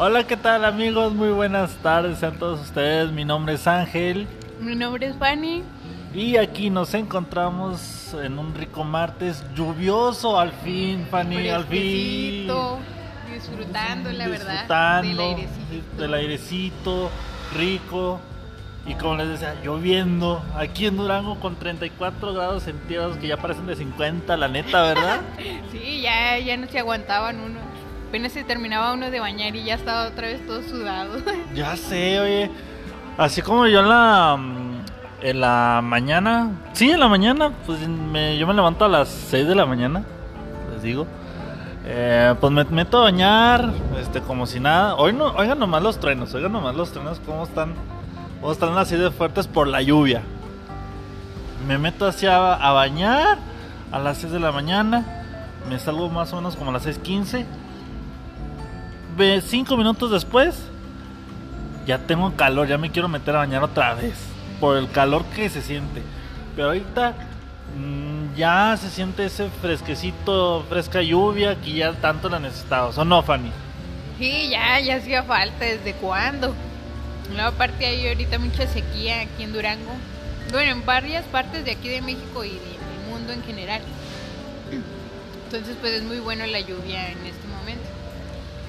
Hola, 0.00 0.28
¿qué 0.28 0.36
tal 0.36 0.64
amigos? 0.64 1.12
Muy 1.12 1.30
buenas 1.30 1.74
tardes 1.82 2.22
a 2.22 2.30
todos 2.30 2.60
ustedes. 2.60 3.10
Mi 3.10 3.24
nombre 3.24 3.54
es 3.54 3.66
Ángel. 3.66 4.28
Mi 4.60 4.76
nombre 4.76 5.08
es 5.08 5.16
Fanny. 5.16 5.64
Y 6.14 6.36
aquí 6.36 6.70
nos 6.70 6.94
encontramos 6.94 8.14
en 8.14 8.38
un 8.38 8.54
rico 8.54 8.84
martes 8.84 9.42
lluvioso, 9.56 10.38
al 10.38 10.52
fin, 10.52 11.04
Fanny, 11.10 11.48
al 11.48 11.64
fin. 11.64 12.48
Disfrutando, 13.34 14.12
la 14.12 14.28
verdad, 14.28 15.02
del 15.02 15.18
airecito. 15.18 15.96
del 15.96 16.14
airecito, 16.14 17.10
rico. 17.56 18.20
Y 18.86 18.94
como 18.94 19.16
les 19.16 19.28
decía, 19.30 19.56
lloviendo 19.64 20.44
aquí 20.54 20.86
en 20.86 20.96
Durango 20.96 21.40
con 21.40 21.56
34 21.56 22.34
grados 22.34 22.62
centígrados 22.62 23.16
que 23.16 23.26
ya 23.26 23.36
parecen 23.36 23.66
de 23.66 23.74
50, 23.74 24.36
la 24.36 24.46
neta, 24.46 24.80
¿verdad? 24.80 25.20
sí, 25.72 26.02
ya, 26.02 26.38
ya 26.38 26.56
no 26.56 26.68
se 26.68 26.78
aguantaban 26.78 27.40
uno. 27.40 27.67
Apenas 28.08 28.32
se 28.32 28.42
terminaba 28.42 28.94
uno 28.94 29.10
de 29.10 29.20
bañar 29.20 29.54
y 29.54 29.64
ya 29.64 29.74
estaba 29.74 30.08
otra 30.08 30.28
vez 30.28 30.46
todo 30.46 30.62
sudado. 30.62 31.18
ya 31.54 31.76
sé, 31.76 32.18
oye. 32.18 32.50
Así 33.18 33.42
como 33.42 33.66
yo 33.66 33.80
en 33.80 33.88
la, 33.90 34.34
mm, 34.38 34.80
en 35.20 35.40
la 35.42 35.80
mañana, 35.84 36.52
sí, 36.72 36.90
en 36.90 37.00
la 37.00 37.08
mañana, 37.08 37.52
pues 37.66 37.86
me, 37.86 38.38
yo 38.38 38.46
me 38.46 38.54
levanto 38.54 38.86
a 38.86 38.88
las 38.88 39.10
6 39.10 39.46
de 39.46 39.54
la 39.54 39.66
mañana, 39.66 40.04
les 40.72 40.82
digo. 40.82 41.06
Eh, 41.84 42.34
pues 42.40 42.50
me 42.50 42.64
meto 42.64 42.96
a 42.96 43.02
bañar, 43.02 43.74
este, 44.00 44.22
como 44.22 44.46
si 44.46 44.58
nada. 44.58 44.94
Hoy 44.94 45.12
no, 45.12 45.26
oigan 45.36 45.58
nomás 45.58 45.82
los 45.82 46.00
truenos, 46.00 46.32
oigan 46.32 46.52
nomás 46.52 46.74
los 46.74 46.92
truenos, 46.92 47.20
cómo 47.26 47.44
están, 47.44 47.74
cómo 48.40 48.52
están 48.52 48.78
así 48.78 48.96
de 48.96 49.10
fuertes 49.10 49.46
por 49.46 49.68
la 49.68 49.82
lluvia. 49.82 50.22
Me 51.66 51.76
meto 51.76 52.06
hacia 52.06 52.54
a 52.54 52.72
bañar 52.72 53.36
a 53.92 53.98
las 53.98 54.16
6 54.16 54.32
de 54.32 54.40
la 54.40 54.50
mañana, 54.50 55.04
me 55.68 55.78
salgo 55.78 56.08
más 56.08 56.32
o 56.32 56.36
menos 56.36 56.56
como 56.56 56.70
a 56.70 56.72
las 56.72 56.86
6.15 56.86 57.44
cinco 59.42 59.76
minutos 59.76 60.10
después, 60.10 60.56
ya 61.86 61.98
tengo 61.98 62.34
calor, 62.36 62.68
ya 62.68 62.78
me 62.78 62.90
quiero 62.90 63.08
meter 63.08 63.34
a 63.34 63.38
bañar 63.38 63.62
otra 63.62 63.94
vez. 63.94 64.14
Por 64.60 64.76
el 64.76 64.90
calor 64.90 65.24
que 65.26 65.48
se 65.48 65.62
siente. 65.62 66.02
Pero 66.54 66.68
ahorita 66.68 67.14
mm, 67.76 68.36
ya 68.36 68.76
se 68.76 68.90
siente 68.90 69.24
ese 69.24 69.48
fresquecito, 69.62 70.64
fresca 70.68 71.00
lluvia 71.00 71.56
que 71.60 71.72
ya 71.72 71.92
tanto 71.92 72.28
la 72.28 72.38
necesitamos. 72.38 72.98
¿O 72.98 73.04
no, 73.04 73.22
Fanny? 73.22 73.50
Sí, 74.18 74.48
ya, 74.50 74.80
ya 74.80 74.96
hacía 74.96 75.22
falta. 75.22 75.64
¿Desde 75.64 75.94
cuándo? 75.94 76.54
Luego 77.32 77.48
aparte 77.48 77.86
hay 77.86 78.08
ahorita 78.08 78.38
mucha 78.38 78.66
sequía 78.66 79.20
aquí 79.20 79.44
en 79.44 79.52
Durango. 79.52 79.92
Bueno, 80.50 80.72
en 80.72 80.84
varias 80.84 81.24
partes 81.26 81.64
de 81.64 81.72
aquí 81.72 81.88
de 81.88 82.02
México 82.02 82.44
y 82.44 82.50
del 82.50 83.10
mundo 83.10 83.32
en 83.32 83.42
general. 83.44 83.80
Entonces 85.44 85.76
pues 85.80 85.92
es 85.92 86.02
muy 86.02 86.18
bueno 86.18 86.46
la 86.46 86.60
lluvia 86.60 87.10
en 87.10 87.18
este. 87.26 87.47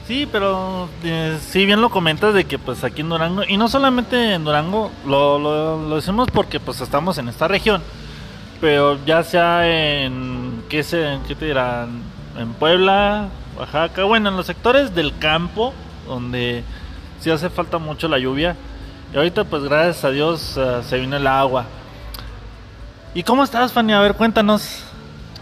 Sí, 0.10 0.28
pero 0.32 0.90
eh, 1.04 1.38
si 1.40 1.68
bien 1.68 1.82
lo 1.82 1.92
comentas 1.92 2.34
de 2.34 2.46
que 2.46 2.58
pues 2.58 2.84
aquí 2.84 3.02
en 3.02 3.10
Durango, 3.10 3.44
y 3.48 3.58
no 3.58 3.68
solamente 3.68 4.34
en 4.34 4.44
Durango, 4.44 4.90
lo, 5.06 5.38
lo, 5.38 5.96
decimos 5.96 6.30
porque 6.34 6.60
pues 6.60 6.82
estamos 6.82 7.20
en 7.20 7.30
esta 7.30 7.48
región, 7.48 7.84
pero 8.60 8.98
ya 9.06 9.22
sea 9.22 9.70
en, 9.70 10.64
¿qué, 10.68 10.82
se, 10.82 11.20
qué 11.28 11.36
te 11.36 11.46
dirán? 11.46 12.02
En 12.40 12.54
Puebla, 12.54 13.28
Oaxaca, 13.56 14.04
bueno, 14.06 14.30
en 14.30 14.36
los 14.36 14.48
sectores 14.48 14.96
del 14.96 15.16
campo, 15.20 15.76
donde 16.08 16.64
sí 17.20 17.30
hace 17.30 17.52
falta 17.52 17.78
mucho 17.78 18.08
la 18.08 18.18
lluvia, 18.18 18.56
y 19.14 19.18
ahorita 19.18 19.44
pues 19.44 19.62
gracias 19.62 20.04
a 20.06 20.10
Dios 20.10 20.58
eh, 20.58 20.82
se 20.90 20.98
vino 20.98 21.18
el 21.18 21.28
agua. 21.28 21.66
¿Y 23.14 23.22
cómo 23.22 23.44
estás, 23.44 23.74
Fanny? 23.74 23.94
A 23.94 24.00
ver, 24.00 24.16
cuéntanos. 24.16 24.89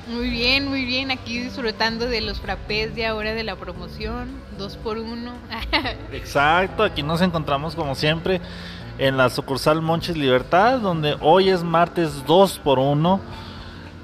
Muy 0.08 0.30
bien, 0.30 0.68
muy 0.68 0.86
bien. 0.86 1.12
Aquí 1.12 1.40
disfrutando 1.40 2.08
de 2.08 2.22
los 2.22 2.40
frappés 2.40 2.96
de 2.96 3.06
ahora 3.06 3.34
de 3.34 3.44
la 3.44 3.56
promoción. 3.56 4.30
Dos 4.58 4.78
por 4.78 4.98
uno. 4.98 5.34
Exacto, 6.12 6.84
aquí 6.84 7.04
nos 7.04 7.22
encontramos 7.22 7.76
como 7.76 7.96
siempre 7.96 8.42
en 8.98 9.18
la 9.18 9.30
sucursal 9.30 9.82
Monches 9.82 10.18
Libertad, 10.18 10.80
donde 10.80 11.18
hoy 11.22 11.50
es 11.50 11.64
martes 11.64 12.26
2 12.26 12.60
por 12.60 12.80
1 12.80 13.22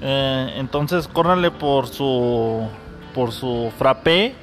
eh, 0.06 0.54
entonces, 0.56 1.08
córranle 1.08 1.50
por 1.50 1.88
su 1.88 2.68
por 3.14 3.32
su 3.32 3.72
frappé. 3.78 4.34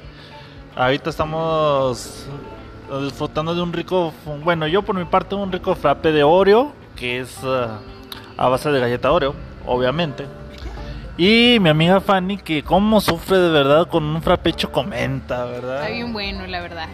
Ahorita 0.74 1.10
estamos 1.10 2.26
disfrutando 3.02 3.54
de 3.54 3.62
un 3.62 3.72
rico, 3.72 4.12
bueno, 4.42 4.66
yo 4.66 4.82
por 4.82 4.96
mi 4.96 5.04
parte 5.04 5.36
un 5.36 5.52
rico 5.52 5.74
frappé 5.76 6.10
de 6.10 6.24
Oreo, 6.24 6.72
que 6.96 7.20
es 7.20 7.38
eh, 7.44 7.66
a 8.36 8.48
base 8.48 8.70
de 8.70 8.80
galleta 8.80 9.12
Oreo, 9.12 9.34
obviamente. 9.64 10.26
Y 11.18 11.58
mi 11.60 11.68
amiga 11.68 12.00
Fanny, 12.00 12.38
que 12.38 12.62
cómo 12.62 13.00
sufre 13.00 13.38
de 13.38 13.50
verdad 13.50 13.86
con 13.86 14.02
un 14.04 14.22
frapecho 14.22 14.72
comenta, 14.72 15.44
¿verdad? 15.44 15.82
Está 15.82 15.92
bien 15.92 16.12
bueno, 16.12 16.46
la 16.46 16.60
verdad. 16.60 16.88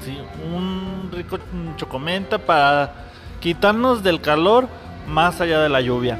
Sí, 0.00 0.18
un 0.52 1.10
rico 1.12 1.38
chocomenta 1.76 2.38
para 2.38 2.92
quitarnos 3.40 4.02
del 4.02 4.22
calor 4.22 4.68
más 5.06 5.40
allá 5.40 5.60
de 5.60 5.68
la 5.68 5.82
lluvia. 5.82 6.18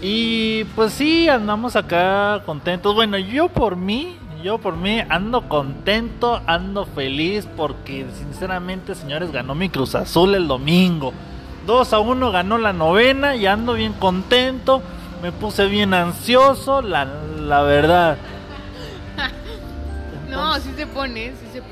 Y 0.00 0.62
pues 0.76 0.92
sí, 0.92 1.28
andamos 1.28 1.74
acá 1.74 2.42
contentos. 2.46 2.94
Bueno, 2.94 3.18
yo 3.18 3.48
por 3.48 3.74
mí, 3.74 4.16
yo 4.44 4.58
por 4.58 4.76
mí 4.76 5.02
ando 5.08 5.48
contento, 5.48 6.40
ando 6.46 6.86
feliz 6.86 7.48
porque 7.56 8.06
sinceramente, 8.16 8.94
señores, 8.94 9.32
ganó 9.32 9.56
mi 9.56 9.68
Cruz 9.68 9.96
Azul 9.96 10.36
el 10.36 10.46
domingo. 10.46 11.12
2 11.66 11.92
a 11.92 11.98
1 11.98 12.30
ganó 12.30 12.56
la 12.56 12.72
novena 12.72 13.34
y 13.34 13.46
ando 13.46 13.74
bien 13.74 13.92
contento 13.94 14.80
me 15.22 15.32
puse 15.32 15.66
bien 15.66 15.94
ansioso, 15.94 16.82
la, 16.82 17.04
la 17.04 17.62
verdad. 17.62 18.16
no, 20.28 20.58
sí 20.60 20.72
se 20.76 20.86
pone, 20.86 21.32
sí 21.32 21.46
se, 21.52 21.62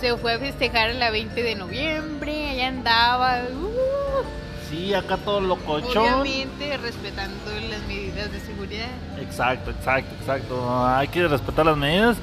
se 0.00 0.16
fue 0.16 0.34
a 0.34 0.38
festejar 0.38 0.94
la 0.94 1.10
20 1.10 1.42
de 1.42 1.54
noviembre, 1.54 2.50
allá 2.50 2.68
andaba. 2.68 3.42
Uh. 3.52 4.42
Sí, 4.72 4.94
acá 4.94 5.18
todo 5.18 5.40
locochón. 5.40 6.20
Obviamente 6.22 6.78
respetando 6.78 7.50
las 7.70 7.82
medidas 7.86 8.32
de 8.32 8.40
seguridad. 8.40 8.88
Exacto, 9.20 9.70
exacto, 9.70 10.14
exacto. 10.18 10.86
Hay 10.86 11.08
que 11.08 11.28
respetar 11.28 11.66
las 11.66 11.76
medidas. 11.76 12.16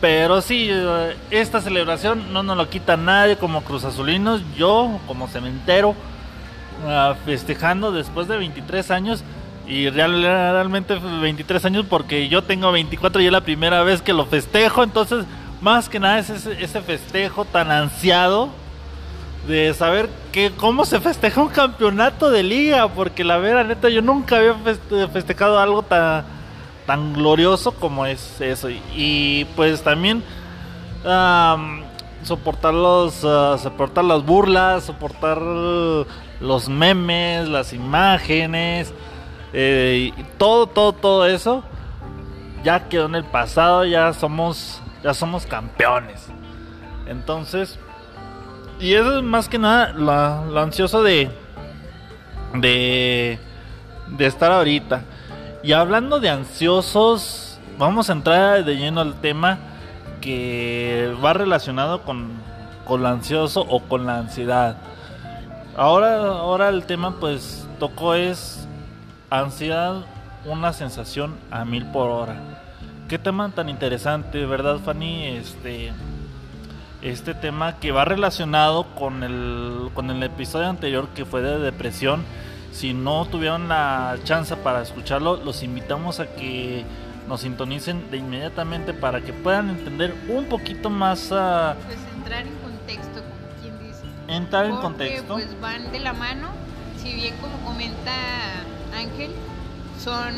Pero 0.00 0.40
sí, 0.40 0.70
esta 1.30 1.60
celebración 1.60 2.32
no 2.32 2.42
nos 2.42 2.56
lo 2.56 2.70
quita 2.70 2.96
nadie 2.96 3.36
como 3.36 3.62
Cruz 3.62 3.84
Azulinos. 3.84 4.40
Yo, 4.56 4.98
como 5.06 5.28
cementero, 5.28 5.94
ah, 6.86 7.16
festejando 7.26 7.92
después 7.92 8.28
de 8.28 8.38
23 8.38 8.90
años 8.90 9.22
y 9.68 9.90
realmente 9.90 10.98
23 10.98 11.62
años 11.66 11.84
porque 11.88 12.28
yo 12.28 12.42
tengo 12.42 12.72
24 12.72 13.20
y 13.20 13.26
es 13.26 13.32
la 13.32 13.42
primera 13.42 13.82
vez 13.82 14.00
que 14.00 14.14
lo 14.14 14.24
festejo. 14.24 14.82
Entonces, 14.82 15.26
más 15.60 15.90
que 15.90 16.00
nada 16.00 16.18
es 16.18 16.30
ese, 16.30 16.80
festejo 16.80 17.44
tan 17.44 17.70
ansiado 17.70 18.48
de 19.46 19.74
saber 19.74 20.08
que 20.32 20.52
cómo 20.52 20.86
se 20.86 21.00
festeja 21.00 21.42
un 21.42 21.48
campeonato 21.48 22.30
de 22.30 22.42
liga. 22.42 22.88
Porque 22.88 23.24
la 23.24 23.36
verdad, 23.36 23.66
neta, 23.66 23.90
yo 23.90 24.00
nunca 24.00 24.38
había 24.38 24.54
festejado 25.12 25.58
algo 25.58 25.82
tan, 25.82 26.24
tan 26.86 27.12
glorioso 27.12 27.72
como 27.72 28.06
es 28.06 28.40
eso. 28.40 28.70
Y, 28.70 29.46
pues 29.54 29.82
también 29.82 30.22
soportar, 32.22 32.72
los, 32.72 33.22
ah, 33.22 33.58
soportar 33.62 34.04
las 34.04 34.24
burlas, 34.24 34.84
soportar 34.84 35.42
los 36.40 36.68
memes, 36.70 37.48
las 37.50 37.74
imágenes. 37.74 38.94
Eh, 39.52 40.12
todo, 40.36 40.66
todo, 40.66 40.92
todo 40.92 41.26
eso 41.26 41.64
ya 42.62 42.88
quedó 42.88 43.06
en 43.06 43.14
el 43.14 43.24
pasado, 43.24 43.84
ya 43.84 44.12
somos, 44.12 44.80
ya 45.02 45.14
somos 45.14 45.46
campeones. 45.46 46.26
Entonces, 47.06 47.78
y 48.80 48.94
eso 48.94 49.18
es 49.18 49.24
más 49.24 49.48
que 49.48 49.58
nada 49.58 49.92
lo, 49.92 50.60
ansioso 50.60 51.02
de, 51.02 51.30
de, 52.54 53.38
de 54.08 54.26
estar 54.26 54.52
ahorita. 54.52 55.02
Y 55.62 55.72
hablando 55.72 56.20
de 56.20 56.30
ansiosos, 56.30 57.58
vamos 57.78 58.10
a 58.10 58.12
entrar 58.12 58.64
de 58.64 58.76
lleno 58.76 59.00
al 59.00 59.20
tema 59.20 59.58
que 60.20 61.14
va 61.24 61.32
relacionado 61.32 62.02
con, 62.02 62.30
con 62.84 63.02
lo 63.02 63.08
ansioso 63.08 63.64
o 63.68 63.80
con 63.80 64.06
la 64.06 64.18
ansiedad. 64.18 64.76
Ahora, 65.76 66.16
ahora 66.16 66.68
el 66.68 66.84
tema 66.86 67.20
pues 67.20 67.68
tocó 67.78 68.14
es 68.14 68.57
Ansiedad, 69.30 70.06
una 70.46 70.72
sensación 70.72 71.36
a 71.50 71.66
mil 71.66 71.84
por 71.86 72.08
hora. 72.08 72.62
Qué 73.08 73.18
tema 73.18 73.50
tan 73.50 73.68
interesante, 73.68 74.46
¿verdad, 74.46 74.78
Fanny? 74.78 75.26
Este, 75.26 75.92
este 77.02 77.34
tema 77.34 77.78
que 77.78 77.92
va 77.92 78.06
relacionado 78.06 78.86
con 78.94 79.22
el, 79.22 79.90
con 79.92 80.10
el 80.10 80.22
episodio 80.22 80.68
anterior 80.68 81.08
que 81.08 81.26
fue 81.26 81.42
de 81.42 81.58
depresión. 81.58 82.24
Si 82.72 82.94
no 82.94 83.26
tuvieron 83.26 83.68
la 83.68 84.16
chance 84.24 84.56
para 84.56 84.80
escucharlo, 84.80 85.36
los 85.36 85.62
invitamos 85.62 86.20
a 86.20 86.26
que 86.26 86.86
nos 87.28 87.42
sintonicen 87.42 88.10
de 88.10 88.16
inmediatamente 88.16 88.94
para 88.94 89.20
que 89.20 89.34
puedan 89.34 89.68
entender 89.68 90.14
un 90.30 90.46
poquito 90.46 90.88
más 90.88 91.32
a... 91.32 91.76
Pues 91.84 91.98
entrar 92.16 92.46
en 92.46 92.54
contexto, 92.56 93.20
como 93.20 93.60
quien 93.60 93.78
dice. 93.86 94.04
Entrar 94.26 94.64
en 94.64 94.76
contexto. 94.76 95.34
Pues 95.34 95.60
van 95.60 95.92
de 95.92 96.00
la 96.00 96.14
mano, 96.14 96.48
si 96.96 97.12
bien 97.12 97.34
como 97.42 97.58
comenta 97.58 98.12
Ángel, 98.94 99.30
son 100.02 100.34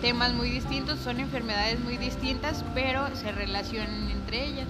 temas 0.00 0.32
muy 0.34 0.50
distintos, 0.50 0.98
son 0.98 1.20
enfermedades 1.20 1.78
muy 1.80 1.96
distintas, 1.96 2.64
pero 2.74 3.06
se 3.14 3.32
relacionan 3.32 4.10
entre 4.10 4.46
ellas. 4.46 4.66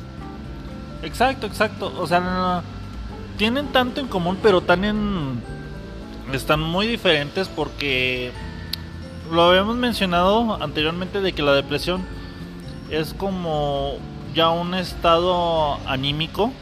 Exacto, 1.03 1.47
exacto. 1.47 1.93
O 1.99 2.07
sea, 2.07 2.63
tienen 3.37 3.69
tanto 3.69 4.01
en 4.01 4.09
común, 4.09 4.39
pero 4.43 4.61
también 4.61 5.41
están 6.33 6.61
muy 6.61 6.87
diferentes 6.87 7.49
porque 7.49 8.33
lo 9.31 9.43
habíamos 9.45 9.77
mencionado 9.77 10.63
anteriormente 10.63 11.21
de 11.21 11.33
que 11.33 11.43
la 11.43 11.55
depresión 11.55 12.05
es 12.91 13.15
como 13.15 13.97
ya 14.35 14.51
un 14.51 14.75
estado 14.75 15.79
anímico 15.89 16.53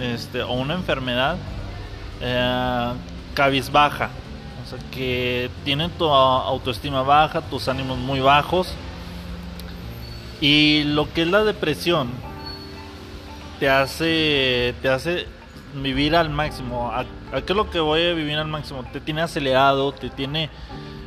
este, 0.00 0.42
o 0.42 0.52
una 0.52 0.74
enfermedad 0.74 1.36
eh, 2.20 2.92
cabizbaja. 3.34 4.10
Que 4.90 5.50
tienen 5.64 5.90
tu 5.90 6.06
autoestima 6.06 7.02
baja, 7.02 7.40
tus 7.40 7.68
ánimos 7.68 7.98
muy 7.98 8.20
bajos. 8.20 8.74
Y 10.40 10.84
lo 10.84 11.12
que 11.12 11.22
es 11.22 11.28
la 11.28 11.44
depresión 11.44 12.10
te 13.60 13.70
hace, 13.70 14.74
te 14.82 14.88
hace 14.88 15.26
vivir 15.74 16.16
al 16.16 16.30
máximo. 16.30 16.90
¿A, 16.90 17.04
qué 17.32 17.52
es 17.52 17.56
lo 17.56 17.70
que 17.70 17.80
voy 17.80 18.02
a 18.02 18.12
vivir 18.12 18.36
al 18.36 18.48
máximo? 18.48 18.84
Te 18.92 19.00
tiene 19.00 19.22
acelerado, 19.22 19.92
te 19.92 20.10
tiene, 20.10 20.50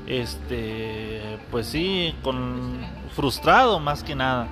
este, 0.07 1.39
pues 1.51 1.67
sí, 1.67 2.15
con 2.23 2.79
frustrado 3.15 3.79
más 3.79 4.03
que 4.03 4.15
nada. 4.15 4.47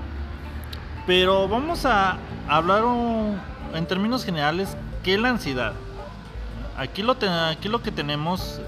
Pero 1.07 1.48
vamos 1.48 1.86
a 1.86 2.18
hablar 2.48 2.83
en 3.74 3.86
términos 3.86 4.25
generales, 4.25 4.75
¿qué 5.04 5.16
es 5.16 5.19
la 5.19 5.30
ansiedad? 5.30 5.74
Aquí 6.77 7.04
lo, 7.04 7.16
aquí 7.50 7.69
lo 7.69 7.81
que 7.81 7.92
tenemos 7.92 8.59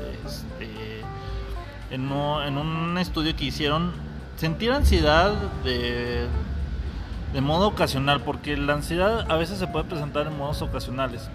en, 1.92 2.12
un, 2.12 2.98
estudio 2.98 3.36
que 3.36 3.46
hicieron, 3.46 3.92
sentir 4.38 4.72
ansiedad 4.72 5.34
de, 5.64 6.28
de 7.34 7.42
modo 7.42 7.68
ocasional, 7.68 8.22
porque 8.22 8.58
la 8.58 8.74
ansiedad 8.74 9.30
a 9.30 9.36
veces 9.36 9.60
se 9.60 9.68
puede 9.68 9.86
presentar 9.86 10.28
en 10.28 10.38
modos 10.38 10.62
ocasionales. 10.62 11.30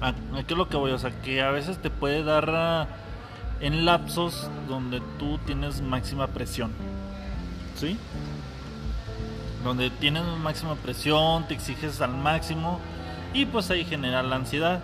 ¿A, 0.00 0.08
a 0.08 0.42
qué 0.46 0.54
es 0.54 0.58
lo 0.58 0.68
que 0.68 0.76
voy? 0.76 0.92
O 0.92 0.98
sea, 0.98 1.10
que 1.22 1.42
a 1.42 1.50
veces 1.50 1.78
te 1.78 1.90
puede 1.90 2.22
dar 2.22 2.48
ah, 2.50 2.86
en 3.60 3.84
lapsos 3.84 4.48
donde 4.68 5.02
tú 5.18 5.38
tienes 5.38 5.80
máxima 5.80 6.28
presión. 6.28 6.70
¿Sí? 7.76 7.98
Donde 9.64 9.90
tienes 9.90 10.24
máxima 10.42 10.74
presión, 10.76 11.46
te 11.48 11.54
exiges 11.54 12.00
al 12.00 12.16
máximo 12.16 12.80
y 13.34 13.46
pues 13.46 13.70
ahí 13.70 13.84
genera 13.84 14.22
la 14.22 14.36
ansiedad. 14.36 14.80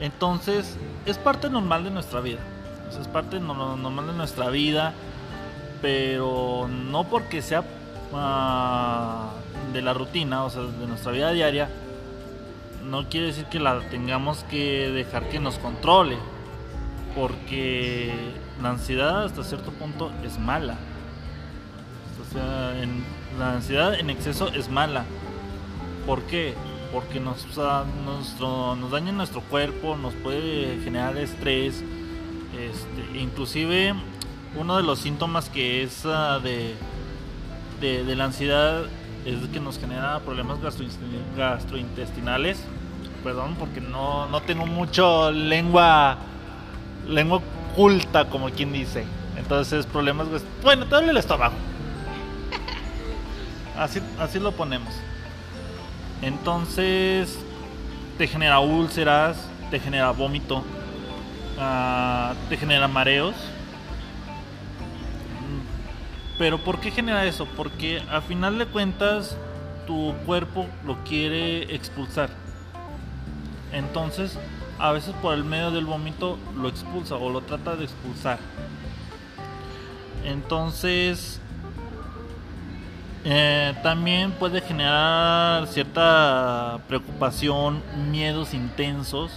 Entonces, 0.00 0.76
es 1.06 1.18
parte 1.18 1.48
normal 1.48 1.84
de 1.84 1.90
nuestra 1.90 2.20
vida. 2.20 2.40
O 2.96 3.00
es 3.00 3.08
parte 3.08 3.40
no- 3.40 3.76
normal 3.76 4.06
de 4.08 4.12
nuestra 4.12 4.48
vida, 4.50 4.92
pero 5.80 6.68
no 6.68 7.04
porque 7.04 7.42
sea 7.42 7.64
ah, 8.14 9.30
de 9.72 9.82
la 9.82 9.94
rutina, 9.94 10.44
o 10.44 10.50
sea, 10.50 10.62
de 10.62 10.86
nuestra 10.86 11.12
vida 11.12 11.30
diaria, 11.32 11.68
no 12.84 13.08
quiere 13.08 13.28
decir 13.28 13.46
que 13.46 13.58
la 13.60 13.80
tengamos 13.90 14.44
que 14.44 14.90
dejar 14.90 15.28
que 15.28 15.40
nos 15.40 15.58
controle, 15.58 16.16
porque 17.14 18.12
la 18.62 18.70
ansiedad 18.70 19.24
hasta 19.24 19.44
cierto 19.44 19.70
punto 19.72 20.10
es 20.24 20.38
mala. 20.38 20.76
O 22.20 22.32
sea, 22.32 22.72
la 23.38 23.52
ansiedad 23.54 23.94
en 23.98 24.10
exceso 24.10 24.48
es 24.48 24.68
mala. 24.68 25.04
¿Por 26.06 26.22
qué? 26.22 26.54
Porque 26.92 27.20
nos, 27.20 27.46
ah, 27.58 27.84
nuestro, 28.04 28.76
nos 28.76 28.90
daña 28.90 29.12
nuestro 29.12 29.40
cuerpo, 29.42 29.96
nos 29.96 30.14
puede 30.14 30.80
generar 30.84 31.16
estrés. 31.16 31.82
Este, 32.58 33.18
inclusive 33.18 33.94
uno 34.56 34.76
de 34.76 34.82
los 34.82 34.98
síntomas 34.98 35.48
que 35.48 35.82
es 35.82 36.04
ah, 36.04 36.38
de, 36.42 36.74
de, 37.80 38.04
de 38.04 38.16
la 38.16 38.24
ansiedad 38.24 38.82
es 39.24 39.48
que 39.48 39.60
nos 39.60 39.78
genera 39.78 40.20
problemas 40.20 40.58
gastrointestin- 40.58 41.36
gastrointestinales. 41.36 42.62
Perdón, 43.24 43.54
porque 43.58 43.80
no, 43.80 44.26
no 44.26 44.42
tengo 44.42 44.66
mucho 44.66 45.30
lengua 45.30 46.18
lengua 47.08 47.40
culta, 47.74 48.28
como 48.28 48.50
quien 48.50 48.72
dice. 48.72 49.04
Entonces, 49.36 49.86
problemas. 49.86 50.26
Bueno, 50.62 50.84
te 50.86 50.90
duele 50.94 51.10
el 51.10 51.16
estómago. 51.16 51.54
Así, 53.78 54.00
así 54.18 54.38
lo 54.38 54.52
ponemos. 54.52 54.92
Entonces, 56.20 57.38
te 58.18 58.26
genera 58.26 58.60
úlceras, 58.60 59.48
te 59.70 59.80
genera 59.80 60.10
vómito, 60.10 60.62
ah, 61.62 62.34
te 62.48 62.56
genera 62.56 62.88
mareos. 62.88 63.34
Pero 66.38 66.58
¿por 66.58 66.80
qué 66.80 66.90
genera 66.90 67.24
eso? 67.24 67.46
Porque 67.56 68.02
a 68.10 68.20
final 68.20 68.58
de 68.58 68.66
cuentas 68.66 69.36
tu 69.86 70.14
cuerpo 70.26 70.66
lo 70.84 70.96
quiere 71.04 71.74
expulsar. 71.74 72.30
Entonces, 73.72 74.38
a 74.78 74.92
veces 74.92 75.14
por 75.22 75.34
el 75.34 75.44
medio 75.44 75.70
del 75.70 75.84
vómito 75.84 76.38
lo 76.56 76.68
expulsa 76.68 77.14
o 77.14 77.30
lo 77.30 77.42
trata 77.42 77.76
de 77.76 77.84
expulsar. 77.84 78.38
Entonces, 80.24 81.40
eh, 83.24 83.74
también 83.82 84.32
puede 84.32 84.60
generar 84.60 85.66
cierta 85.68 86.80
preocupación, 86.88 87.82
miedos 88.10 88.52
intensos, 88.52 89.32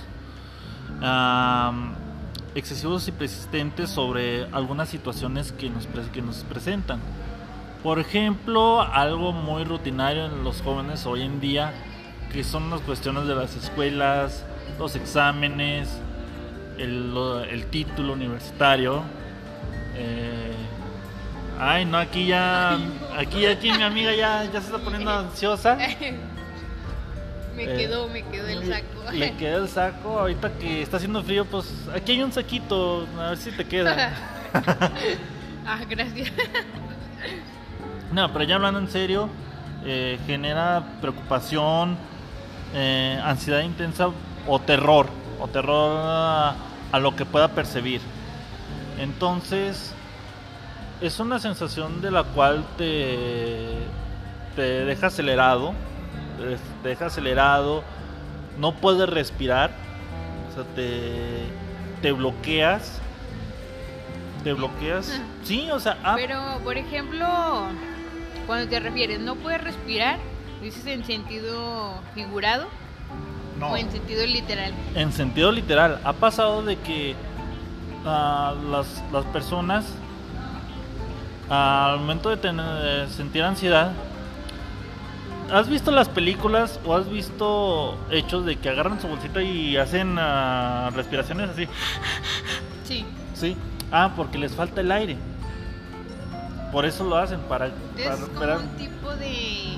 excesivos 2.55 3.07
y 3.07 3.11
persistentes 3.11 3.89
sobre 3.89 4.45
algunas 4.53 4.89
situaciones 4.89 5.51
que 5.51 5.69
nos, 5.69 5.87
que 6.11 6.21
nos 6.21 6.37
presentan. 6.43 6.99
Por 7.83 7.99
ejemplo, 7.99 8.81
algo 8.81 9.31
muy 9.31 9.63
rutinario 9.63 10.25
en 10.25 10.43
los 10.43 10.61
jóvenes 10.61 11.05
hoy 11.05 11.21
en 11.21 11.39
día, 11.39 11.73
que 12.31 12.43
son 12.43 12.69
las 12.71 12.81
cuestiones 12.81 13.27
de 13.27 13.35
las 13.35 13.55
escuelas, 13.55 14.43
los 14.79 14.95
exámenes, 14.95 15.89
el 16.77 17.67
título 17.69 18.13
universitario. 18.13 19.03
eh, 19.95 20.51
ay, 21.59 21.85
no, 21.85 21.97
aquí 21.97 22.25
ya, 22.25 22.77
aquí, 23.17 23.45
aquí 23.45 23.71
mi 23.71 23.83
amiga 23.83 24.13
ya, 24.15 24.45
ya 24.45 24.59
se 24.61 24.67
está 24.67 24.79
poniendo 24.79 25.11
ansiosa. 25.11 25.77
me 27.55 27.63
Eh, 27.63 27.77
quedó, 27.77 28.07
me 28.07 28.23
quedó 28.23 28.47
el 28.47 28.67
saco. 28.67 29.11
Le 29.11 29.35
queda 29.35 29.57
el 29.57 29.69
saco. 29.69 30.19
Ahorita 30.19 30.51
que 30.57 30.81
está 30.81 30.97
haciendo 30.97 31.23
frío, 31.23 31.45
pues 31.45 31.65
aquí 31.93 32.13
hay 32.13 32.23
un 32.23 32.31
saquito. 32.31 33.07
A 33.17 33.29
ver 33.29 33.37
si 33.37 33.51
te 33.51 33.65
queda. 33.65 34.13
ah, 35.65 35.79
gracias. 35.89 36.31
No, 38.11 38.31
pero 38.31 38.45
ya 38.45 38.55
hablando 38.55 38.79
en 38.79 38.89
serio, 38.89 39.29
eh, 39.83 40.19
genera 40.25 40.83
preocupación, 41.01 41.97
eh, 42.73 43.19
ansiedad 43.23 43.61
intensa 43.61 44.09
o 44.47 44.59
terror. 44.59 45.07
O 45.39 45.47
terror 45.47 45.97
a, 46.01 46.55
a 46.91 46.99
lo 46.99 47.15
que 47.15 47.25
pueda 47.25 47.49
percibir. 47.49 48.01
Entonces, 48.97 49.93
es 51.01 51.19
una 51.19 51.39
sensación 51.39 52.01
de 52.01 52.11
la 52.11 52.23
cual 52.23 52.63
te, 52.77 53.67
te 54.55 54.85
deja 54.85 55.07
acelerado. 55.07 55.73
Te, 56.37 56.89
deja 56.89 57.07
acelerado. 57.07 57.83
No 58.57 58.73
puedes 58.75 59.09
respirar. 59.09 59.71
O 60.49 60.53
sea, 60.55 60.63
te, 60.75 61.43
te 62.01 62.11
bloqueas. 62.11 63.01
Te 64.43 64.53
bloqueas. 64.53 65.19
Sí, 65.43 65.69
o 65.71 65.79
sea, 65.79 65.97
ah, 66.03 66.13
Pero, 66.15 66.59
por 66.63 66.77
ejemplo, 66.77 67.27
cuando 68.45 68.69
te 68.69 68.79
refieres, 68.79 69.19
no 69.19 69.35
puedes 69.35 69.61
respirar, 69.63 70.19
dices 70.61 70.85
en 70.85 71.03
sentido 71.03 71.99
figurado 72.13 72.67
no. 73.59 73.71
o 73.71 73.77
en 73.77 73.91
sentido 73.91 74.25
literal. 74.25 74.73
En 74.93 75.11
sentido 75.11 75.51
literal, 75.51 75.99
ha 76.03 76.13
pasado 76.13 76.63
de 76.63 76.77
que 76.77 77.15
ah, 78.05 78.53
las, 78.69 79.03
las 79.11 79.25
personas 79.25 79.85
al 81.49 81.99
momento 81.99 82.29
de, 82.29 82.37
tener, 82.37 82.65
de 82.65 83.07
sentir 83.09 83.43
ansiedad, 83.43 83.91
¿has 85.51 85.69
visto 85.69 85.91
las 85.91 86.09
películas 86.09 86.79
o 86.85 86.95
has 86.95 87.09
visto 87.09 87.97
hechos 88.11 88.45
de 88.45 88.57
que 88.57 88.69
agarran 88.69 88.99
su 88.99 89.07
bolsita 89.07 89.41
y 89.41 89.77
hacen 89.77 90.17
ah, 90.19 90.89
respiraciones 90.93 91.49
así? 91.49 91.67
Sí. 92.83 93.05
Sí. 93.33 93.57
Ah, 93.91 94.13
porque 94.15 94.37
les 94.37 94.53
falta 94.53 94.81
el 94.81 94.91
aire. 94.91 95.17
Por 96.71 96.85
eso 96.85 97.03
lo 97.03 97.17
hacen, 97.17 97.39
para, 97.41 97.67
Es 97.67 97.73
para 97.97 98.15
como 98.15 98.27
recuperar. 98.27 98.57
un 98.57 98.69
tipo 98.77 99.15
de. 99.15 99.77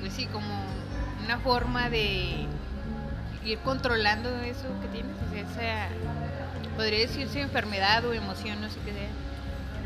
Pues 0.00 0.12
sí, 0.12 0.26
como 0.26 0.64
una 1.24 1.38
forma 1.38 1.90
de 1.90 2.46
ir 3.44 3.58
controlando 3.60 4.28
eso 4.40 4.66
que 4.82 4.88
tienes. 4.88 5.12
O 5.28 5.54
sea, 5.54 5.86
esa. 5.86 5.94
Podría 6.76 7.00
decirse 7.00 7.40
enfermedad 7.40 8.04
o 8.04 8.12
emoción, 8.12 8.60
no 8.60 8.68
sé 8.68 8.78
qué 8.84 8.92
sea. 8.92 9.08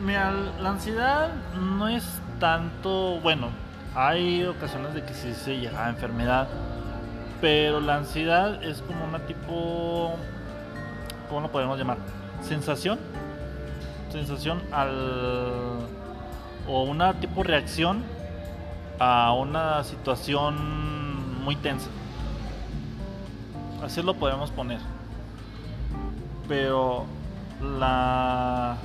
Mira, 0.04 0.32
la 0.60 0.70
ansiedad 0.70 1.30
no 1.58 1.88
es 1.88 2.04
tanto, 2.38 3.20
bueno, 3.20 3.48
hay 3.94 4.44
ocasiones 4.44 4.94
de 4.94 5.04
que 5.04 5.14
sí 5.14 5.32
se 5.34 5.58
llega 5.58 5.86
a 5.86 5.88
enfermedad, 5.88 6.48
pero 7.40 7.80
la 7.80 7.96
ansiedad 7.96 8.62
es 8.62 8.82
como 8.82 9.04
una 9.04 9.20
tipo, 9.20 10.14
¿cómo 11.28 11.40
lo 11.40 11.52
podemos 11.52 11.78
llamar? 11.78 11.98
Sensación, 12.42 12.98
sensación 14.10 14.60
al, 14.72 15.78
o 16.68 16.82
una 16.82 17.14
tipo 17.14 17.42
reacción 17.42 18.02
a 18.98 19.32
una 19.32 19.84
situación 19.84 21.44
muy 21.44 21.56
tensa. 21.56 21.88
Así 23.82 24.02
lo 24.02 24.14
podemos 24.14 24.50
poner. 24.50 24.80
Pero 26.48 27.04
la, 27.78 28.76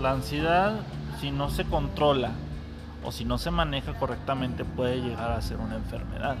la 0.00 0.10
ansiedad, 0.10 0.80
si 1.20 1.30
no 1.30 1.50
se 1.50 1.64
controla 1.64 2.32
o 3.08 3.12
si 3.12 3.24
no 3.24 3.38
se 3.38 3.50
maneja 3.50 3.94
correctamente, 3.94 4.66
puede 4.66 5.00
llegar 5.00 5.32
a 5.32 5.40
ser 5.40 5.56
una 5.56 5.76
enfermedad. 5.76 6.36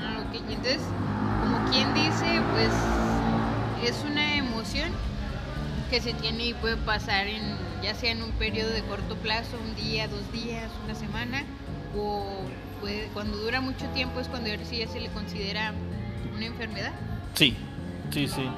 Ah, 0.00 0.22
ok, 0.28 0.36
entonces, 0.48 0.80
como 1.42 1.68
quien 1.70 1.92
dice, 1.92 2.40
pues 2.52 2.70
es 3.84 4.04
una 4.08 4.36
emoción 4.36 4.90
que 5.90 6.00
se 6.00 6.12
tiene 6.14 6.46
y 6.46 6.54
puede 6.54 6.76
pasar 6.76 7.26
en 7.26 7.42
ya 7.82 7.94
sea 7.94 8.12
en 8.12 8.22
un 8.22 8.30
periodo 8.32 8.70
de 8.70 8.82
corto 8.82 9.16
plazo, 9.16 9.56
un 9.66 9.74
día, 9.74 10.06
dos 10.06 10.30
días, 10.30 10.70
una 10.84 10.94
semana, 10.94 11.42
o 11.96 12.24
puede, 12.80 13.08
cuando 13.12 13.36
dura 13.38 13.60
mucho 13.60 13.86
tiempo 13.88 14.20
es 14.20 14.28
cuando 14.28 14.50
sí 14.64 14.78
ya 14.78 14.86
se 14.86 15.00
le 15.00 15.08
considera 15.08 15.72
una 16.36 16.46
enfermedad. 16.46 16.92
Sí, 17.34 17.56
sí, 18.10 18.28
sí. 18.28 18.48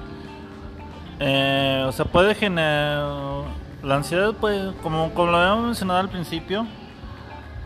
Eh, 1.20 1.84
o 1.86 1.92
sea, 1.92 2.04
puede 2.04 2.34
generar... 2.34 3.62
La 3.82 3.96
ansiedad, 3.96 4.32
puede, 4.34 4.74
como, 4.76 5.12
como 5.12 5.32
lo 5.32 5.38
habíamos 5.38 5.66
mencionado 5.66 5.98
al 5.98 6.08
principio, 6.08 6.68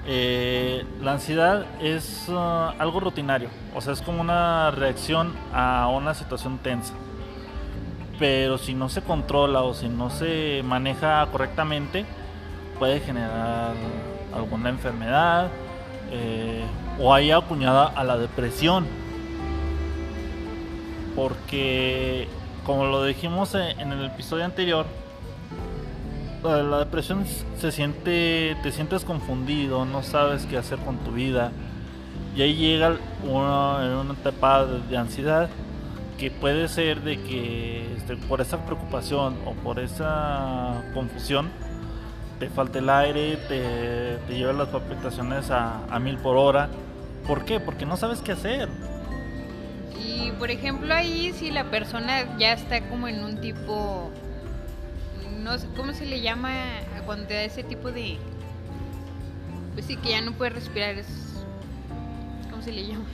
eh, 0.09 0.85
la 1.03 1.15
ansiedad 1.15 1.67
es 1.81 2.29
uh, 2.29 2.37
algo 2.79 3.01
rutinario. 3.01 3.49
O 3.75 3.81
sea, 3.81 3.93
es 3.93 4.03
como 4.03 4.21
una 4.21 4.71
reacción 4.71 5.35
a 5.53 5.89
una 5.89 6.15
situación 6.15 6.59
tensa. 6.59 6.95
Pero 8.19 8.57
si 8.57 8.73
no 8.75 8.89
se 8.89 9.03
controla 9.03 9.63
o 9.63 9.75
si 9.75 9.89
no 9.89 10.11
se 10.11 10.63
maneja 10.65 11.27
correctamente, 11.33 12.07
puede 12.79 13.01
generar 13.01 13.75
alguna 14.35 14.69
enfermedad 14.69 15.49
eh, 16.13 16.65
o 17.01 17.13
haya 17.13 17.39
acuñada 17.39 17.87
a 17.87 18.05
la 18.05 18.17
depresión. 18.17 18.87
Porque 21.17 22.29
como 22.65 22.87
lo 22.87 23.05
dijimos 23.05 23.55
en 23.55 23.93
el 23.93 24.05
episodio 24.05 24.45
anterior, 24.45 24.87
la 26.43 26.79
depresión 26.79 27.25
se 27.59 27.73
siente, 27.73 28.57
te 28.63 28.73
sientes 28.73 29.05
confundido, 29.05 29.85
no 29.85 30.03
sabes 30.03 30.47
qué 30.47 30.57
hacer 30.57 30.79
con 30.79 30.99
tu 30.99 31.13
vida. 31.13 31.53
Y 32.37 32.43
ahí 32.43 32.55
llega 32.55 32.97
una, 33.25 34.01
una 34.01 34.13
etapa 34.13 34.67
de, 34.67 34.97
ansiedad 34.97 35.49
que 36.19 36.31
puede 36.31 36.69
ser 36.69 37.03
de 37.03 37.21
que 37.21 37.95
este, 37.97 38.17
por 38.17 38.41
esa 38.41 38.65
preocupación 38.65 39.37
o 39.47 39.53
por 39.53 39.79
esa 39.79 40.83
confusión 40.95 41.49
te 42.39 42.49
falte 42.49 42.79
el 42.81 42.91
aire, 42.91 43.37
te, 43.49 44.19
te 44.27 44.53
las 44.53 44.69
palpitaciones 44.69 45.51
a 45.51 45.99
mil 46.01 46.19
por 46.19 46.37
hora. 46.37 46.69
¿Por 47.27 47.45
qué? 47.45 47.59
Porque 47.61 47.87
no 47.87 47.97
sabes 47.97 48.21
qué 48.21 48.33
hacer 48.33 48.69
y 50.07 50.33
por 50.33 50.51
ejemplo 50.51 50.93
ahí 50.93 51.33
si 51.33 51.51
la 51.51 51.65
persona 51.65 52.37
ya 52.39 52.53
está 52.53 52.89
como 52.89 53.09
en 53.09 53.23
un 53.23 53.41
tipo, 53.41 54.11
no 55.47 55.57
sé, 55.59 55.69
¿cómo 55.77 55.93
se 55.93 56.05
le 56.07 56.21
llama 56.21 56.51
cuando 57.07 57.27
te 57.27 57.35
da 57.35 57.43
ese 57.43 57.63
tipo 57.63 57.93
de... 57.93 58.19
Pues 59.75 59.87
sí, 59.87 59.97
que 59.97 60.11
ya 60.11 60.21
no 60.21 60.33
puede 60.33 60.51
respirar, 60.51 60.97
es... 60.97 61.07
¿Cómo 62.51 62.63
se 62.63 62.73
le 62.73 62.85
llama? 62.85 63.05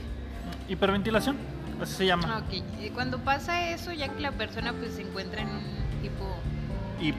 Hiperventilación, 0.67 1.37
así 1.79 1.93
se 1.93 2.05
llama. 2.07 2.27
Ah, 2.27 2.39
ok, 2.39 2.91
cuando 2.95 3.19
pasa 3.19 3.69
eso, 3.69 3.93
ya 3.93 4.09
que 4.09 4.19
la 4.19 4.31
persona 4.31 4.73
pues 4.73 4.95
se 4.95 5.03
encuentra 5.03 5.43
en 5.43 5.49
un 5.49 6.01
tipo... 6.01 6.25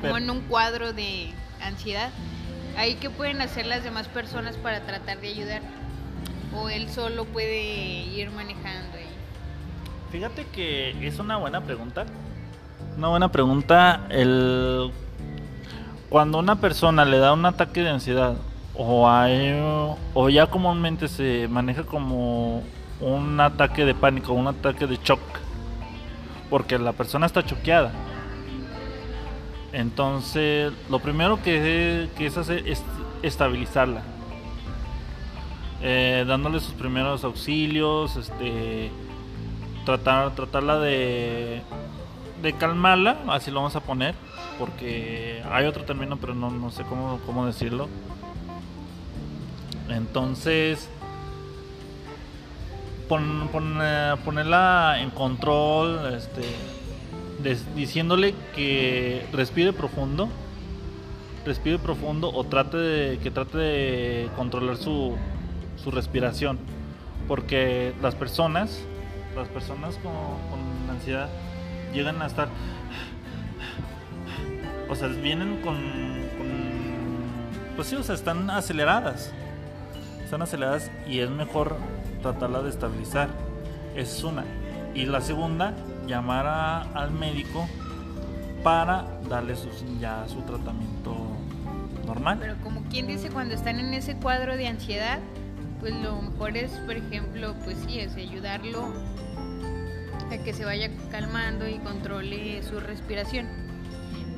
Como 0.00 0.16
en 0.16 0.30
un 0.30 0.40
cuadro 0.42 0.92
de 0.92 1.30
ansiedad, 1.62 2.10
ahí 2.76 2.96
qué 2.96 3.08
pueden 3.08 3.40
hacer 3.40 3.66
las 3.66 3.84
demás 3.84 4.08
personas 4.08 4.56
para 4.56 4.80
tratar 4.80 5.20
de 5.20 5.28
ayudar 5.28 5.62
o 6.56 6.70
él 6.70 6.88
solo 6.88 7.24
puede 7.24 7.62
ir 7.62 8.30
manejando 8.30 8.98
Fíjate 10.10 10.46
que 10.46 11.06
es 11.06 11.18
una 11.18 11.36
buena 11.36 11.60
pregunta. 11.60 12.06
Una 12.96 13.08
buena 13.08 13.32
pregunta. 13.32 14.06
El 14.08 14.92
cuando 16.14 16.38
una 16.38 16.54
persona 16.54 17.04
le 17.04 17.18
da 17.18 17.32
un 17.32 17.44
ataque 17.44 17.82
de 17.82 17.90
ansiedad 17.90 18.36
o, 18.76 19.98
o 20.14 20.28
ya 20.28 20.46
comúnmente 20.46 21.08
se 21.08 21.48
maneja 21.48 21.82
como 21.82 22.62
un 23.00 23.40
ataque 23.40 23.84
de 23.84 23.96
pánico, 23.96 24.32
un 24.32 24.46
ataque 24.46 24.86
de 24.86 24.96
shock, 25.02 25.18
porque 26.50 26.78
la 26.78 26.92
persona 26.92 27.26
está 27.26 27.44
choqueada. 27.44 27.90
Entonces, 29.72 30.72
lo 30.88 31.00
primero 31.00 31.42
que, 31.42 32.08
que 32.16 32.26
es 32.26 32.38
hacer 32.38 32.62
es 32.68 32.84
estabilizarla, 33.24 34.02
eh, 35.82 36.24
dándole 36.28 36.60
sus 36.60 36.74
primeros 36.74 37.24
auxilios, 37.24 38.14
este, 38.14 38.92
tratar, 39.84 40.30
tratarla 40.36 40.78
de, 40.78 41.60
de 42.40 42.52
calmarla, 42.52 43.16
así 43.30 43.50
lo 43.50 43.56
vamos 43.56 43.74
a 43.74 43.80
poner, 43.80 44.14
porque 44.58 45.42
hay 45.50 45.66
otro 45.66 45.84
término, 45.84 46.16
pero 46.16 46.34
no, 46.34 46.50
no 46.50 46.70
sé 46.70 46.82
cómo, 46.84 47.20
cómo 47.26 47.46
decirlo. 47.46 47.88
Entonces, 49.88 50.88
pon, 53.08 53.48
eh, 53.82 54.14
ponerla 54.24 54.96
en 55.00 55.10
control, 55.10 56.14
este, 56.14 56.42
diciéndole 57.74 58.34
que 58.54 59.26
respire 59.32 59.72
profundo, 59.72 60.28
respire 61.44 61.78
profundo 61.78 62.30
o 62.32 62.44
trate 62.44 62.76
de, 62.76 63.18
que 63.18 63.30
trate 63.30 63.58
de 63.58 64.28
controlar 64.36 64.76
su, 64.76 65.16
su 65.82 65.90
respiración, 65.90 66.58
porque 67.28 67.92
las 68.00 68.14
personas 68.14 68.84
las 69.34 69.48
personas 69.48 69.96
con, 69.96 70.14
ansiedad 70.90 71.28
llegan 71.92 72.22
a 72.22 72.26
estar 72.26 72.48
o 74.94 74.96
sea 74.96 75.08
vienen 75.08 75.60
con, 75.60 75.76
pues 77.74 77.88
sí 77.88 77.96
o 77.96 78.02
sea 78.02 78.14
están 78.14 78.48
aceleradas. 78.48 79.32
Están 80.22 80.42
aceleradas 80.42 80.90
y 81.06 81.18
es 81.18 81.30
mejor 81.30 81.76
tratarla 82.22 82.62
de 82.62 82.70
estabilizar. 82.70 83.28
Esa 83.96 84.16
es 84.16 84.24
una. 84.24 84.44
Y 84.94 85.06
la 85.06 85.20
segunda 85.20 85.74
llamar 86.06 86.46
al 86.94 87.10
médico 87.10 87.68
para 88.62 89.04
darle 89.28 89.54
ya 90.00 90.24
su 90.28 90.40
tratamiento 90.42 91.16
normal. 92.06 92.38
Pero 92.40 92.54
como 92.62 92.82
quien 92.84 93.08
dice 93.08 93.30
cuando 93.30 93.54
están 93.54 93.80
en 93.80 93.92
ese 93.94 94.16
cuadro 94.16 94.56
de 94.56 94.68
ansiedad 94.68 95.18
pues 95.80 95.92
lo 95.94 96.22
mejor 96.22 96.56
es 96.56 96.70
por 96.86 96.96
ejemplo 96.96 97.54
pues 97.64 97.76
sí 97.86 98.00
es 98.00 98.14
ayudarlo 98.14 98.92
que 100.42 100.52
se 100.52 100.64
vaya 100.64 100.90
calmando 101.10 101.68
y 101.68 101.78
controle 101.78 102.62
su 102.62 102.80
respiración. 102.80 103.63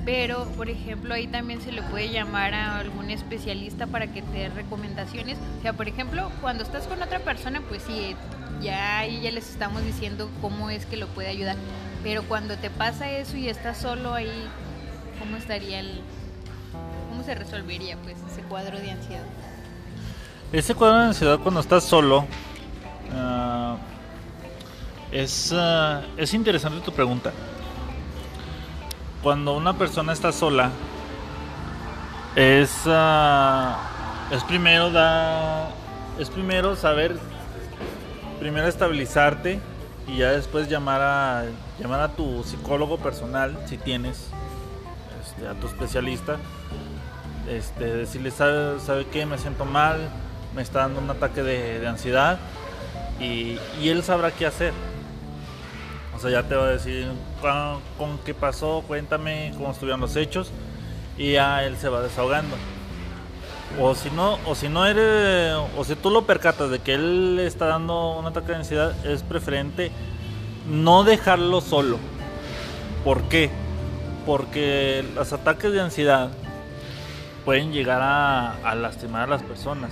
Pero, 0.07 0.45
por 0.57 0.71
ejemplo, 0.71 1.13
ahí 1.15 1.27
también 1.27 1.61
se 1.61 1.73
le 1.73 1.83
puede 1.83 2.11
llamar 2.11 2.55
a 2.55 2.79
algún 2.79 3.11
especialista 3.11 3.89
para 3.89 4.07
que 4.07 4.23
te 4.23 4.39
dé 4.39 4.49
recomendaciones. 4.51 5.37
O 5.59 5.63
sea, 5.63 5.73
por 5.73 5.89
ejemplo, 5.89 6.31
cuando 6.41 6.63
estás 6.63 6.87
con 6.87 7.03
otra 7.03 7.19
persona, 7.19 7.61
pues 7.69 7.83
sí, 7.83 8.15
ya 8.63 9.01
ahí 9.01 9.21
ya 9.21 9.33
les 9.33 9.51
estamos 9.51 9.85
diciendo 9.85 10.31
cómo 10.41 10.71
es 10.71 10.87
que 10.87 10.97
lo 10.97 11.09
puede 11.09 11.29
ayudar. 11.29 11.57
Pero 12.05 12.23
cuando 12.23 12.57
te 12.57 12.71
pasa 12.71 13.11
eso 13.11 13.37
y 13.37 13.49
estás 13.49 13.79
solo 13.79 14.15
ahí, 14.15 14.47
¿cómo 15.19 15.37
estaría 15.37 15.81
el... 15.81 16.01
¿Cómo 17.11 17.25
se 17.25 17.35
resolvería 17.35 17.97
pues 18.05 18.17
ese 18.31 18.43
cuadro 18.43 18.79
de 18.79 18.93
ansiedad? 18.93 19.25
Ese 20.53 20.77
cuadro 20.77 20.99
de 21.01 21.07
ansiedad 21.07 21.41
cuando 21.41 21.59
estás 21.59 21.83
solo... 21.83 22.27
Ah, 23.13 23.77
es, 25.11 25.51
uh, 25.51 26.01
es 26.17 26.33
interesante 26.33 26.81
tu 26.81 26.93
pregunta. 26.93 27.33
Cuando 29.27 29.55
una 29.55 29.77
persona 29.77 30.13
está 30.13 30.31
sola, 30.31 30.71
es, 32.37 32.87
uh, 32.87 34.33
es 34.33 34.45
primero 34.45 34.93
da, 34.93 35.71
es 36.17 36.31
primero 36.31 36.77
saber, 36.77 37.19
primero 38.39 38.69
estabilizarte 38.69 39.59
y 40.07 40.19
ya 40.19 40.31
después 40.31 40.69
llamar 40.69 41.03
a 41.03 41.45
llamar 41.81 42.03
a 42.03 42.13
tu 42.13 42.45
psicólogo 42.45 42.99
personal 42.99 43.59
si 43.67 43.79
tienes, 43.79 44.29
este, 45.21 45.49
a 45.49 45.55
tu 45.55 45.67
especialista, 45.67 46.37
este, 47.49 47.85
decirle 47.85 48.31
sabe, 48.31 48.79
sabe 48.79 49.07
qué 49.07 49.27
me 49.27 49.39
siento 49.39 49.65
mal, 49.65 50.09
me 50.55 50.63
está 50.63 50.83
dando 50.83 51.01
un 51.01 51.11
ataque 51.11 51.43
de, 51.43 51.81
de 51.81 51.89
ansiedad 51.89 52.39
y, 53.19 53.59
y 53.83 53.89
él 53.89 54.05
sabrá 54.05 54.31
qué 54.31 54.47
hacer 54.47 54.73
o 56.17 56.19
sea, 56.19 56.31
ya 56.31 56.43
te 56.45 56.55
va 56.55 56.65
a 56.65 56.71
decir 56.71 57.07
con, 57.99 58.19
qué 58.25 58.33
pasó, 58.33 58.83
cuéntame 58.87 59.53
cómo 59.55 59.71
estuvieron 59.71 60.01
los 60.01 60.17
hechos 60.17 60.51
y 61.19 61.33
ya 61.33 61.63
él 61.65 61.77
se 61.77 61.91
va 61.91 62.01
desahogando. 62.01 62.57
O 63.79 63.95
si 63.95 64.11
no, 64.11 64.39
o 64.47 64.55
si 64.55 64.71
no 64.71 64.87
eres, 64.87 65.55
o 65.77 65.85
si 65.85 65.95
tú 65.95 66.09
lo 66.11 66.23
percatas 66.23 66.71
de 66.71 66.79
que 66.79 66.95
él 66.95 67.39
está 67.41 67.67
dando 67.67 68.17
un 68.19 68.25
ataque 68.25 68.53
de 68.53 68.57
ansiedad, 68.57 69.07
es 69.07 69.23
preferente 69.23 69.93
no 70.71 71.05
dejarlo 71.05 71.61
solo. 71.61 71.99
¿Por 73.05 73.25
qué? 73.25 73.51
Porque 74.25 75.05
los 75.15 75.33
ataques 75.35 75.73
de 75.73 75.81
ansiedad 75.83 76.31
pueden 77.45 77.73
llegar 77.73 78.01
a, 78.01 78.53
a 78.65 78.75
lastimar 78.75 79.25
a 79.25 79.27
las 79.27 79.43
personas. 79.43 79.91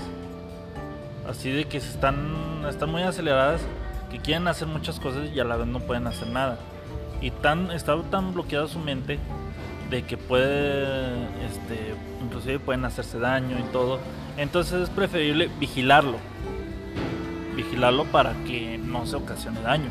Así 1.29 1.51
de 1.51 1.67
que 1.67 1.77
están, 1.77 2.65
están 2.69 2.91
muy 2.91 3.03
aceleradas, 3.03 3.61
que 4.15 4.21
quieren 4.21 4.47
hacer 4.47 4.69
muchas 4.69 5.01
cosas 5.01 5.29
y 5.35 5.41
a 5.41 5.45
la 5.45 5.57
vez 5.57 5.67
no 5.67 5.81
pueden 5.81 6.07
hacer 6.07 6.29
nada. 6.29 6.57
Y 7.21 7.33
tan, 7.33 7.73
está 7.73 8.01
tan 8.13 8.33
bloqueada 8.33 8.69
su 8.69 8.79
mente 8.79 9.19
de 9.91 10.05
que 10.05 10.17
puede, 10.17 11.25
este, 11.45 11.95
inclusive 12.23 12.61
pueden 12.61 12.85
hacerse 12.85 13.19
daño 13.19 13.59
y 13.59 13.73
todo. 13.73 13.99
Entonces 14.37 14.83
es 14.83 14.91
preferible 14.91 15.51
vigilarlo. 15.59 16.19
Vigilarlo 17.57 18.05
para 18.05 18.35
que 18.45 18.79
no 18.79 19.05
se 19.05 19.17
ocasione 19.17 19.61
daño. 19.63 19.89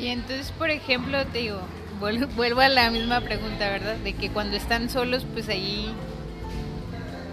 Y 0.00 0.06
entonces, 0.06 0.50
por 0.52 0.70
ejemplo, 0.70 1.26
te 1.26 1.38
digo, 1.40 1.60
vuelvo 2.36 2.60
a 2.62 2.70
la 2.70 2.90
misma 2.90 3.20
pregunta, 3.20 3.68
¿verdad? 3.68 3.96
De 3.96 4.14
que 4.14 4.30
cuando 4.30 4.56
están 4.56 4.88
solos, 4.88 5.26
pues 5.30 5.50
ahí 5.50 5.92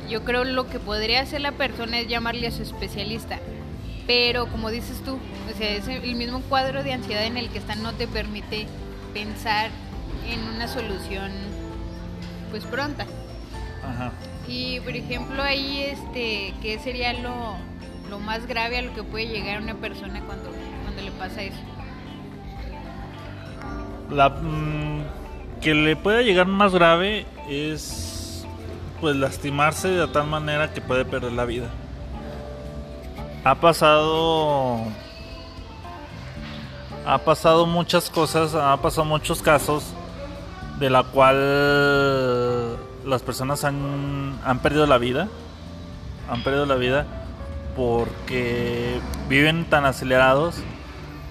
yo 0.09 0.25
creo 0.25 0.43
lo 0.43 0.67
que 0.67 0.79
podría 0.79 1.21
hacer 1.21 1.39
la 1.39 1.53
persona 1.53 1.99
es 1.99 2.09
llamarle 2.09 2.47
a 2.47 2.51
su 2.51 2.61
especialista. 2.61 3.39
Pero 4.05 4.47
como 4.47 4.69
dices 4.69 5.01
tú, 5.05 5.17
o 5.51 5.57
sea, 5.57 5.69
es 5.71 5.87
el 5.87 6.15
mismo 6.15 6.41
cuadro 6.41 6.83
de 6.83 6.93
ansiedad 6.93 7.25
en 7.25 7.37
el 7.37 7.49
que 7.49 7.59
están 7.59 7.83
no 7.83 7.93
te 7.93 8.07
permite 8.07 8.67
pensar 9.13 9.69
en 10.27 10.39
una 10.55 10.67
solución 10.67 11.31
pues 12.51 12.63
pronta. 12.65 13.05
Ajá. 13.83 14.11
Y 14.47 14.79
por 14.81 14.95
ejemplo 14.95 15.41
ahí 15.41 15.81
este, 15.81 16.53
¿qué 16.61 16.79
sería 16.79 17.13
lo, 17.13 17.55
lo 18.09 18.19
más 18.19 18.45
grave 18.47 18.77
a 18.77 18.81
lo 18.81 18.93
que 18.93 19.03
puede 19.03 19.27
llegar 19.27 19.61
una 19.61 19.75
persona 19.75 20.21
cuando, 20.25 20.49
cuando 20.83 21.01
le 21.01 21.11
pasa 21.11 21.43
eso? 21.43 21.57
La 24.09 24.29
mm, 24.29 25.03
que 25.61 25.73
le 25.73 25.95
pueda 25.95 26.21
llegar 26.21 26.47
más 26.47 26.73
grave 26.73 27.25
es 27.49 28.45
pues 29.01 29.15
lastimarse 29.15 29.89
de 29.89 30.07
tal 30.07 30.27
manera 30.27 30.73
que 30.73 30.81
puede 30.81 31.03
perder 31.03 31.33
la 31.33 31.45
vida. 31.45 31.69
Ha 33.43 33.55
pasado 33.55 34.85
ha 37.05 37.17
pasado 37.19 37.65
muchas 37.65 38.09
cosas, 38.09 38.55
ha 38.55 38.77
pasado 38.77 39.05
muchos 39.05 39.41
casos 39.41 39.83
de 40.79 40.89
la 40.89 41.03
cual 41.03 42.77
las 43.05 43.21
personas 43.21 43.63
han, 43.63 44.39
han 44.45 44.59
perdido 44.59 44.87
la 44.87 44.97
vida, 44.97 45.27
han 46.29 46.43
perdido 46.43 46.65
la 46.65 46.75
vida 46.75 47.05
porque 47.75 48.99
viven 49.29 49.65
tan 49.65 49.85
acelerados 49.85 50.55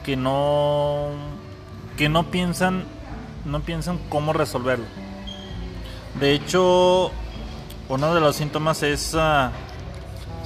que 0.04 0.16
no 0.16 1.10
que 1.96 2.08
no 2.08 2.30
piensan 2.30 2.84
no 3.44 3.60
piensan 3.60 3.98
cómo 4.08 4.32
resolverlo. 4.32 4.86
De 6.20 6.32
hecho, 6.32 7.10
uno 7.88 8.14
de 8.14 8.20
los 8.20 8.36
síntomas 8.36 8.82
es 8.82 9.14
uh, 9.14 9.50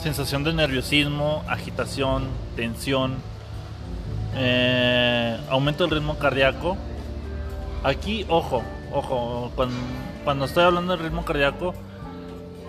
sensación 0.02 0.45
de 0.45 0.52
nerviosismo, 0.52 1.45
agitación, 1.49 2.28
tensión, 2.54 3.16
eh, 4.37 5.38
aumento 5.50 5.85
del 5.85 5.99
ritmo 5.99 6.19
cardíaco. 6.19 6.76
Aquí, 7.83 8.26
ojo, 8.28 8.62
ojo, 8.93 9.50
cuando, 9.55 9.76
cuando 10.25 10.45
estoy 10.45 10.64
hablando 10.64 10.97
del 10.97 11.05
ritmo 11.05 11.25
cardíaco, 11.25 11.75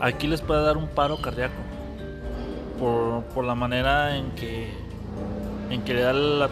aquí 0.02 0.28
les 0.28 0.42
puede 0.42 0.64
dar 0.64 0.78
un 0.78 0.88
paro 0.88 1.18
cardíaco 1.18 1.56
por, 2.80 3.44
la 3.44 3.56
manera 3.56 4.18
en 4.18 4.32
que 4.32 4.72
en 5.70 5.82
que 5.82 5.94
le 5.94 6.02
da 6.02 6.12
el, 6.12 6.50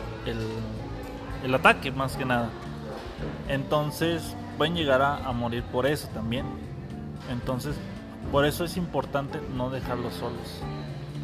el 1.44 1.56
ataque 1.56 1.92
más 1.92 2.18
que 2.18 2.26
nada. 2.26 2.50
Entonces 3.48 4.36
pueden 4.58 4.76
llegar 4.76 5.02
a, 5.02 5.32
morir 5.32 5.64
por 5.64 5.86
eso 5.86 6.08
también. 6.14 6.46
Entonces, 7.32 7.76
por 8.32 8.46
eso 8.46 8.64
es 8.64 8.78
importante 8.78 9.40
no 9.56 9.70
dejarlos 9.70 10.14
solos. 10.16 10.62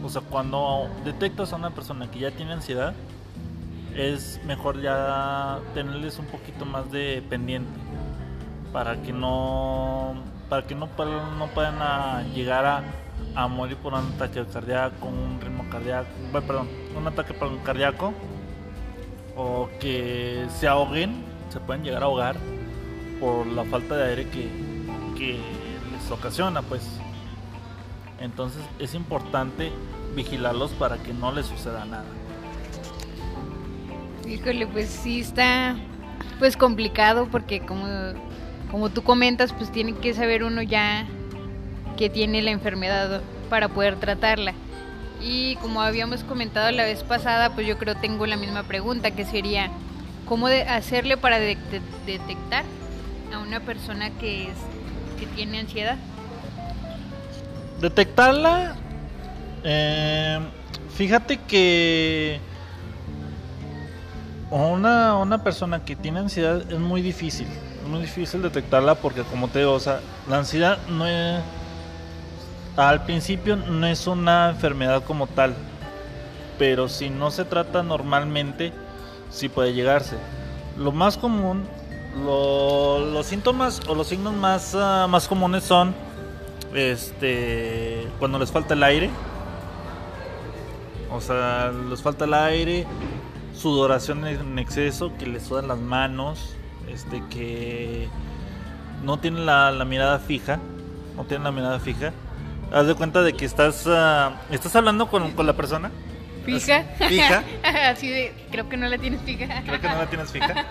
O 0.04 0.10
sea, 0.10 0.22
cuando 0.22 0.90
detectas 1.06 1.54
a 1.54 1.56
una 1.56 1.72
persona 1.72 2.10
que 2.10 2.20
ya 2.20 2.32
tiene 2.32 2.54
ansiedad, 2.54 2.94
es 3.96 4.40
mejor 4.46 4.82
ya 4.82 5.60
tenerles 5.74 6.20
un 6.20 6.26
poquito 6.26 6.66
más 6.66 6.92
de 6.92 7.24
pendiente 7.30 7.80
para 8.72 9.02
que 9.02 9.12
no 9.12 10.16
para 10.50 10.68
que 10.68 10.76
no, 10.76 10.90
no 11.38 11.48
puedan 11.48 12.34
llegar 12.34 12.84
a, 13.36 13.48
morir 13.48 13.78
por 13.78 13.94
un 13.94 14.00
ataque 14.16 14.44
cardíaco, 14.52 15.08
un 15.08 15.40
ritmo 15.40 15.64
cardíaco, 15.70 16.10
perdón, 16.34 16.68
un 16.94 17.08
ataque 17.08 17.34
cardíaco 17.64 18.14
o 19.38 19.70
que 19.80 20.46
se 20.60 20.68
ahoguen, 20.68 21.24
se 21.48 21.62
pueden 21.62 21.84
llegar 21.84 22.04
a 22.04 22.08
ahogar 22.08 22.36
por 23.22 23.48
la 23.48 23.64
falta 23.64 23.96
de 23.96 24.10
aire 24.10 24.28
que, 24.28 24.50
que 25.18 25.40
les 25.94 26.12
ocasiona, 26.12 26.62
pues. 26.62 27.00
Entonces 28.20 28.62
es 28.78 28.94
importante 28.94 29.72
vigilarlos 30.16 30.72
para 30.72 30.98
que 30.98 31.14
no 31.14 31.32
les 31.32 31.46
suceda 31.46 31.86
nada. 31.86 32.04
Híjole, 34.32 34.66
pues 34.66 34.88
sí 34.88 35.20
está 35.20 35.76
pues 36.40 36.56
complicado 36.56 37.28
porque 37.30 37.60
como, 37.60 37.86
como 38.72 38.90
tú 38.90 39.04
comentas, 39.04 39.52
pues 39.52 39.70
tiene 39.74 39.94
que 39.94 40.14
saber 40.14 40.46
uno 40.46 40.62
ya 40.62 41.06
que 41.98 42.10
tiene 42.10 42.42
la 42.42 42.52
enfermedad 42.52 43.22
para 43.50 43.68
poder 43.68 43.98
tratarla. 43.98 44.54
Y 45.22 45.58
como 45.58 45.82
habíamos 45.82 46.24
comentado 46.24 46.72
la 46.72 46.86
vez 46.86 47.04
pasada, 47.04 47.54
pues 47.54 47.68
yo 47.68 47.78
creo 47.78 47.96
tengo 47.96 48.26
la 48.26 48.38
misma 48.38 48.64
pregunta, 48.64 49.12
que 49.12 49.26
sería, 49.26 49.70
¿cómo 50.26 50.48
hacerle 50.48 51.18
para 51.18 51.38
detectar 51.38 52.64
a 53.34 53.40
una 53.40 53.60
persona 53.60 54.12
que, 54.12 54.44
es, 54.44 54.58
que 55.20 55.26
tiene 55.28 55.60
ansiedad? 55.60 55.98
Detectarla, 57.82 58.78
eh, 59.66 60.40
fíjate 60.96 61.38
que 61.38 62.40
una, 64.52 65.18
una 65.18 65.44
persona 65.44 65.84
que 65.84 65.96
tiene 65.96 66.20
ansiedad 66.20 66.70
es 66.70 66.80
muy 66.80 67.02
difícil, 67.02 67.48
es 67.48 67.90
muy 67.90 68.02
difícil 68.02 68.42
detectarla 68.42 68.96
porque 68.96 69.24
como 69.24 69.48
te 69.48 69.60
digo, 69.60 69.74
o 69.74 69.80
sea, 69.80 70.02
la 70.30 70.38
ansiedad 70.38 70.78
no 70.88 71.08
es 71.08 71.42
al 72.78 73.04
principio 73.04 73.56
no 73.56 73.86
es 73.86 74.08
una 74.08 74.50
enfermedad 74.50 75.04
como 75.04 75.28
tal, 75.28 75.54
pero 76.58 76.88
si 76.88 77.10
no 77.10 77.32
se 77.32 77.46
trata 77.46 77.84
normalmente, 77.84 78.72
sí 79.30 79.50
puede 79.50 79.74
llegarse. 79.74 80.18
Lo 80.78 80.92
más 80.92 81.18
común, 81.18 81.66
los 82.16 83.26
síntomas 83.26 83.82
o 83.88 83.96
los 83.96 84.08
signos 84.08 84.34
más, 84.34 84.76
ah, 84.76 85.08
más 85.10 85.28
comunes 85.28 85.64
son 85.64 85.94
este, 86.74 88.08
cuando 88.20 88.40
les 88.40 88.52
falta 88.52 88.74
el 88.74 88.84
aire, 88.84 89.10
o 91.12 91.20
sea, 91.20 91.72
les 91.90 92.02
falta 92.02 92.26
el 92.26 92.34
aire, 92.34 92.88
sudoración 93.56 94.26
en 94.28 94.60
exceso, 94.60 95.16
que 95.18 95.26
les 95.28 95.44
sudan 95.44 95.68
las 95.68 95.80
manos, 95.80 96.56
este, 96.90 97.24
que 97.30 98.08
no 99.04 99.20
tienen 99.20 99.46
la, 99.46 99.72
la 99.72 99.86
mirada 99.86 100.20
fija, 100.20 100.60
no 101.16 101.26
tienen 101.26 101.44
la 101.44 101.52
mirada 101.52 101.80
fija 101.80 102.14
haz 102.72 102.88
de 102.88 102.96
cuenta 102.96 103.22
de 103.22 103.34
que 103.34 103.46
estás, 103.46 103.86
uh, 103.86 104.32
estás 104.54 104.76
hablando 104.76 105.08
con, 105.08 105.32
con, 105.32 105.46
la 105.46 105.54
persona. 105.54 105.92
Fija. 106.46 106.84
Fija. 107.08 107.44
Así 107.90 108.10
de, 108.10 108.34
creo 108.52 108.70
que 108.70 108.78
no 108.78 108.88
la 108.88 108.98
tienes 108.98 109.22
fija. 109.22 109.62
Creo 109.64 109.80
que 109.80 109.90
no 109.90 109.98
la 109.98 110.08
tienes 110.08 110.32
fija. 110.32 110.66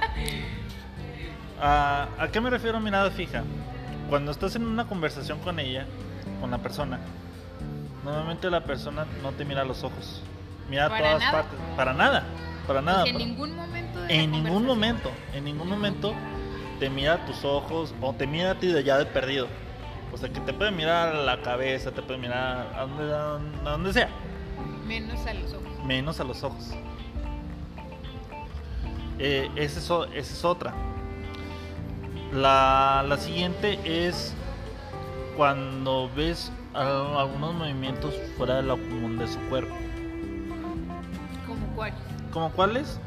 Uh, 1.59 1.63
¿A 2.23 2.29
qué 2.33 2.41
me 2.41 2.51
refiero 2.51 2.79
a 2.79 2.81
mirada 2.81 3.11
fija? 3.11 3.45
Cuando 4.09 4.33
estás 4.33 4.57
en 4.57 4.67
una 4.67 4.87
conversación 4.87 5.39
con 5.41 5.61
ella, 5.61 5.87
con 6.41 6.51
la 6.51 6.59
persona, 6.59 6.99
normalmente 8.05 8.51
la 8.51 8.65
persona 8.65 9.07
no 9.23 9.33
te 9.33 9.45
mira 9.45 9.61
a 9.63 9.65
los 9.65 9.85
ojos. 9.85 10.23
Mira 10.69 10.87
a 10.87 10.89
todas 10.89 11.25
partes. 11.31 11.59
Para 11.77 11.93
nada. 11.93 12.25
Para 12.67 12.83
nada. 12.83 13.07
en 13.07 13.19
ningún 13.19 13.57
momento. 13.57 14.01
en 14.09 14.31
ningún 14.31 14.67
momento. 14.67 15.11
En 15.35 15.45
ningún 15.45 15.69
momento 15.69 16.15
te 16.79 16.89
mira 16.89 17.15
a 17.15 17.27
tus 17.27 17.45
ojos 17.45 17.95
o 18.01 18.13
te 18.15 18.27
mira 18.27 18.53
a 18.53 18.55
ti 18.55 18.69
de 18.69 18.83
ya 18.83 18.99
de 18.99 19.07
perdido. 19.07 19.49
O 20.13 20.17
sea, 20.17 20.29
que 20.29 20.41
te 20.41 20.53
puede 20.53 20.71
mirar 20.71 21.15
a 21.15 21.23
la 21.23 21.43
cabeza, 21.43 21.93
te 21.93 22.03
puede 22.03 22.19
mirar 22.19 22.73
a 22.75 23.71
donde, 23.71 23.93
sea. 23.93 24.09
Menos 24.87 25.25
a 25.27 25.35
los 25.35 25.53
ojos. 25.53 25.85
Menos 25.85 26.21
a 26.21 26.25
los 26.25 26.43
ojos. 26.43 26.71
Eh, 29.19 29.49
esa, 29.55 30.07
es, 30.15 30.45
otra. 30.45 30.75
La, 32.33 33.05
la 33.07 33.17
siguiente 33.19 33.79
es 33.85 34.35
cuando 35.37 36.11
ves 36.17 36.51
algunos 36.75 37.55
movimientos 37.55 38.15
fuera 38.37 38.63
de 38.63 38.69
común 38.69 39.19
de 39.19 39.29
su 39.29 39.39
cuerpo. 39.49 39.75
¿Como 41.47 41.67
cuáles? 41.77 42.10
¿Como 42.33 42.51
cuáles? 42.53 43.01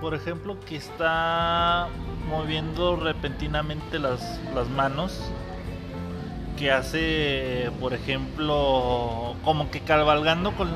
Por 0.00 0.14
ejemplo, 0.14 0.58
que 0.60 0.76
está 0.76 1.88
moviendo 2.28 2.96
repentinamente 2.96 3.98
las, 3.98 4.40
las 4.54 4.68
manos 4.68 5.20
que 6.56 6.70
hace, 6.70 7.70
por 7.80 7.94
ejemplo, 7.94 9.34
como 9.44 9.70
que 9.70 9.80
cabalgando 9.80 10.52
con, 10.52 10.70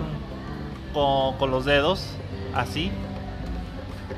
con, 0.93 1.51
los 1.51 1.65
dedos, 1.65 2.07
así, 2.55 2.91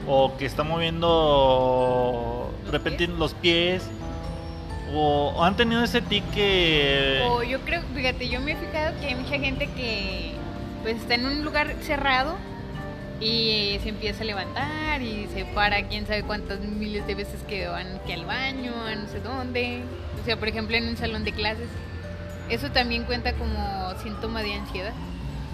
o 0.06 0.36
que 0.36 0.46
está 0.46 0.62
moviendo 0.62 2.50
repentinos 2.70 3.18
los 3.18 3.34
pies, 3.34 3.88
o, 4.94 5.42
han 5.42 5.56
tenido 5.56 5.82
ese 5.82 6.00
tic 6.00 6.24
que... 6.30 7.26
O 7.28 7.42
yo 7.42 7.60
creo, 7.60 7.82
fíjate, 7.94 8.28
yo 8.28 8.40
me 8.40 8.52
he 8.52 8.56
fijado 8.56 8.98
que 9.00 9.06
hay 9.06 9.14
mucha 9.16 9.38
gente 9.38 9.66
que 9.72 10.34
pues 10.82 10.96
está 10.96 11.14
en 11.14 11.26
un 11.26 11.44
lugar 11.44 11.74
cerrado 11.82 12.36
y 13.20 13.78
se 13.82 13.88
empieza 13.88 14.22
a 14.22 14.26
levantar 14.26 15.00
y 15.02 15.26
se 15.32 15.44
para 15.46 15.86
quién 15.88 16.06
sabe 16.06 16.22
cuántas 16.22 16.60
miles 16.60 17.06
de 17.06 17.14
veces 17.14 17.42
que 17.48 17.66
van 17.68 18.00
que 18.06 18.14
al 18.14 18.24
baño, 18.26 18.72
a 18.86 18.94
no 18.94 19.08
sé 19.08 19.20
dónde. 19.20 19.82
O 20.20 20.24
sea, 20.24 20.36
por 20.38 20.48
ejemplo, 20.48 20.76
en 20.76 20.88
un 20.88 20.96
salón 20.96 21.24
de 21.24 21.32
clases. 21.32 21.68
¿Eso 22.48 22.70
también 22.70 23.04
cuenta 23.04 23.32
como 23.32 23.92
síntoma 24.02 24.42
de 24.42 24.54
ansiedad? 24.54 24.92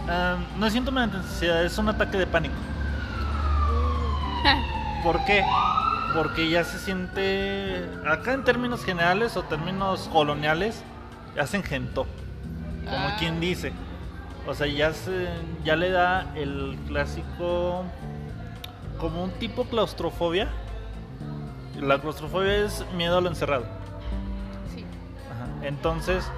Ah, 0.08 0.36
no 0.58 0.66
es 0.66 0.72
síntoma 0.72 1.06
de 1.06 1.16
ansiedad, 1.18 1.64
es 1.64 1.78
un 1.78 1.88
ataque 1.88 2.18
de 2.18 2.26
pánico. 2.26 2.54
¿Por 5.02 5.24
qué? 5.24 5.44
Porque 6.14 6.50
ya 6.50 6.64
se 6.64 6.78
siente, 6.78 7.84
acá 8.06 8.34
en 8.34 8.44
términos 8.44 8.84
generales 8.84 9.36
o 9.36 9.42
términos 9.44 10.08
coloniales, 10.12 10.82
hacen 11.40 11.62
gento, 11.62 12.06
como 12.84 13.06
Ah. 13.08 13.16
quien 13.18 13.40
dice. 13.40 13.72
O 14.46 14.54
sea, 14.54 14.66
ya, 14.66 14.92
se, 14.92 15.28
ya 15.64 15.76
le 15.76 15.90
da 15.90 16.32
el 16.34 16.76
clásico, 16.88 17.84
como 18.98 19.24
un 19.24 19.30
tipo 19.32 19.64
claustrofobia. 19.64 20.48
La 21.80 22.00
claustrofobia 22.00 22.56
es 22.56 22.84
miedo 22.96 23.18
a 23.18 23.20
lo 23.20 23.28
encerrado. 23.28 23.66
Sí. 24.74 24.84
Ajá. 25.30 25.66
Entonces, 25.66 26.30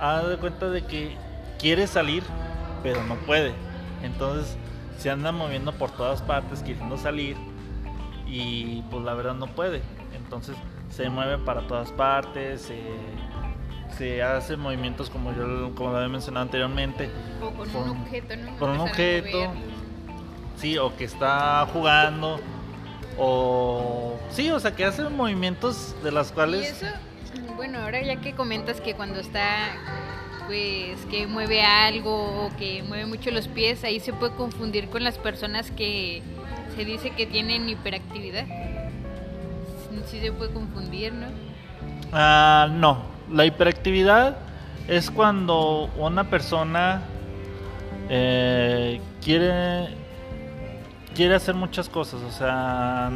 haz 0.00 0.28
de 0.28 0.36
cuenta 0.36 0.70
de 0.70 0.84
que 0.84 1.16
quiere 1.58 1.86
salir, 1.86 2.22
pero 2.82 3.02
no 3.04 3.16
puede. 3.16 3.54
Entonces, 4.02 4.56
se 4.98 5.10
anda 5.10 5.32
moviendo 5.32 5.72
por 5.72 5.90
todas 5.90 6.22
partes 6.22 6.62
queriendo 6.62 6.96
salir 6.96 7.36
y 8.26 8.82
pues 8.90 9.04
la 9.04 9.14
verdad 9.14 9.34
no 9.34 9.46
puede. 9.46 9.82
Entonces, 10.14 10.56
se 10.90 11.08
mueve 11.08 11.38
para 11.38 11.66
todas 11.66 11.92
partes, 11.92 12.72
se 13.96 14.22
hace 14.22 14.56
movimientos 14.56 15.08
como 15.10 15.32
yo 15.32 15.72
como 15.74 15.90
lo 15.90 15.96
había 15.96 16.08
mencionado 16.08 16.44
anteriormente. 16.44 17.08
O 17.40 17.50
con 17.50 17.68
Con- 17.70 17.82
un 17.90 18.00
objeto, 18.02 18.36
¿no? 18.36 18.56
con 18.58 18.70
un 18.70 18.80
objeto. 18.80 19.52
Sí, 20.58 20.78
o 20.78 20.94
que 20.96 21.04
está 21.04 21.66
jugando 21.72 22.40
o 23.18 24.18
sí, 24.30 24.50
o 24.50 24.60
sea, 24.60 24.74
que 24.74 24.84
hace 24.84 25.02
movimientos 25.08 25.94
de 26.02 26.12
las 26.12 26.30
Y 26.30 26.34
cuales 26.34 26.70
eso, 26.82 26.86
bueno, 27.56 27.78
ahora 27.80 28.02
ya 28.02 28.16
que 28.16 28.32
comentas 28.34 28.80
que 28.80 28.94
cuando 28.94 29.20
está, 29.20 29.46
pues, 30.46 30.98
que 31.10 31.26
mueve 31.26 31.62
algo 31.62 32.46
o 32.46 32.56
que 32.58 32.82
mueve 32.82 33.06
mucho 33.06 33.30
los 33.30 33.48
pies, 33.48 33.84
ahí 33.84 34.00
se 34.00 34.12
puede 34.12 34.34
confundir 34.34 34.88
con 34.90 35.02
las 35.04 35.16
personas 35.18 35.70
que 35.70 36.22
se 36.74 36.84
dice 36.84 37.10
que 37.10 37.26
tienen 37.26 37.68
hiperactividad. 37.68 38.46
Sí 40.10 40.20
se 40.20 40.30
puede 40.30 40.52
confundir, 40.52 41.12
¿no? 41.12 41.26
Ah, 42.12 42.68
no, 42.70 42.98
la 43.30 43.44
hiperactividad 43.44 44.36
es 44.88 45.10
cuando 45.10 45.90
una 45.96 46.30
persona 46.30 47.02
eh, 48.08 49.00
quiere 49.22 49.88
quiere 51.14 51.34
hacer 51.34 51.54
muchas 51.54 51.88
cosas, 51.88 52.20
o 52.22 52.30
sea, 52.30 53.10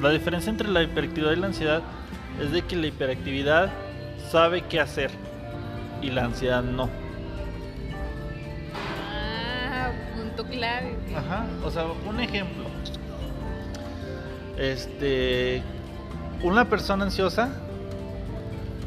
la 0.00 0.10
diferencia 0.10 0.50
entre 0.50 0.68
la 0.68 0.82
hiperactividad 0.82 1.32
y 1.32 1.36
la 1.36 1.46
ansiedad 1.46 1.82
es 2.38 2.52
de 2.52 2.62
que 2.62 2.76
la 2.76 2.86
hiperactividad 2.86 3.70
sabe 4.30 4.62
qué 4.62 4.78
hacer 4.78 5.10
y 6.02 6.10
la 6.10 6.26
ansiedad 6.26 6.62
no. 6.62 6.90
Ah, 9.10 9.90
punto 10.14 10.44
clave. 10.44 10.96
Ajá, 11.16 11.46
o 11.64 11.70
sea, 11.70 11.86
un 12.06 12.20
ejemplo. 12.20 12.64
Este, 14.58 15.62
una 16.42 16.68
persona 16.68 17.04
ansiosa, 17.04 17.48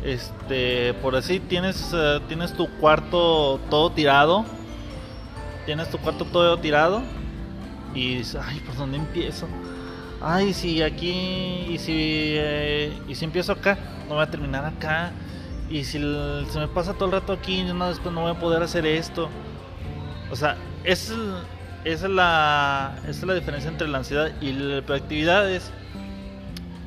este, 0.04 0.94
por 0.96 1.16
así 1.16 1.40
tienes, 1.40 1.92
eh, 1.94 2.20
tienes 2.28 2.54
tu 2.54 2.68
cuarto 2.80 3.60
todo 3.70 3.92
tirado, 3.92 4.46
tienes 5.66 5.90
tu 5.90 5.98
cuarto 5.98 6.26
todo 6.26 6.58
tirado 6.58 7.02
y 7.94 8.16
dices, 8.16 8.42
ay, 8.44 8.60
¿por 8.62 8.76
dónde 8.76 8.98
empiezo? 8.98 9.48
Ay, 10.22 10.54
si 10.54 10.82
aquí, 10.82 11.68
y 11.70 11.78
si, 11.80 11.94
eh, 12.38 12.94
y 13.08 13.16
si 13.16 13.26
empiezo 13.26 13.52
acá, 13.54 13.78
no 14.08 14.16
voy 14.16 14.24
a 14.24 14.30
terminar 14.30 14.66
acá. 14.66 15.12
Y 15.70 15.84
si 15.86 16.00
se 16.00 16.60
me 16.60 16.68
pasa 16.68 16.94
todo 16.94 17.06
el 17.06 17.12
rato 17.14 17.34
aquí, 17.34 17.64
no, 17.64 17.88
después 17.88 18.14
no 18.14 18.22
voy 18.22 18.32
a 18.32 18.40
poder 18.40 18.62
hacer 18.62 18.86
esto. 18.86 19.30
O 20.30 20.36
sea, 20.36 20.58
es 20.84 21.14
esa 21.84 22.06
es 22.06 22.12
la, 22.12 22.96
es 23.08 23.24
la 23.24 23.34
diferencia 23.34 23.70
entre 23.70 23.88
la 23.88 24.00
ansiedad 24.00 24.32
y 24.40 24.54
la 24.54 24.78
hiperactividad. 24.80 25.50
Es, 25.50 25.72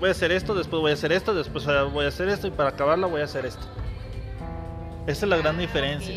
voy 0.00 0.08
a 0.08 0.12
hacer 0.12 0.32
esto, 0.32 0.54
después 0.54 0.80
voy 0.80 0.90
a 0.90 0.94
hacer 0.94 1.12
esto, 1.12 1.34
después 1.34 1.66
voy 1.92 2.04
a 2.04 2.08
hacer 2.08 2.28
esto 2.28 2.46
y 2.46 2.50
para 2.50 2.70
acabarla 2.70 3.06
voy 3.06 3.20
a 3.20 3.24
hacer 3.24 3.46
esto. 3.46 3.66
Esa 5.06 5.26
es 5.26 5.30
la 5.30 5.36
gran 5.36 5.56
Ah, 5.56 5.60
diferencia. 5.60 6.14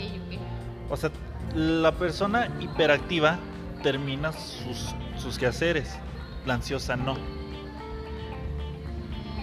O 0.90 0.96
sea, 0.98 1.12
la 1.56 1.92
persona 1.92 2.48
hiperactiva 2.60 3.38
termina 3.84 4.32
sus, 4.34 4.94
sus 5.18 5.38
quehaceres, 5.38 5.98
la 6.46 6.56
ansiosa 6.56 6.96
no. 6.96 7.16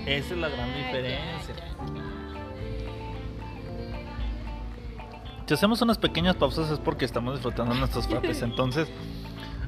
Esa 0.07 0.35
es 0.35 0.41
la 0.41 0.49
gran 0.49 0.71
Ah, 0.71 0.77
diferencia. 0.77 1.55
Si 5.47 5.53
hacemos 5.53 5.83
unas 5.83 5.99
pequeñas 5.99 6.37
pausas 6.37 6.71
es 6.71 6.79
porque 6.79 7.05
estamos 7.05 7.35
disfrutando 7.35 7.75
nuestros 7.75 8.07
frappes, 8.09 8.41
entonces 8.43 8.89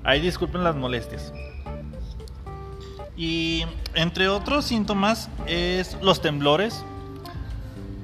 ahí 0.05 0.21
disculpen 0.21 0.65
las 0.65 0.75
molestias. 0.75 1.33
Y 3.17 3.65
entre 3.95 4.29
otros 4.29 4.67
síntomas 4.67 5.31
es 5.47 5.97
los 6.03 6.21
temblores. 6.21 6.85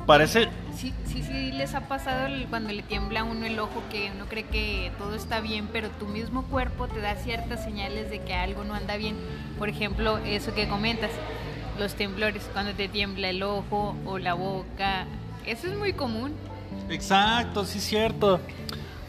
Parece 0.06 0.48
Sí, 0.82 0.92
sí, 1.06 1.22
sí, 1.22 1.52
les 1.52 1.74
ha 1.74 1.82
pasado 1.82 2.28
cuando 2.50 2.72
le 2.72 2.82
tiembla 2.82 3.20
a 3.20 3.24
uno 3.24 3.46
el 3.46 3.58
ojo 3.60 3.82
que 3.90 4.10
uno 4.12 4.24
cree 4.26 4.44
que 4.44 4.90
todo 4.98 5.14
está 5.14 5.40
bien, 5.40 5.68
pero 5.70 5.90
tu 5.90 6.06
mismo 6.06 6.42
cuerpo 6.44 6.88
te 6.88 7.00
da 7.00 7.14
ciertas 7.14 7.62
señales 7.62 8.10
de 8.10 8.20
que 8.20 8.34
algo 8.34 8.64
no 8.64 8.74
anda 8.74 8.96
bien. 8.96 9.16
Por 9.58 9.68
ejemplo, 9.68 10.18
eso 10.18 10.54
que 10.54 10.66
comentas, 10.66 11.10
los 11.78 11.94
temblores, 11.94 12.48
cuando 12.52 12.72
te 12.72 12.88
tiembla 12.88 13.28
el 13.28 13.42
ojo 13.42 13.94
o 14.06 14.18
la 14.18 14.34
boca. 14.34 15.06
Eso 15.46 15.68
es 15.68 15.76
muy 15.76 15.92
común. 15.92 16.32
Exacto, 16.88 17.64
sí 17.64 17.78
es 17.78 17.84
cierto. 17.84 18.40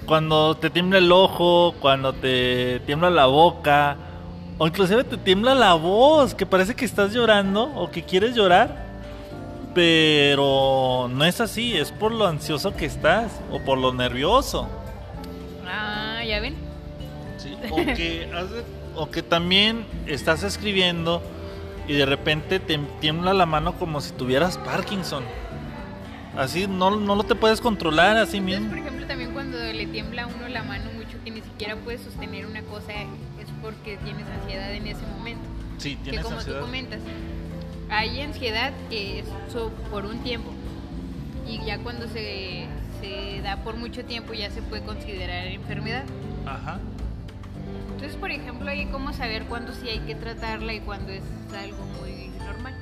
Cuando 0.05 0.55
te 0.57 0.69
tiembla 0.69 0.99
el 0.99 1.11
ojo, 1.11 1.73
cuando 1.79 2.13
te 2.13 2.81
tiembla 2.81 3.09
la 3.09 3.25
boca, 3.25 3.97
o 4.57 4.67
inclusive 4.67 5.03
te 5.03 5.17
tiembla 5.17 5.55
la 5.55 5.73
voz, 5.73 6.33
que 6.35 6.45
parece 6.45 6.75
que 6.75 6.85
estás 6.85 7.11
llorando 7.13 7.63
o 7.75 7.89
que 7.91 8.03
quieres 8.03 8.35
llorar, 8.35 8.83
pero 9.73 11.09
no 11.11 11.25
es 11.25 11.41
así, 11.41 11.75
es 11.75 11.91
por 11.91 12.11
lo 12.11 12.27
ansioso 12.27 12.75
que 12.75 12.85
estás 12.85 13.31
o 13.51 13.59
por 13.59 13.77
lo 13.77 13.93
nervioso. 13.93 14.67
Ah, 15.67 16.21
ya 16.25 16.39
ven. 16.39 16.55
O, 17.71 17.75
que 17.77 18.29
hace- 18.35 18.63
o 18.95 19.09
que 19.09 19.23
también 19.23 19.85
estás 20.05 20.43
escribiendo 20.43 21.21
y 21.87 21.93
de 21.93 22.05
repente 22.05 22.59
te 22.59 22.77
tiembla 23.01 23.33
la 23.33 23.45
mano 23.45 23.73
como 23.73 23.99
si 24.01 24.11
tuvieras 24.13 24.57
Parkinson. 24.59 25.23
Así 26.37 26.67
no, 26.67 26.91
no 26.91 27.15
lo 27.15 27.23
te 27.23 27.35
puedes 27.35 27.59
controlar 27.61 28.17
así 28.17 28.37
Entonces, 28.37 28.59
mismo. 28.61 28.69
por 28.69 28.77
ejemplo, 28.79 29.07
también 29.07 29.31
cuando 29.33 29.57
le 29.57 29.85
tiembla 29.87 30.23
a 30.23 30.27
uno 30.27 30.47
la 30.47 30.63
mano 30.63 30.85
mucho 30.95 31.17
que 31.23 31.29
ni 31.31 31.41
siquiera 31.41 31.75
puedes 31.75 32.01
sostener 32.01 32.45
una 32.47 32.61
cosa, 32.63 32.91
porque 33.63 33.97
tienes 33.97 34.27
ansiedad 34.27 34.71
en 34.73 34.85
ese 34.85 35.01
momento. 35.07 35.41
Sí, 35.79 35.95
que 35.95 36.03
tienes 36.03 36.21
como 36.23 36.37
ansiedad. 36.37 36.59
tú 36.59 36.65
comentas, 36.65 36.99
hay 37.89 38.21
ansiedad 38.21 38.73
que 38.89 39.19
es 39.19 39.25
por 39.89 40.05
un 40.05 40.19
tiempo 40.19 40.51
y 41.47 41.63
ya 41.65 41.79
cuando 41.79 42.07
se, 42.07 42.67
se 43.01 43.41
da 43.41 43.57
por 43.63 43.75
mucho 43.77 44.05
tiempo 44.05 44.33
ya 44.33 44.51
se 44.51 44.61
puede 44.61 44.83
considerar 44.83 45.47
enfermedad. 45.47 46.03
Ajá. 46.45 46.79
Entonces, 47.93 48.15
por 48.17 48.31
ejemplo, 48.31 48.69
hay 48.69 48.85
cómo 48.87 49.13
saber 49.13 49.45
cuándo 49.45 49.73
sí 49.73 49.87
hay 49.89 49.99
que 49.99 50.15
tratarla 50.15 50.73
y 50.73 50.81
cuándo 50.81 51.11
es 51.11 51.23
algo 51.57 51.85
muy 51.99 52.29
normal. 52.45 52.73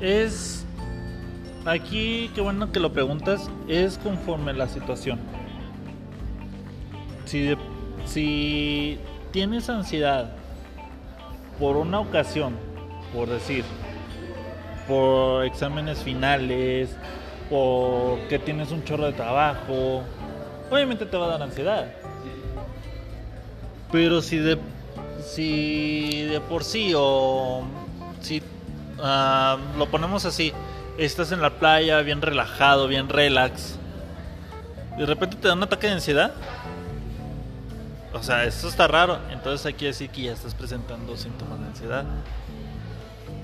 Es. 0.00 0.64
Aquí, 1.66 2.30
qué 2.34 2.40
bueno 2.40 2.72
que 2.72 2.80
lo 2.80 2.90
preguntas, 2.94 3.50
es 3.68 3.98
conforme 3.98 4.54
la 4.54 4.66
situación. 4.66 5.18
Si, 7.26 7.40
de- 7.40 7.58
si 8.12 8.98
tienes 9.30 9.68
ansiedad 9.70 10.30
por 11.58 11.76
una 11.76 12.00
ocasión, 12.00 12.56
por 13.14 13.28
decir, 13.28 13.64
por 14.88 15.44
exámenes 15.44 16.02
finales, 16.02 16.96
porque 17.48 18.40
tienes 18.40 18.72
un 18.72 18.82
chorro 18.84 19.06
de 19.06 19.12
trabajo, 19.12 20.02
obviamente 20.70 21.06
te 21.06 21.16
va 21.16 21.26
a 21.26 21.28
dar 21.30 21.42
ansiedad. 21.42 21.86
Pero 23.92 24.22
si 24.22 24.38
de, 24.38 24.58
si 25.24 26.24
de 26.24 26.40
por 26.40 26.64
sí 26.64 26.92
o 26.96 27.62
si 28.20 28.42
ah, 29.00 29.56
lo 29.78 29.86
ponemos 29.86 30.24
así, 30.24 30.52
estás 30.98 31.30
en 31.30 31.42
la 31.42 31.50
playa 31.50 32.00
bien 32.02 32.22
relajado, 32.22 32.88
bien 32.88 33.08
relax, 33.08 33.78
de 34.98 35.06
repente 35.06 35.36
te 35.36 35.46
da 35.46 35.54
un 35.54 35.62
ataque 35.62 35.86
de 35.86 35.92
ansiedad. 35.94 36.32
O 38.12 38.22
sea, 38.22 38.44
eso 38.44 38.68
está 38.68 38.88
raro. 38.88 39.18
Entonces 39.30 39.64
hay 39.66 39.74
que 39.74 39.86
decir 39.86 40.10
que 40.10 40.22
ya 40.22 40.32
estás 40.32 40.54
presentando 40.54 41.16
síntomas 41.16 41.60
de 41.60 41.66
ansiedad. 41.66 42.04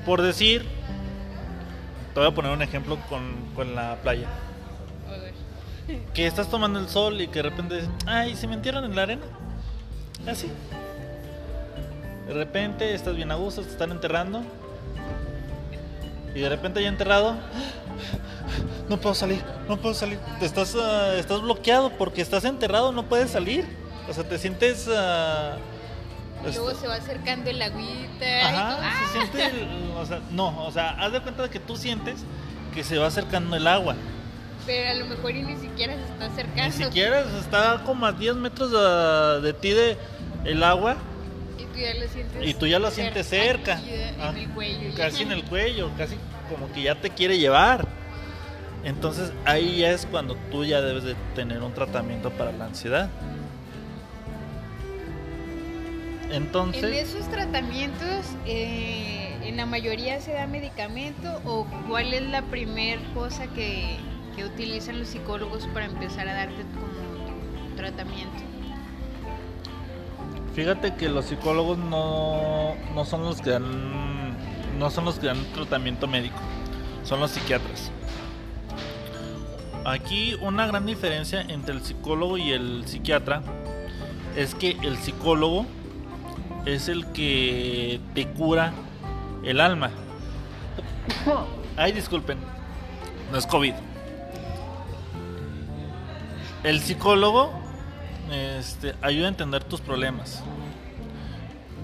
Por 0.05 0.23
decir, 0.23 0.67
te 2.15 2.21
voy 2.21 2.29
a 2.29 2.35
poner 2.35 2.53
un 2.53 2.63
ejemplo 2.63 2.99
con, 3.09 3.51
con 3.55 3.75
la 3.75 3.97
playa. 4.03 4.29
Que 6.15 6.27
estás 6.27 6.49
tomando 6.49 6.81
el 6.81 6.89
sol 6.89 7.21
y 7.21 7.29
que 7.29 7.43
de 7.43 7.43
repente 7.43 7.89
ay, 8.07 8.35
se 8.35 8.49
metieron 8.49 8.85
en 8.85 8.97
la 8.97 9.03
arena. 9.03 9.27
Así. 10.27 10.51
De 12.27 12.35
repente 12.35 12.93
estás 12.93 13.15
bien 13.15 13.31
a 13.31 13.37
gusto, 13.37 13.63
te 13.63 13.69
están 13.69 13.93
enterrando. 13.93 14.43
Y 16.35 16.41
de 16.41 16.49
repente 16.49 16.83
ya 16.83 16.89
enterrado, 16.89 17.37
no 18.89 18.99
puedo 18.99 19.15
salir, 19.15 19.43
no 19.69 19.77
puedo 19.77 19.95
salir. 19.95 20.19
Te 20.39 20.45
estás, 20.45 20.75
ah, 20.75 21.15
estás 21.17 21.41
bloqueado 21.41 21.91
porque 21.91 22.21
estás 22.21 22.45
enterrado, 22.45 22.93
no 22.93 23.05
puedes 23.05 23.31
salir. 23.31 23.65
O 24.09 24.13
sea, 24.15 24.25
te 24.25 24.39
sientes... 24.39 24.89
ah, 24.95 25.57
Y 26.49 26.53
luego 26.53 26.71
este- 26.71 26.83
se 26.83 26.89
va 26.89 26.95
acercando 26.95 27.51
el 27.51 27.61
agüita. 27.63 28.25
y 28.27 28.41
Ajá, 28.43 28.79
¡ah! 28.83 28.93
se 29.07 29.13
siente, 29.19 29.47
el- 29.47 29.91
o 29.97 30.07
sea, 30.07 30.21
no, 30.31 30.65
o 30.67 30.71
sea, 30.71 30.91
haz 30.91 31.13
de 31.13 31.21
cuenta 31.21 31.43
de 31.43 31.51
que 31.51 31.59
tú 31.61 31.77
sientes 31.77 32.21
que 32.75 32.85
se 32.85 32.99
va 32.99 33.07
acercando 33.09 33.57
el 33.57 33.67
agua. 33.67 33.97
Pero 34.67 34.91
a 34.91 34.95
lo 34.95 35.07
mejor 35.07 35.31
y 35.31 35.43
ni 35.43 35.57
siquiera 35.57 35.95
se 35.95 36.03
está 36.13 36.27
acercando. 36.27 36.63
Ni 36.79 36.85
siquiera 36.85 37.21
está 37.39 37.83
como 37.85 38.05
a 38.07 38.13
10 38.13 38.35
metros 38.37 38.71
de, 38.73 39.41
de 39.47 39.53
ti 39.55 39.71
de 39.71 39.97
el 40.45 40.63
agua 40.63 40.97
Y 41.59 41.65
tú 41.65 41.79
ya 41.79 41.95
lo 41.95 42.09
sientes. 42.09 42.47
y 42.49 42.55
tú 42.55 42.67
ya 42.67 42.79
lo 42.79 42.91
sientes 42.91 43.27
cerca, 43.29 43.75
aquí, 43.77 43.91
en 43.93 44.21
Ah, 44.21 44.33
el 44.37 44.49
cuello. 44.51 44.95
casi 44.97 45.23
en 45.23 45.33
el 45.33 45.45
cuello, 45.45 45.91
casi 45.97 46.17
como 46.51 46.71
que 46.73 46.83
ya 46.83 46.95
te 47.01 47.11
quiere 47.11 47.39
llevar. 47.39 47.87
Entonces 48.85 49.33
ahí 49.45 49.79
ya 49.79 49.91
es 49.91 50.07
cuando 50.07 50.37
tú 50.51 50.65
ya 50.65 50.81
debes 50.81 51.03
de 51.05 51.15
tener 51.35 51.63
un 51.63 51.73
tratamiento 51.75 52.31
para 52.31 52.53
la 52.53 52.67
ansiedad. 52.67 53.09
Entonces, 56.31 56.85
En 56.85 56.95
esos 56.95 57.29
tratamientos, 57.31 58.27
eh, 58.47 59.37
en 59.43 59.57
la 59.57 59.67
mayoría 59.67 60.21
se 60.21 60.33
da 60.33 60.47
medicamento 60.47 61.41
o 61.45 61.67
cuál 61.89 62.13
es 62.13 62.23
la 62.23 62.43
primer 62.43 62.99
cosa 63.15 63.47
que, 63.49 63.97
que 64.35 64.45
utilizan 64.45 64.99
los 64.99 65.09
psicólogos 65.09 65.67
para 65.69 65.87
empezar 65.87 66.29
a 66.29 66.35
darte 66.35 66.63
como 66.75 67.69
tu 67.69 67.77
tratamiento. 67.77 68.43
Fíjate 70.55 70.95
que 70.95 71.09
los 71.09 71.27
psicólogos 71.27 71.79
no, 71.79 72.75
no 72.95 73.05
son 73.05 73.23
los 73.25 73.41
que 73.41 73.51
dan 73.51 74.07
no 74.79 74.91
son 74.91 75.07
los 75.07 75.19
que 75.19 75.27
dan 75.27 75.43
tratamiento 75.55 76.07
médico, 76.07 76.37
son 77.03 77.21
los 77.21 77.31
psiquiatras. 77.31 77.91
Aquí 79.85 80.35
una 80.41 80.67
gran 80.67 80.85
diferencia 80.85 81.41
entre 81.43 81.75
el 81.75 81.83
psicólogo 81.83 82.37
y 82.37 82.51
el 82.51 82.87
psiquiatra 82.87 83.43
es 84.37 84.55
que 84.55 84.77
el 84.83 84.99
psicólogo 84.99 85.67
es 86.67 86.89
el 86.89 87.07
que 87.13 88.01
te 88.15 88.29
cura 88.29 88.73
el 89.45 89.61
alma. 89.61 89.91
Ay, 91.77 91.93
disculpen, 91.93 92.39
no 93.31 93.39
es 93.39 93.47
COVID. 93.47 93.75
El 96.65 96.81
psicólogo 96.81 97.53
este, 98.33 98.95
ayuda 99.01 99.27
a 99.27 99.29
entender 99.29 99.65
tus 99.65 99.81
problemas. 99.81 100.43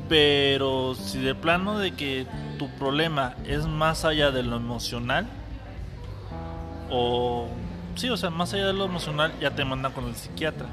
Pero 0.09 0.95
si 0.95 1.21
de 1.21 1.35
plano 1.35 1.79
de 1.79 1.92
que 1.92 2.27
tu 2.59 2.68
problema 2.71 3.37
es 3.47 3.66
más 3.66 4.05
allá 4.05 4.31
de 4.31 4.42
lo 4.42 4.57
emocional, 4.57 5.27
o 6.90 7.49
sí, 7.95 8.11
o 8.11 8.16
sea, 8.16 8.31
más 8.31 8.53
allá 8.53 8.66
de 8.66 8.73
lo 8.73 8.85
emocional, 8.85 9.33
ya 9.40 9.53
te 9.53 9.64
manda 9.64 9.90
con 9.90 10.07
el 10.07 10.16
psiquiatra, 10.16 10.66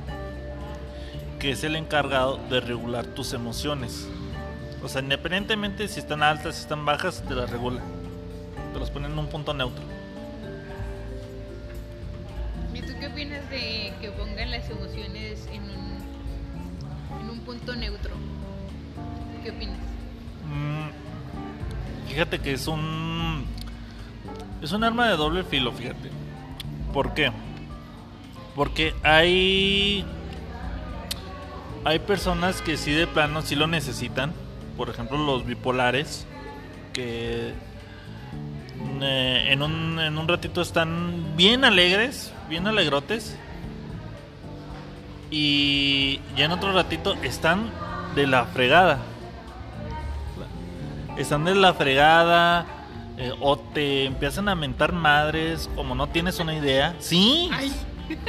que 1.40 1.52
es 1.52 1.64
el 1.64 1.76
encargado 1.76 2.38
de 2.50 2.60
regular 2.60 3.06
tus 3.06 3.34
emociones. 3.34 4.08
O 4.84 4.88
sea, 4.88 5.02
independientemente 5.02 5.88
si 5.88 6.00
están 6.00 6.24
altas, 6.24 6.56
si 6.56 6.62
están 6.62 6.86
bajas, 6.86 7.24
te 7.28 7.34
las 7.34 7.50
regula. 7.50 7.82
Te 8.74 8.80
las 8.80 8.92
pone 8.92 9.08
en 9.08 9.18
un 9.18 9.28
punto 9.28 9.54
neutro. 9.54 9.84
¿Y 12.74 12.82
tú 12.82 12.94
qué 13.00 13.08
opinas 13.08 13.50
de 13.50 13.94
que 14.02 14.12
pongan 14.18 14.52
las 14.52 14.70
emociones 14.70 15.48
en 15.52 15.64
un, 15.64 15.98
en 17.22 17.30
un 17.30 17.40
punto 17.42 17.76
neutro? 17.76 18.12
¿Qué 19.44 19.52
opinas? 19.52 19.78
Mm, 20.46 20.90
Fíjate 22.10 22.40
que 22.40 22.54
es 22.54 22.68
un. 22.68 23.46
Es 24.62 24.72
un 24.72 24.84
arma 24.84 25.08
de 25.10 25.16
doble 25.16 25.44
filo, 25.44 25.72
fíjate. 25.72 26.10
¿Por 26.92 27.14
qué? 27.14 27.32
Porque 28.56 28.94
hay. 29.04 30.06
Hay 31.86 32.00
personas 32.00 32.62
que 32.62 32.78
sí 32.78 32.92
de 32.92 33.08
plano 33.08 33.42
sí 33.42 33.56
lo 33.56 33.68
necesitan. 33.68 34.34
Por 34.78 34.90
ejemplo, 34.90 35.18
los 35.18 35.46
bipolares. 35.46 36.26
Que 36.94 37.54
eh, 39.02 39.48
en, 39.50 39.62
un, 39.62 40.00
en 40.00 40.18
un 40.18 40.28
ratito 40.28 40.62
están 40.62 41.36
bien 41.36 41.64
alegres, 41.64 42.34
bien 42.50 42.68
alegrotes. 42.68 43.38
Y 45.32 46.20
ya 46.36 46.46
en 46.46 46.52
otro 46.52 46.74
ratito 46.74 47.16
están 47.24 47.70
de 48.16 48.26
la 48.26 48.46
fregada 48.46 49.00
están 51.20 51.44
de 51.44 51.54
la 51.54 51.74
fregada 51.74 52.66
eh, 53.18 53.34
o 53.42 53.58
te 53.58 54.06
empiezan 54.06 54.48
a 54.48 54.56
mentar 54.56 54.94
madres 54.94 55.70
como 55.76 55.94
no 55.94 56.08
tienes 56.08 56.40
una 56.40 56.56
idea. 56.56 56.96
Sí, 57.00 57.50
Ay. 57.52 57.74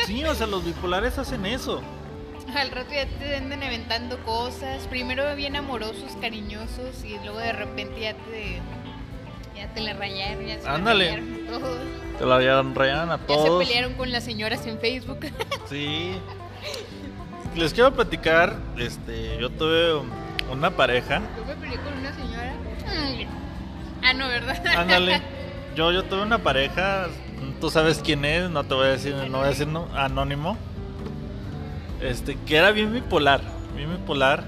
sí, 0.07 0.25
o 0.25 0.35
sea, 0.35 0.47
los 0.47 0.65
bipolares 0.65 1.17
hacen 1.19 1.47
eso. 1.47 1.81
Al 2.57 2.71
rato 2.71 2.93
ya 2.93 3.07
te 3.07 3.37
andan 3.37 3.63
aventando 3.63 4.19
cosas, 4.25 4.87
primero 4.89 5.35
bien 5.37 5.57
amorosos, 5.57 6.17
cariñosos 6.21 7.05
y 7.05 7.17
luego 7.25 7.39
de 7.39 7.53
repente 7.53 8.01
ya 8.01 8.15
te 8.15 8.61
ya 9.57 9.69
te 9.75 9.81
la 9.81 9.93
rayaron, 9.93 10.47
ya 10.47 10.61
se 10.61 10.69
Ándale. 10.69 11.11
rayaron 11.17 11.35
a 11.35 11.51
todos. 11.51 11.79
Te 12.19 12.27
la 12.27 12.39
rayan 12.75 13.11
a 13.11 13.17
Ya 13.17 13.21
se 13.21 13.27
todos. 13.27 13.65
pelearon 13.65 13.95
con 13.95 14.11
las 14.11 14.25
señoras 14.25 14.67
en 14.67 14.79
Facebook. 14.79 15.21
Sí. 15.69 16.13
Les 17.55 17.73
quiero 17.73 17.93
platicar, 17.95 18.57
este, 18.77 19.39
yo 19.39 19.51
tuve 19.51 19.95
una 20.51 20.71
pareja. 20.71 21.21
Yo 21.37 21.45
me 21.45 21.55
peleé 21.55 21.79
con 21.79 21.93
una 21.99 22.13
señora. 22.13 22.53
Mm. 22.87 24.05
Ah, 24.05 24.13
no, 24.15 24.29
¿verdad? 24.29 24.67
Ándale. 24.77 25.23
Yo, 25.77 25.93
yo 25.93 26.03
tuve 26.05 26.23
una 26.23 26.39
pareja, 26.39 27.07
tú 27.61 27.71
sabes 27.71 28.01
quién 28.05 28.25
es, 28.25 28.51
no 28.51 28.65
te 28.65 28.75
voy 28.75 28.87
a 28.89 28.91
decir, 28.91 29.15
no 29.15 29.39
voy 29.39 29.47
a 29.47 29.51
decir 29.51 29.69
no, 29.69 29.89
anónimo. 29.95 30.59
Este, 32.01 32.37
que 32.47 32.57
era 32.57 32.71
bien 32.71 32.93
bipolar, 32.93 33.41
bien 33.77 33.91
bipolar. 33.91 34.45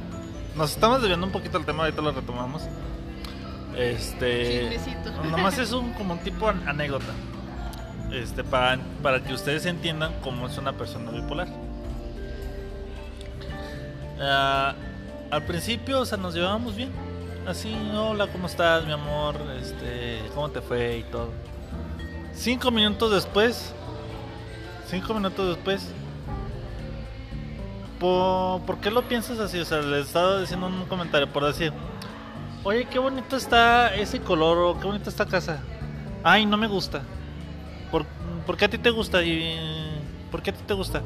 Nos 0.57 0.71
estamos 0.73 1.01
desviando 1.01 1.27
un 1.27 1.33
poquito 1.33 1.59
el 1.59 1.65
tema, 1.65 1.85
ahorita 1.85 2.03
lo 2.03 2.12
retomamos. 2.12 2.62
Este, 3.77 4.71
Chismecito. 4.79 5.11
nomás 5.31 5.59
es 5.59 5.73
un 5.73 5.93
como 5.95 6.15
un 6.15 6.21
tipo 6.21 6.49
an- 6.49 6.67
anécdota. 6.69 7.12
Este, 8.12 8.45
para, 8.45 8.79
para 9.03 9.23
que 9.23 9.33
ustedes 9.33 9.65
entiendan 9.67 10.12
cómo 10.23 10.47
es 10.47 10.59
una 10.59 10.73
persona 10.75 11.11
bipolar. 11.11 11.49
Ah, 14.21 14.75
al 15.31 15.43
principio, 15.45 16.01
o 16.01 16.05
sea, 16.05 16.19
nos 16.19 16.35
llevábamos 16.35 16.77
bien. 16.77 16.91
Así, 17.47 17.75
hola, 17.95 18.27
¿cómo 18.29 18.47
estás, 18.47 18.85
mi 18.87 18.93
amor? 18.93 19.37
Este, 19.61 20.21
¿cómo 20.35 20.51
te 20.51 20.61
fue? 20.61 20.99
Y 20.99 21.03
todo. 21.05 21.31
Cinco 22.35 22.71
minutos 22.71 23.11
después, 23.11 23.75
cinco 24.88 25.12
minutos 25.15 25.57
después, 25.57 25.88
¿por, 28.03 28.61
¿por 28.62 28.79
qué 28.79 28.91
lo 28.91 29.03
piensas 29.03 29.38
así? 29.38 29.61
O 29.61 29.65
sea, 29.65 29.81
le 29.81 30.01
estaba 30.01 30.41
diciendo 30.41 30.67
un 30.67 30.85
comentario 30.87 31.33
por 31.33 31.45
decir, 31.45 31.73
oye, 32.65 32.85
qué 32.87 32.99
bonito 32.99 33.37
está 33.37 33.95
ese 33.95 34.21
color 34.21 34.59
o 34.59 34.81
qué 34.81 34.87
bonita 34.87 35.09
esta 35.09 35.25
casa. 35.25 35.61
Ay, 36.25 36.45
no 36.45 36.57
me 36.57 36.67
gusta. 36.67 37.03
¿Por, 37.93 38.05
por 38.45 38.57
qué 38.57 38.65
a 38.65 38.69
ti 38.69 38.79
te 38.79 38.91
gusta? 38.91 39.23
¿Y 39.23 39.57
por 40.33 40.43
qué 40.43 40.51
a 40.51 40.55
ti 40.55 40.62
te 40.67 40.75
gusta? 40.75 41.01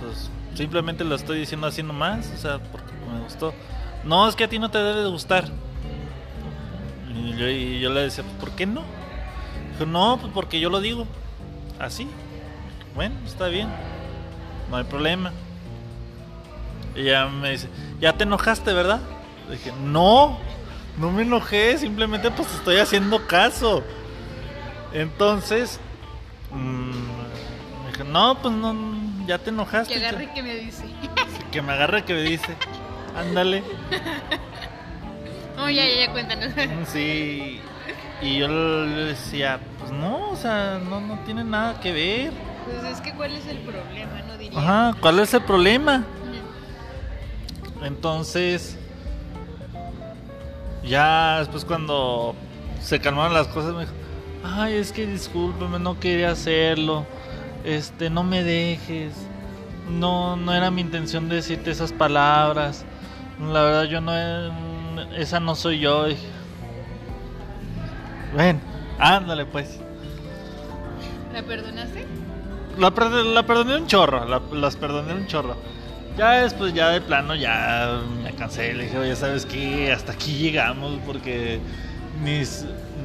Pues 0.00 0.30
simplemente 0.54 1.02
lo 1.02 1.16
estoy 1.16 1.40
diciendo 1.40 1.66
así 1.66 1.82
nomás, 1.82 2.30
o 2.32 2.38
sea, 2.38 2.58
porque 2.70 2.92
me 3.12 3.20
gustó. 3.20 3.52
No, 4.04 4.28
es 4.28 4.36
que 4.36 4.44
a 4.44 4.48
ti 4.48 4.60
no 4.60 4.70
te 4.70 4.78
debe 4.78 5.02
de 5.02 5.10
gustar. 5.10 5.46
Y 7.12 7.36
yo, 7.36 7.48
y 7.48 7.80
yo 7.80 7.90
le 7.90 8.02
decía, 8.02 8.22
¿por 8.38 8.52
qué 8.52 8.66
no? 8.66 8.82
Dijo, 9.72 9.86
no, 9.86 10.18
pues 10.20 10.32
porque 10.32 10.60
yo 10.60 10.70
lo 10.70 10.80
digo. 10.80 11.06
Así. 11.80 12.06
Bueno, 12.94 13.16
está 13.26 13.48
bien. 13.48 13.68
No 14.70 14.76
hay 14.76 14.84
problema. 14.84 15.32
Y 16.94 17.08
ella 17.08 17.26
me 17.26 17.50
dice, 17.50 17.68
¿ya 18.00 18.12
te 18.12 18.24
enojaste, 18.24 18.72
verdad? 18.72 19.00
Le 19.48 19.56
dije, 19.56 19.72
no, 19.82 20.38
no 20.98 21.10
me 21.10 21.22
enojé, 21.22 21.78
simplemente 21.78 22.30
pues 22.30 22.52
estoy 22.54 22.76
haciendo 22.76 23.26
caso. 23.26 23.82
Entonces, 24.92 25.80
mm, 26.50 26.90
me 27.84 27.92
dijo, 27.92 28.04
no, 28.04 28.38
pues 28.40 28.54
no, 28.54 28.74
ya 29.26 29.38
te 29.38 29.50
enojaste. 29.50 29.94
Que 29.94 30.06
agarre 30.06 30.32
que 30.34 30.42
me 30.42 30.54
dice. 30.54 30.84
Que 31.50 31.62
me 31.62 31.72
agarre 31.72 32.04
que 32.04 32.14
me 32.14 32.22
dice, 32.22 32.54
ándale. 33.16 33.62
No, 35.56 35.68
ya, 35.70 35.84
ya, 35.86 36.06
ya, 36.06 36.12
cuéntanos. 36.12 36.48
Mm, 36.56 36.84
Sí. 36.86 37.60
Y 38.20 38.38
yo 38.38 38.46
le 38.48 39.04
decía, 39.06 39.58
pues 39.80 39.90
no, 39.90 40.30
o 40.30 40.36
sea, 40.36 40.78
no, 40.88 41.00
no 41.00 41.18
tiene 41.20 41.42
nada 41.42 41.80
que 41.80 41.92
ver. 41.92 42.32
Pues 42.64 42.84
es 42.92 43.00
que 43.00 43.12
¿cuál 43.14 43.32
es 43.34 43.46
el 43.48 43.58
problema? 43.58 44.22
No 44.28 44.38
diría. 44.38 44.58
Ajá, 44.60 44.94
¿cuál 45.00 45.18
es 45.18 45.34
el 45.34 45.42
problema? 45.42 46.04
Entonces, 47.84 48.76
ya 50.84 51.38
después 51.40 51.64
cuando 51.64 52.34
se 52.80 53.00
calmaron 53.00 53.34
las 53.34 53.48
cosas 53.48 53.74
me 53.74 53.80
dijo, 53.80 53.92
ay, 54.44 54.74
es 54.74 54.92
que 54.92 55.06
discúlpeme, 55.06 55.78
no 55.78 55.98
quería 55.98 56.30
hacerlo. 56.30 57.06
este, 57.64 58.10
no 58.10 58.24
me 58.24 58.42
dejes. 58.42 59.14
No, 59.88 60.36
no 60.36 60.54
era 60.54 60.70
mi 60.70 60.80
intención 60.80 61.28
decirte 61.28 61.70
esas 61.70 61.92
palabras. 61.92 62.84
La 63.40 63.62
verdad 63.62 63.84
yo 63.84 64.00
no, 64.00 64.12
esa 65.16 65.40
no 65.40 65.54
soy 65.54 65.80
yo. 65.80 66.06
Ven, 68.36 68.60
ándale 68.98 69.44
pues. 69.46 69.80
¿La 71.32 71.42
perdonaste? 71.42 72.06
La, 72.78 72.90
la 72.90 73.46
perdoné 73.46 73.76
un 73.76 73.86
chorro, 73.86 74.24
las 74.54 74.76
perdoné 74.76 75.14
un 75.14 75.26
chorro. 75.26 75.56
Ya 76.16 76.42
después, 76.42 76.74
ya 76.74 76.90
de 76.90 77.00
plano, 77.00 77.34
ya 77.34 78.02
me 78.22 78.32
cansé. 78.34 78.74
Le 78.74 78.84
dije, 78.84 78.98
oye, 78.98 79.16
¿sabes 79.16 79.46
qué? 79.46 79.92
Hasta 79.92 80.12
aquí 80.12 80.34
llegamos 80.34 80.98
porque 81.06 81.58
ni, 82.22 82.42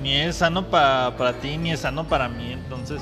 ni 0.01 0.15
es 0.15 0.35
sano 0.37 0.69
para 0.69 1.33
ti, 1.41 1.57
ni 1.57 1.71
es 1.71 1.81
sano 1.81 2.07
para 2.07 2.27
mí. 2.27 2.51
Entonces, 2.51 3.01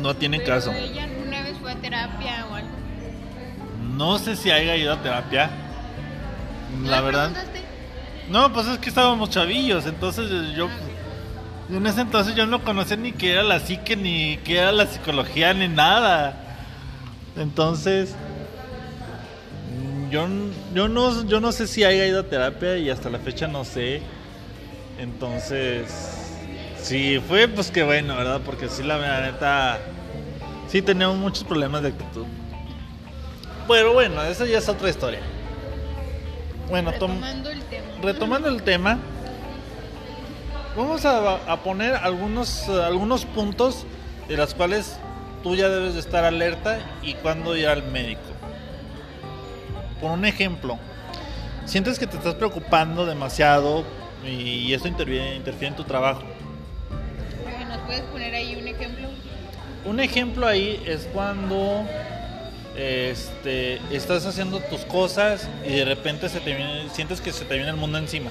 no 0.00 0.14
tiene 0.14 0.42
caso. 0.42 0.70
¿Ella 0.72 1.04
alguna 1.04 1.42
vez 1.42 1.56
fue 1.58 1.72
a 1.72 1.76
terapia 1.76 2.46
o 2.50 2.54
algo? 2.54 2.68
No 3.96 4.18
sé 4.18 4.36
si 4.36 4.50
haya 4.50 4.76
ido 4.76 4.92
a 4.92 5.02
terapia. 5.02 5.50
La 6.84 7.00
verdad. 7.00 7.30
No, 8.28 8.52
pues 8.52 8.66
es 8.66 8.78
que 8.78 8.88
estábamos 8.88 9.30
chavillos, 9.30 9.86
entonces 9.86 10.30
yo. 10.54 10.68
Ah, 10.68 11.74
en 11.74 11.86
ese 11.86 12.02
entonces 12.02 12.34
yo 12.34 12.46
no 12.46 12.62
conocía 12.62 12.96
ni 12.96 13.12
qué 13.12 13.32
era 13.32 13.42
la 13.42 13.58
psique, 13.58 13.96
ni 13.96 14.38
qué 14.44 14.58
era 14.58 14.72
la 14.72 14.86
psicología, 14.86 15.54
ni 15.54 15.68
nada. 15.68 16.43
Entonces, 17.36 18.14
yo, 20.10 20.26
yo, 20.74 20.88
no, 20.88 21.24
yo 21.26 21.40
no 21.40 21.52
sé 21.52 21.66
si 21.66 21.84
haya 21.84 22.06
ido 22.06 22.20
a 22.20 22.22
terapia 22.24 22.76
y 22.76 22.90
hasta 22.90 23.10
la 23.10 23.18
fecha 23.18 23.46
no 23.48 23.64
sé. 23.64 24.02
Entonces, 24.98 25.86
si 26.80 27.18
fue, 27.18 27.48
pues 27.48 27.70
qué 27.70 27.82
bueno, 27.82 28.16
¿verdad? 28.16 28.40
Porque 28.44 28.68
sí, 28.68 28.82
la, 28.82 29.20
neta, 29.20 29.78
sí 30.68 30.82
tenemos 30.82 31.16
muchos 31.16 31.44
problemas 31.44 31.82
de 31.82 31.88
actitud. 31.88 32.26
Pero 33.66 33.92
bueno, 33.92 34.22
esa 34.22 34.46
ya 34.46 34.58
es 34.58 34.68
otra 34.68 34.88
historia. 34.88 35.20
Bueno, 36.68 36.92
retomando 36.92 37.50
el 37.50 37.62
tema. 37.62 37.86
Retomando 38.02 38.48
el 38.48 38.62
tema 38.62 38.98
Vamos 40.76 41.04
a, 41.04 41.56
poner 41.62 41.94
algunos, 41.94 42.68
algunos 42.68 43.24
puntos 43.26 43.86
de 44.26 44.36
los 44.36 44.54
cuales 44.54 44.96
tú 45.44 45.54
ya 45.54 45.68
debes 45.68 45.94
de 45.94 46.00
estar 46.00 46.24
alerta 46.24 46.78
y 47.02 47.14
cuándo 47.14 47.56
ir 47.56 47.68
al 47.68 47.84
médico. 47.84 48.22
Por 50.00 50.10
un 50.10 50.24
ejemplo, 50.24 50.78
sientes 51.66 51.98
que 51.98 52.08
te 52.08 52.16
estás 52.16 52.34
preocupando 52.34 53.06
demasiado 53.06 53.84
y 54.26 54.72
esto 54.72 54.88
interfiere, 54.88 55.36
interfiere 55.36 55.68
en 55.68 55.76
tu 55.76 55.84
trabajo. 55.84 56.22
¿Nos 57.68 57.78
puedes 57.86 58.02
poner 58.02 58.34
ahí 58.34 58.56
un 58.56 58.66
ejemplo? 58.66 59.08
Un 59.84 60.00
ejemplo 60.00 60.48
ahí 60.48 60.82
es 60.86 61.06
cuando 61.12 61.84
este, 62.74 63.80
estás 63.94 64.24
haciendo 64.24 64.60
tus 64.60 64.80
cosas 64.86 65.48
y 65.64 65.74
de 65.74 65.84
repente 65.84 66.28
se 66.28 66.40
te 66.40 66.88
sientes 66.90 67.20
que 67.20 67.32
se 67.32 67.44
te 67.44 67.54
viene 67.54 67.70
el 67.70 67.76
mundo 67.76 67.98
encima 67.98 68.30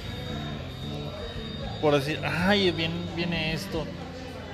por 1.83 1.93
decir, 1.93 2.17
ay, 2.23 2.71
viene, 2.71 2.95
viene 3.13 3.53
esto, 3.53 3.85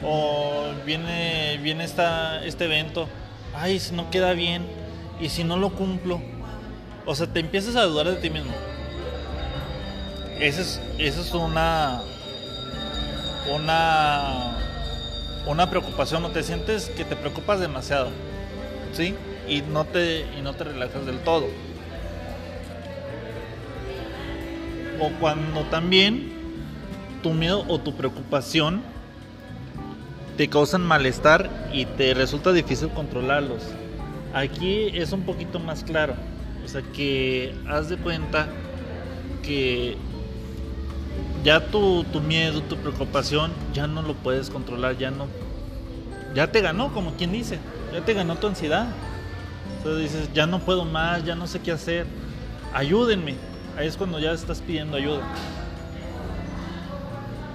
o 0.03 0.71
viene, 0.85 1.59
viene 1.61 1.83
esta, 1.83 2.43
este 2.45 2.65
evento, 2.65 3.07
ay, 3.53 3.79
si 3.79 3.93
no 3.93 4.09
queda 4.09 4.33
bien, 4.33 4.65
y 5.19 5.29
si 5.29 5.43
no 5.43 5.57
lo 5.57 5.71
cumplo, 5.71 6.21
o 7.05 7.15
sea, 7.15 7.27
te 7.27 7.39
empiezas 7.39 7.75
a 7.75 7.83
dudar 7.83 8.07
de 8.07 8.15
ti 8.15 8.29
mismo. 8.29 8.51
Esa 10.39 10.61
es, 10.61 10.81
esa 10.97 11.21
es 11.21 11.33
una, 11.33 12.01
una, 13.53 14.55
una 15.45 15.69
preocupación, 15.69 16.23
o 16.23 16.29
te 16.29 16.43
sientes 16.43 16.89
que 16.89 17.03
te 17.03 17.15
preocupas 17.15 17.59
demasiado, 17.59 18.09
¿sí? 18.93 19.15
Y 19.47 19.61
no 19.61 19.85
te, 19.85 20.25
y 20.37 20.41
no 20.41 20.53
te 20.53 20.63
relajas 20.63 21.05
del 21.05 21.19
todo. 21.19 21.47
O 25.01 25.09
cuando 25.19 25.63
también 25.63 26.31
tu 27.21 27.33
miedo 27.33 27.65
o 27.67 27.79
tu 27.79 27.95
preocupación 27.95 28.81
te 30.39 30.47
causan 30.47 30.87
malestar 30.87 31.49
y 31.73 31.83
te 31.83 32.13
resulta 32.13 32.53
difícil 32.53 32.87
controlarlos. 32.91 33.61
Aquí 34.33 34.87
es 34.93 35.11
un 35.11 35.23
poquito 35.23 35.59
más 35.59 35.83
claro. 35.83 36.13
O 36.63 36.67
sea 36.69 36.81
que 36.81 37.53
haz 37.67 37.89
de 37.89 37.97
cuenta 37.97 38.47
que 39.43 39.97
ya 41.43 41.65
tu, 41.65 42.05
tu 42.05 42.21
miedo, 42.21 42.61
tu 42.61 42.77
preocupación, 42.77 43.51
ya 43.73 43.85
no 43.85 44.01
lo 44.01 44.13
puedes 44.13 44.49
controlar, 44.49 44.97
ya 44.97 45.11
no. 45.11 45.27
Ya 46.33 46.49
te 46.49 46.61
ganó, 46.61 46.93
como 46.93 47.15
quien 47.15 47.33
dice. 47.33 47.59
Ya 47.91 48.05
te 48.05 48.13
ganó 48.13 48.37
tu 48.37 48.47
ansiedad. 48.47 48.87
Entonces 49.75 50.13
dices, 50.13 50.29
ya 50.33 50.47
no 50.47 50.59
puedo 50.59 50.85
más, 50.85 51.25
ya 51.25 51.35
no 51.35 51.47
sé 51.47 51.59
qué 51.59 51.73
hacer. 51.73 52.07
Ayúdenme. 52.73 53.35
Ahí 53.77 53.87
es 53.87 53.97
cuando 53.97 54.19
ya 54.19 54.31
estás 54.31 54.61
pidiendo 54.61 54.95
ayuda. 54.95 55.21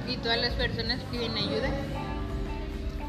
¿Y 0.06 0.18
todas 0.18 0.38
las 0.38 0.52
personas 0.52 1.00
piden 1.10 1.34
ayuda? 1.34 1.70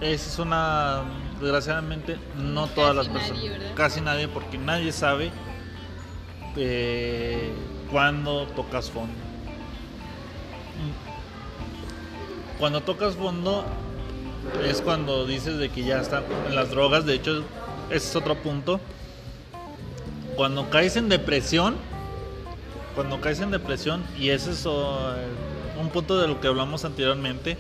Esa 0.02 0.30
es 0.30 0.40
una, 0.40 1.04
desgraciadamente, 1.40 2.18
no 2.38 2.68
todas 2.68 2.96
las 2.96 3.08
personas. 3.08 3.44
Casi 3.76 4.02
nadie, 4.02 4.28
porque 4.28 4.58
nadie 4.58 4.92
sabe 4.92 5.32
eh, 6.58 7.52
cuándo 7.92 8.46
tocas 8.48 8.92
fondo. 8.92 9.14
Cuando 12.60 12.82
tocas 12.82 13.16
fondo 13.16 13.66
es 14.64 14.82
cuando 14.82 15.26
dices 15.26 15.58
de 15.58 15.70
que 15.70 15.84
ya 15.84 16.02
están 16.02 16.24
en 16.48 16.56
las 16.56 16.70
drogas. 16.70 17.06
De 17.06 17.14
hecho, 17.14 17.44
ese 17.90 18.10
es 18.10 18.16
otro 18.16 18.36
punto. 18.36 18.80
Cuando 20.36 20.70
caes 20.70 20.98
en 20.98 21.10
depresión, 21.10 21.76
cuando 22.96 23.22
caes 23.22 23.40
en 23.40 23.52
depresión, 23.52 24.04
y 24.18 24.30
ese 24.30 24.52
es 24.52 24.66
un 24.66 25.90
punto 25.92 26.20
de 26.20 26.28
lo 26.28 26.42
que 26.42 26.48
hablamos 26.48 26.86
anteriormente, 26.86 27.58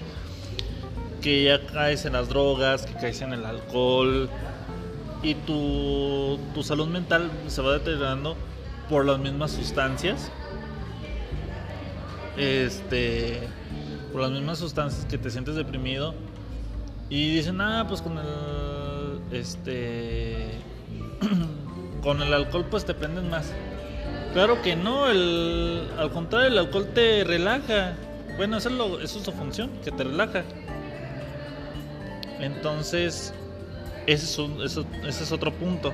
que 1.26 1.42
ya 1.46 1.60
caes 1.66 2.06
en 2.06 2.14
las 2.14 2.30
drogas, 2.30 2.86
que 2.86 2.94
caes 2.94 3.20
en 3.22 3.34
el 3.34 3.44
alcohol 3.48 4.30
y 5.24 5.34
tu, 5.34 6.38
tu 6.54 6.62
salud 6.62 6.88
mental 6.88 7.32
se 7.48 7.64
va 7.64 7.74
deteriorando 7.74 8.36
por 8.92 9.08
las 9.08 9.18
mismas 9.18 9.50
sustancias. 9.50 10.32
Este, 12.38 13.40
por 14.12 14.22
las 14.22 14.30
mismas 14.30 14.60
sustancias 14.60 15.08
que 15.08 15.18
te 15.18 15.32
sientes 15.32 15.56
deprimido 15.56 16.14
y 17.10 17.34
dicen, 17.34 17.60
"Ah, 17.60 17.86
pues 17.88 18.04
con 18.04 18.20
el 18.20 19.20
este 19.32 20.60
con 22.04 22.22
el 22.22 22.32
alcohol 22.36 22.68
pues 22.70 22.86
te 22.86 22.94
prendes 22.94 23.24
más." 23.24 23.52
Claro 24.34 24.62
que 24.62 24.76
no, 24.76 25.10
el, 25.10 25.90
al 25.98 26.12
contrario, 26.12 26.50
el 26.50 26.58
alcohol 26.60 26.88
te 26.94 27.24
relaja. 27.24 27.96
Bueno, 28.38 28.58
eso 28.58 28.70
es, 28.70 28.76
lo, 28.76 29.02
eso 29.02 29.18
es 29.18 29.26
su 29.26 29.32
función, 29.32 29.72
que 29.84 29.90
te 29.90 30.04
relaja. 30.04 30.44
Entonces, 32.40 33.34
ese 34.08 34.48
es, 35.08 35.32
otro 35.32 35.54
punto. 35.54 35.94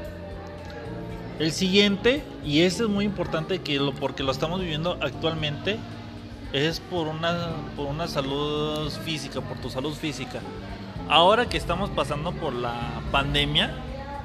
El 1.40 1.52
siguiente, 1.52 2.24
y 2.46 2.62
ese 2.62 2.84
es 2.84 2.90
muy 2.90 3.06
importante 3.06 3.60
que 3.60 3.80
lo, 3.80 3.94
porque 3.94 4.24
lo 4.24 4.32
estamos 4.32 4.60
viviendo 4.60 4.98
actualmente, 5.02 5.78
es 6.54 6.80
por 6.80 7.08
una, 7.08 7.50
por 7.76 7.88
una 7.88 8.08
salud 8.08 8.92
física, 9.06 9.42
por 9.42 9.58
tu 9.58 9.70
salud 9.70 9.94
física. 9.94 10.40
Ahora 11.10 11.48
que 11.48 11.58
estamos 11.58 11.90
pasando 11.90 12.32
por 12.32 12.54
la 12.54 13.02
pandemia, 13.12 13.74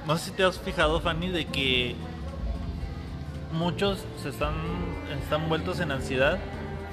no 0.07 0.17
sé 0.19 0.27
si 0.27 0.31
te 0.33 0.45
has 0.45 0.59
fijado, 0.59 1.01
Fanny, 1.01 1.29
de 1.29 1.47
que 1.47 1.97
muchos 3.53 4.05
se 4.23 4.29
están, 4.29 4.55
están 5.23 5.49
vueltos 5.49 5.81
en 5.81 5.91
ansiedad. 5.91 6.39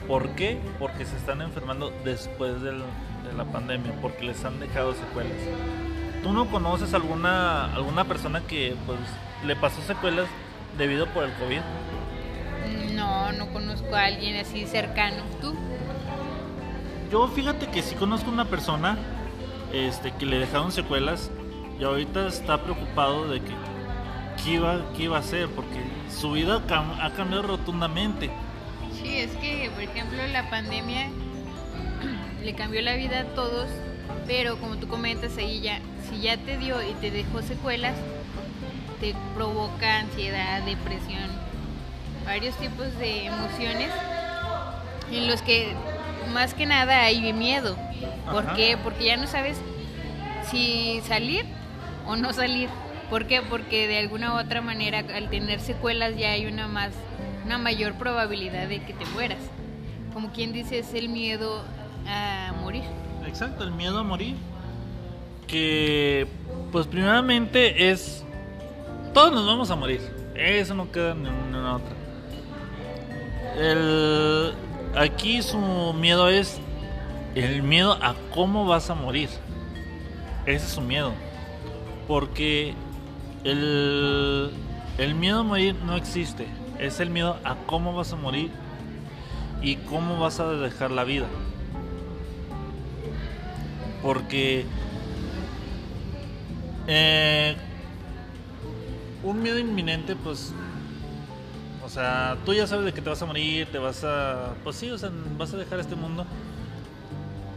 ¿Por 0.07 0.29
qué? 0.29 0.59
Porque 0.79 1.05
se 1.05 1.15
están 1.15 1.41
enfermando 1.41 1.91
después 2.03 2.61
de 3.33 3.37
la 3.37 3.51
pandemia, 3.51 3.93
porque 4.01 4.23
les 4.23 4.43
han 4.45 4.59
dejado 4.59 4.93
secuelas. 4.93 5.33
¿Tú 6.21 6.31
no 6.31 6.49
conoces 6.49 6.93
alguna, 6.93 7.73
alguna 7.73 8.05
persona 8.05 8.41
que 8.41 8.75
pues, 8.85 8.99
le 9.45 9.55
pasó 9.55 9.81
secuelas 9.81 10.27
debido 10.77 11.07
por 11.07 11.25
el 11.25 11.33
COVID? 11.33 11.61
No, 12.95 13.31
no 13.33 13.51
conozco 13.51 13.95
a 13.95 14.05
alguien 14.05 14.37
así 14.37 14.65
cercano. 14.65 15.23
¿Tú? 15.41 15.53
Yo 17.11 17.27
fíjate 17.27 17.67
que 17.67 17.81
sí 17.81 17.95
conozco 17.95 18.31
una 18.31 18.45
persona 18.45 18.97
este, 19.73 20.11
que 20.11 20.25
le 20.25 20.39
dejaron 20.39 20.71
secuelas 20.71 21.29
y 21.79 21.83
ahorita 21.83 22.27
está 22.27 22.63
preocupado 22.63 23.27
de 23.27 23.41
que 23.41 23.53
qué 24.43 24.51
iba, 24.53 24.81
qué 24.95 25.03
iba 25.03 25.17
a 25.17 25.19
hacer, 25.19 25.49
porque 25.49 25.83
su 26.09 26.31
vida 26.31 26.61
ha 27.01 27.09
cambiado 27.11 27.43
rotundamente. 27.43 28.31
Sí, 28.93 29.17
es 29.17 29.31
que, 29.37 29.69
por 29.73 29.83
ejemplo, 29.83 30.25
la 30.27 30.49
pandemia 30.49 31.09
le 32.43 32.53
cambió 32.53 32.81
la 32.81 32.95
vida 32.95 33.21
a 33.21 33.25
todos, 33.35 33.67
pero 34.27 34.57
como 34.57 34.77
tú 34.77 34.87
comentas 34.87 35.37
ahí 35.37 35.61
ya, 35.61 35.79
si 36.09 36.21
ya 36.21 36.37
te 36.37 36.57
dio 36.57 36.81
y 36.81 36.93
te 36.95 37.11
dejó 37.11 37.41
secuelas, 37.41 37.95
te 38.99 39.15
provoca 39.33 39.99
ansiedad, 39.99 40.61
depresión, 40.63 41.29
varios 42.25 42.55
tipos 42.57 42.97
de 42.99 43.25
emociones 43.25 43.89
en 45.11 45.27
los 45.27 45.41
que 45.41 45.73
más 46.33 46.53
que 46.53 46.65
nada 46.65 47.03
hay 47.03 47.33
miedo. 47.33 47.77
¿Por 48.31 48.53
qué? 48.55 48.77
Porque 48.81 49.05
ya 49.05 49.17
no 49.17 49.27
sabes 49.27 49.57
si 50.49 51.01
salir 51.07 51.45
o 52.07 52.15
no 52.15 52.33
salir. 52.33 52.69
¿Por 53.09 53.27
qué? 53.27 53.41
Porque 53.41 53.87
de 53.87 53.99
alguna 53.99 54.33
u 54.33 54.39
otra 54.39 54.61
manera 54.61 54.99
al 54.99 55.29
tener 55.29 55.59
secuelas 55.59 56.17
ya 56.17 56.31
hay 56.31 56.45
una 56.45 56.67
más 56.67 56.91
una 57.45 57.57
mayor 57.57 57.93
probabilidad 57.95 58.67
de 58.67 58.81
que 58.83 58.93
te 58.93 59.05
mueras. 59.07 59.39
Como 60.13 60.31
quien 60.31 60.53
dice 60.53 60.79
es 60.79 60.93
el 60.93 61.09
miedo 61.09 61.63
a 62.07 62.53
morir. 62.61 62.83
Exacto, 63.25 63.63
el 63.63 63.71
miedo 63.71 63.99
a 63.99 64.03
morir. 64.03 64.35
Que 65.47 66.27
pues 66.71 66.87
primeramente 66.87 67.91
es 67.91 68.23
todos 69.13 69.31
nos 69.31 69.45
vamos 69.45 69.69
a 69.69 69.75
morir. 69.75 70.01
Eso 70.35 70.73
no 70.73 70.91
queda 70.91 71.13
ni 71.13 71.29
una 71.29 71.75
otra. 71.75 71.95
El, 73.55 74.53
aquí 74.95 75.43
su 75.43 75.59
miedo 75.93 76.29
es 76.29 76.59
el 77.35 77.61
miedo 77.61 77.93
a 78.01 78.15
cómo 78.33 78.65
vas 78.65 78.89
a 78.89 78.95
morir. 78.95 79.29
Ese 80.47 80.65
es 80.65 80.71
su 80.71 80.81
miedo. 80.81 81.13
Porque 82.07 82.73
el, 83.43 84.51
el 84.97 85.13
miedo 85.13 85.41
a 85.41 85.43
morir 85.43 85.75
no 85.85 85.95
existe. 85.95 86.47
Es 86.79 86.99
el 86.99 87.11
miedo 87.11 87.37
a 87.43 87.55
cómo 87.67 87.93
vas 87.93 88.13
a 88.13 88.15
morir 88.15 88.49
y 89.61 89.75
cómo 89.75 90.19
vas 90.19 90.39
a 90.39 90.49
dejar 90.53 90.89
la 90.89 91.03
vida. 91.03 91.27
Porque 94.03 94.65
eh, 96.87 97.55
un 99.23 99.41
miedo 99.41 99.57
inminente, 99.57 100.15
pues, 100.15 100.53
o 101.83 101.89
sea, 101.89 102.37
tú 102.45 102.53
ya 102.53 102.67
sabes 102.67 102.85
de 102.85 102.93
que 102.93 103.01
te 103.01 103.09
vas 103.09 103.21
a 103.21 103.25
morir, 103.25 103.67
te 103.71 103.77
vas 103.77 104.03
a, 104.03 104.53
pues 104.63 104.75
sí, 104.75 104.89
o 104.91 104.97
sea, 104.97 105.09
vas 105.37 105.53
a 105.53 105.57
dejar 105.57 105.79
este 105.79 105.95
mundo. 105.95 106.25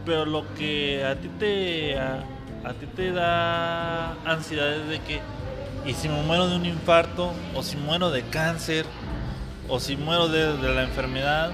Pero 0.05 0.25
lo 0.25 0.45
que 0.55 1.03
a 1.03 1.15
ti 1.15 1.29
te, 1.37 1.99
a, 1.99 2.23
ti 2.79 2.85
te 2.95 3.11
da 3.11 4.13
ansiedad 4.23 4.73
es 4.73 4.87
de 4.87 4.99
que, 5.01 5.19
y 5.85 5.93
si 5.93 6.07
me 6.07 6.21
muero 6.23 6.47
de 6.47 6.55
un 6.55 6.65
infarto, 6.65 7.33
o 7.55 7.63
si 7.63 7.75
muero 7.75 8.09
de 8.09 8.23
cáncer, 8.23 8.85
o 9.67 9.81
si 9.81 9.97
muero 9.97 10.29
de, 10.29 10.55
de 10.57 10.73
la 10.73 10.83
enfermedad, 10.83 11.51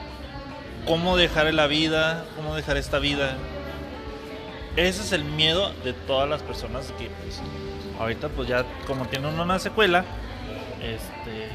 ¿cómo 0.85 1.17
dejaré 1.17 1.51
la 1.51 1.65
vida? 1.65 2.25
¿Cómo 2.35 2.55
dejaré 2.55 2.79
esta 2.79 2.99
vida? 2.99 3.35
Ese 4.75 5.01
es 5.01 5.11
el 5.11 5.23
miedo 5.23 5.71
de 5.83 5.93
todas 5.93 6.27
las 6.27 6.41
personas 6.41 6.91
que 6.97 7.07
pues, 7.21 7.41
ahorita 7.99 8.29
pues 8.29 8.47
ya 8.47 8.65
como 8.87 9.05
tiene 9.05 9.27
uno 9.27 9.43
una 9.43 9.59
secuela, 9.59 10.03
este... 10.81 11.49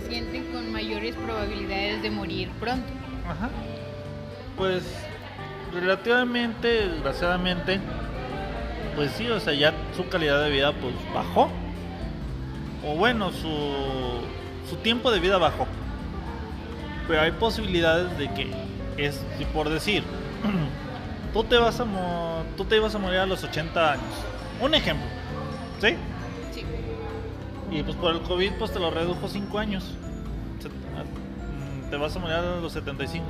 Se 0.00 0.08
sienten 0.08 0.52
con 0.52 0.70
mayores 0.70 1.16
probabilidades 1.16 2.02
de 2.02 2.10
morir 2.10 2.48
pronto. 2.60 2.86
Ajá. 3.28 3.50
Pues 4.56 4.84
relativamente, 5.72 6.88
desgraciadamente, 6.88 7.80
pues 8.94 9.12
sí, 9.12 9.28
o 9.28 9.40
sea, 9.40 9.52
ya 9.54 9.74
su 9.96 10.08
calidad 10.08 10.42
de 10.42 10.50
vida 10.50 10.72
pues 10.72 10.94
bajó. 11.12 11.50
O 12.86 12.94
bueno, 12.94 13.32
su, 13.32 14.20
su 14.68 14.76
tiempo 14.76 15.10
de 15.10 15.18
vida 15.18 15.38
bajó. 15.38 15.66
Pero 17.08 17.20
hay 17.20 17.32
posibilidades 17.32 18.16
de 18.16 18.32
que 18.32 18.50
es, 18.96 19.24
si 19.36 19.44
por 19.46 19.68
decir, 19.68 20.02
tú 21.32 21.44
te 21.44 21.56
vas 21.56 21.78
a 21.80 21.84
mo- 21.84 22.42
tú 22.56 22.64
te 22.64 22.76
ibas 22.76 22.94
a 22.94 22.98
morir 22.98 23.18
a 23.20 23.26
los 23.26 23.42
80 23.44 23.92
años. 23.92 24.04
Un 24.60 24.74
ejemplo. 24.74 25.06
¿Sí? 25.80 25.94
Sí. 26.52 26.64
Y 27.70 27.82
pues 27.82 27.96
por 27.96 28.14
el 28.14 28.22
COVID 28.22 28.52
pues 28.58 28.72
te 28.72 28.78
lo 28.80 28.90
redujo 28.90 29.28
5 29.28 29.58
años. 29.58 29.84
Te 31.90 31.96
vas 31.96 32.14
a 32.14 32.18
morir 32.18 32.36
a 32.36 32.42
los 32.60 32.72
75. 32.72 33.24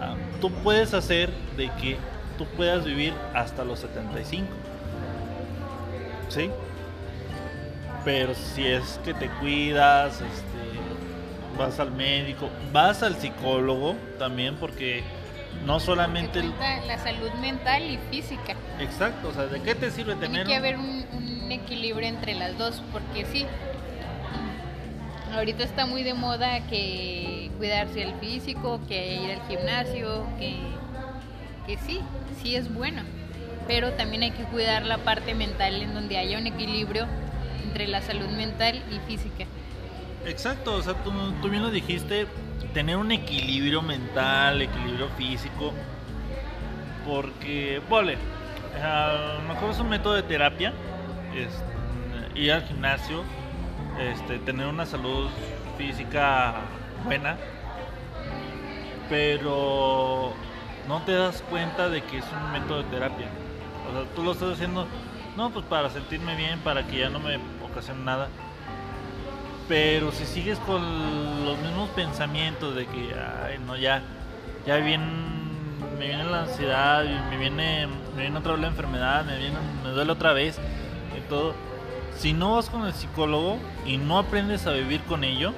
Ah, 0.00 0.14
Tú 0.40 0.50
puedes 0.50 0.94
hacer 0.94 1.30
de 1.58 1.70
que 1.72 1.98
tú 2.38 2.46
puedas 2.56 2.84
vivir 2.86 3.12
hasta 3.34 3.64
los 3.64 3.80
75. 3.80 4.46
¿Sí? 6.30 6.50
Pero 8.04 8.34
si 8.34 8.66
es 8.66 8.98
que 9.04 9.12
te 9.14 9.28
cuidas, 9.40 10.14
este, 10.22 11.58
vas 11.58 11.78
al 11.80 11.90
médico, 11.92 12.48
vas 12.72 13.02
al 13.02 13.16
psicólogo 13.16 13.94
también 14.18 14.56
porque 14.56 15.02
no 15.64 15.80
solamente... 15.80 16.40
el- 16.40 16.52
la 16.86 16.98
salud 16.98 17.30
mental 17.40 17.82
y 17.82 17.98
física. 18.10 18.54
Exacto, 18.80 19.28
o 19.28 19.32
sea, 19.32 19.44
¿de 19.46 19.60
qué 19.62 19.74
te 19.74 19.90
sirve 19.90 20.14
Tiene 20.16 20.44
tener... 20.44 20.46
que 20.46 20.52
un- 20.52 20.58
haber 20.58 20.78
un, 20.78 21.04
un 21.44 21.52
equilibrio 21.52 22.08
entre 22.08 22.34
las 22.34 22.56
dos, 22.58 22.82
porque 22.92 23.24
sí, 23.26 23.46
ahorita 25.34 25.64
está 25.64 25.86
muy 25.86 26.02
de 26.02 26.14
moda 26.14 26.60
que 26.68 27.50
cuidarse 27.58 28.02
el 28.02 28.14
físico, 28.14 28.80
que 28.88 29.16
ir 29.22 29.30
al 29.32 29.42
gimnasio, 29.48 30.26
que, 30.38 30.56
que 31.66 31.78
sí, 31.78 32.00
sí 32.42 32.56
es 32.56 32.72
bueno, 32.72 33.02
pero 33.66 33.92
también 33.92 34.22
hay 34.22 34.30
que 34.32 34.44
cuidar 34.44 34.84
la 34.84 34.98
parte 34.98 35.34
mental 35.34 35.80
en 35.82 35.94
donde 35.94 36.18
haya 36.18 36.38
un 36.38 36.46
equilibrio 36.46 37.06
entre 37.64 37.88
la 37.88 38.02
salud 38.02 38.28
mental 38.28 38.80
y 38.92 38.98
física. 39.10 39.44
Exacto, 40.26 40.76
o 40.76 40.82
sea, 40.82 40.94
tú, 40.94 41.12
tú 41.42 41.48
bien 41.50 41.62
lo 41.62 41.70
dijiste, 41.70 42.26
tener 42.72 42.96
un 42.96 43.12
equilibrio 43.12 43.82
mental, 43.82 44.62
equilibrio 44.62 45.08
físico, 45.10 45.72
porque, 47.06 47.82
vale, 47.90 48.16
a 48.82 49.38
lo 49.38 49.48
mejor 49.54 49.70
es 49.70 49.78
un 49.80 49.88
método 49.90 50.14
de 50.14 50.22
terapia, 50.22 50.72
es, 51.34 51.62
ir 52.34 52.52
al 52.52 52.62
gimnasio, 52.64 53.22
este, 54.00 54.38
tener 54.38 54.66
una 54.66 54.86
salud 54.86 55.28
física 55.76 56.54
buena, 57.04 57.36
pero 59.08 60.32
no 60.88 61.02
te 61.02 61.12
das 61.12 61.42
cuenta 61.42 61.88
de 61.88 62.02
que 62.02 62.18
es 62.18 62.24
un 62.32 62.52
método 62.52 62.82
de 62.82 62.88
terapia. 62.88 63.28
O 63.88 63.92
sea, 63.92 64.14
tú 64.14 64.22
lo 64.22 64.32
estás 64.32 64.54
haciendo, 64.54 64.86
no, 65.36 65.50
pues 65.50 65.66
para 65.66 65.90
sentirme 65.90 66.34
bien, 66.34 66.60
para 66.60 66.86
que 66.86 66.98
ya 66.98 67.10
no 67.10 67.20
me 67.20 67.38
ocasione 67.62 68.02
nada. 68.04 68.28
Pero 69.68 70.12
si 70.12 70.26
sigues 70.26 70.58
con 70.60 70.82
los 71.46 71.58
mismos 71.58 71.88
pensamientos 71.90 72.74
de 72.74 72.86
que, 72.86 73.14
ay, 73.14 73.58
no, 73.64 73.76
ya, 73.76 74.02
ya 74.66 74.76
bien, 74.76 75.00
me 75.98 76.06
viene 76.06 76.24
la 76.24 76.42
ansiedad, 76.42 77.02
me 77.30 77.38
viene, 77.38 77.86
me 78.14 78.22
viene 78.22 78.38
otra 78.38 78.52
vez 78.52 78.60
la 78.60 78.68
enfermedad, 78.68 79.24
me, 79.24 79.38
viene, 79.38 79.56
me 79.82 79.90
duele 79.90 80.12
otra 80.12 80.32
vez 80.34 80.58
y 81.16 81.20
todo. 81.30 81.54
Si 82.18 82.32
no 82.34 82.56
vas 82.56 82.68
con 82.68 82.84
el 82.86 82.92
psicólogo 82.92 83.58
y 83.86 83.96
no 83.96 84.18
aprendes 84.18 84.66
a 84.66 84.72
vivir 84.72 85.00
con 85.02 85.24
ello, 85.24 85.54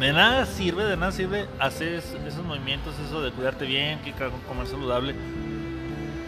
de 0.00 0.12
nada 0.12 0.44
sirve, 0.44 0.84
de 0.84 0.96
nada 0.96 1.12
sirve 1.12 1.46
hacer 1.60 1.94
es- 1.94 2.16
esos 2.26 2.44
movimientos, 2.44 2.94
eso 2.98 3.22
de 3.22 3.30
cuidarte 3.30 3.66
bien, 3.66 4.00
que 4.00 4.12
comer 4.12 4.66
saludable, 4.66 5.14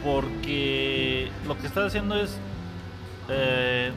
porque 0.05 1.30
lo 1.47 1.59
que 1.59 1.66
estás 1.66 1.88
haciendo 1.88 2.14
es 2.16 2.38
eh, 3.28 3.90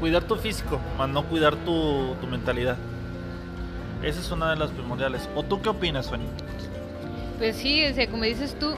cuidar 0.00 0.24
tu 0.24 0.36
físico, 0.36 0.80
más 0.98 1.08
no 1.08 1.24
cuidar 1.24 1.54
tu, 1.56 2.16
tu 2.20 2.26
mentalidad. 2.26 2.76
Esa 4.02 4.20
es 4.20 4.30
una 4.32 4.50
de 4.50 4.56
las 4.56 4.70
primordiales. 4.70 5.28
¿O 5.36 5.42
tú 5.42 5.60
qué 5.60 5.68
opinas, 5.68 6.08
Fanny? 6.08 6.24
Pues 7.38 7.56
sí, 7.56 7.84
o 7.84 7.94
sea, 7.94 8.08
como 8.08 8.24
dices 8.24 8.58
tú, 8.58 8.74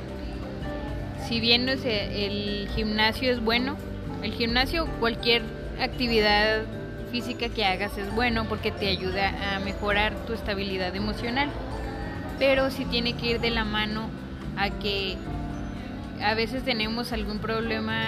si 1.28 1.40
bien 1.40 1.68
o 1.68 1.72
el 1.72 2.68
gimnasio 2.74 3.32
es 3.32 3.42
bueno, 3.42 3.76
el 4.22 4.32
gimnasio, 4.32 4.86
cualquier 4.98 5.42
actividad 5.80 6.62
física 7.12 7.48
que 7.48 7.64
hagas 7.64 7.96
es 7.98 8.12
bueno 8.14 8.46
porque 8.48 8.72
te 8.72 8.88
ayuda 8.88 9.54
a 9.54 9.60
mejorar 9.60 10.14
tu 10.26 10.32
estabilidad 10.32 10.94
emocional. 10.96 11.48
Pero 12.38 12.70
sí 12.70 12.84
tiene 12.84 13.14
que 13.14 13.32
ir 13.32 13.40
de 13.40 13.50
la 13.50 13.64
mano 13.64 14.08
a 14.56 14.70
que 14.70 15.16
a 16.22 16.34
veces 16.34 16.64
tenemos 16.64 17.12
algún 17.12 17.38
problema 17.38 18.02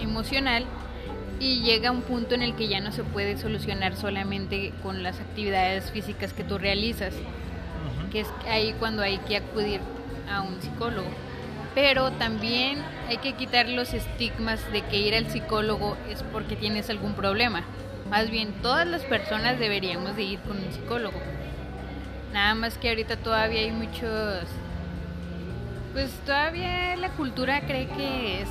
emocional 0.00 0.64
y 1.40 1.62
llega 1.62 1.90
un 1.90 2.02
punto 2.02 2.34
en 2.34 2.42
el 2.42 2.54
que 2.54 2.68
ya 2.68 2.80
no 2.80 2.92
se 2.92 3.04
puede 3.04 3.36
solucionar 3.36 3.96
solamente 3.96 4.72
con 4.82 5.02
las 5.02 5.20
actividades 5.20 5.90
físicas 5.90 6.32
que 6.32 6.44
tú 6.44 6.58
realizas 6.58 7.14
que 8.14 8.20
es 8.20 8.28
ahí 8.48 8.74
cuando 8.78 9.02
hay 9.02 9.18
que 9.18 9.36
acudir 9.36 9.80
a 10.30 10.42
un 10.42 10.62
psicólogo. 10.62 11.08
Pero 11.74 12.12
también 12.12 12.78
hay 13.08 13.16
que 13.16 13.32
quitar 13.32 13.68
los 13.68 13.92
estigmas 13.92 14.60
de 14.72 14.82
que 14.82 14.98
ir 14.98 15.16
al 15.16 15.28
psicólogo 15.28 15.96
es 16.08 16.22
porque 16.22 16.54
tienes 16.54 16.88
algún 16.88 17.14
problema. 17.14 17.64
Más 18.08 18.30
bien, 18.30 18.52
todas 18.62 18.86
las 18.86 19.02
personas 19.02 19.58
deberíamos 19.58 20.14
de 20.14 20.22
ir 20.22 20.38
con 20.40 20.56
un 20.56 20.72
psicólogo. 20.72 21.18
Nada 22.32 22.54
más 22.54 22.78
que 22.78 22.90
ahorita 22.90 23.16
todavía 23.16 23.62
hay 23.62 23.72
muchos... 23.72 24.44
Pues 25.92 26.10
todavía 26.24 26.94
la 26.94 27.08
cultura 27.10 27.62
cree 27.66 27.88
que 27.88 28.42
es 28.42 28.48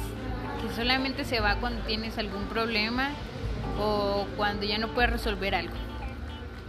que 0.64 0.74
solamente 0.76 1.26
se 1.26 1.40
va 1.40 1.56
cuando 1.58 1.82
tienes 1.84 2.18
algún 2.18 2.46
problema 2.46 3.10
o 3.80 4.26
cuando 4.38 4.66
ya 4.66 4.78
no 4.78 4.90
puedes 4.90 5.12
resolver 5.12 5.56
algo. 5.56 5.74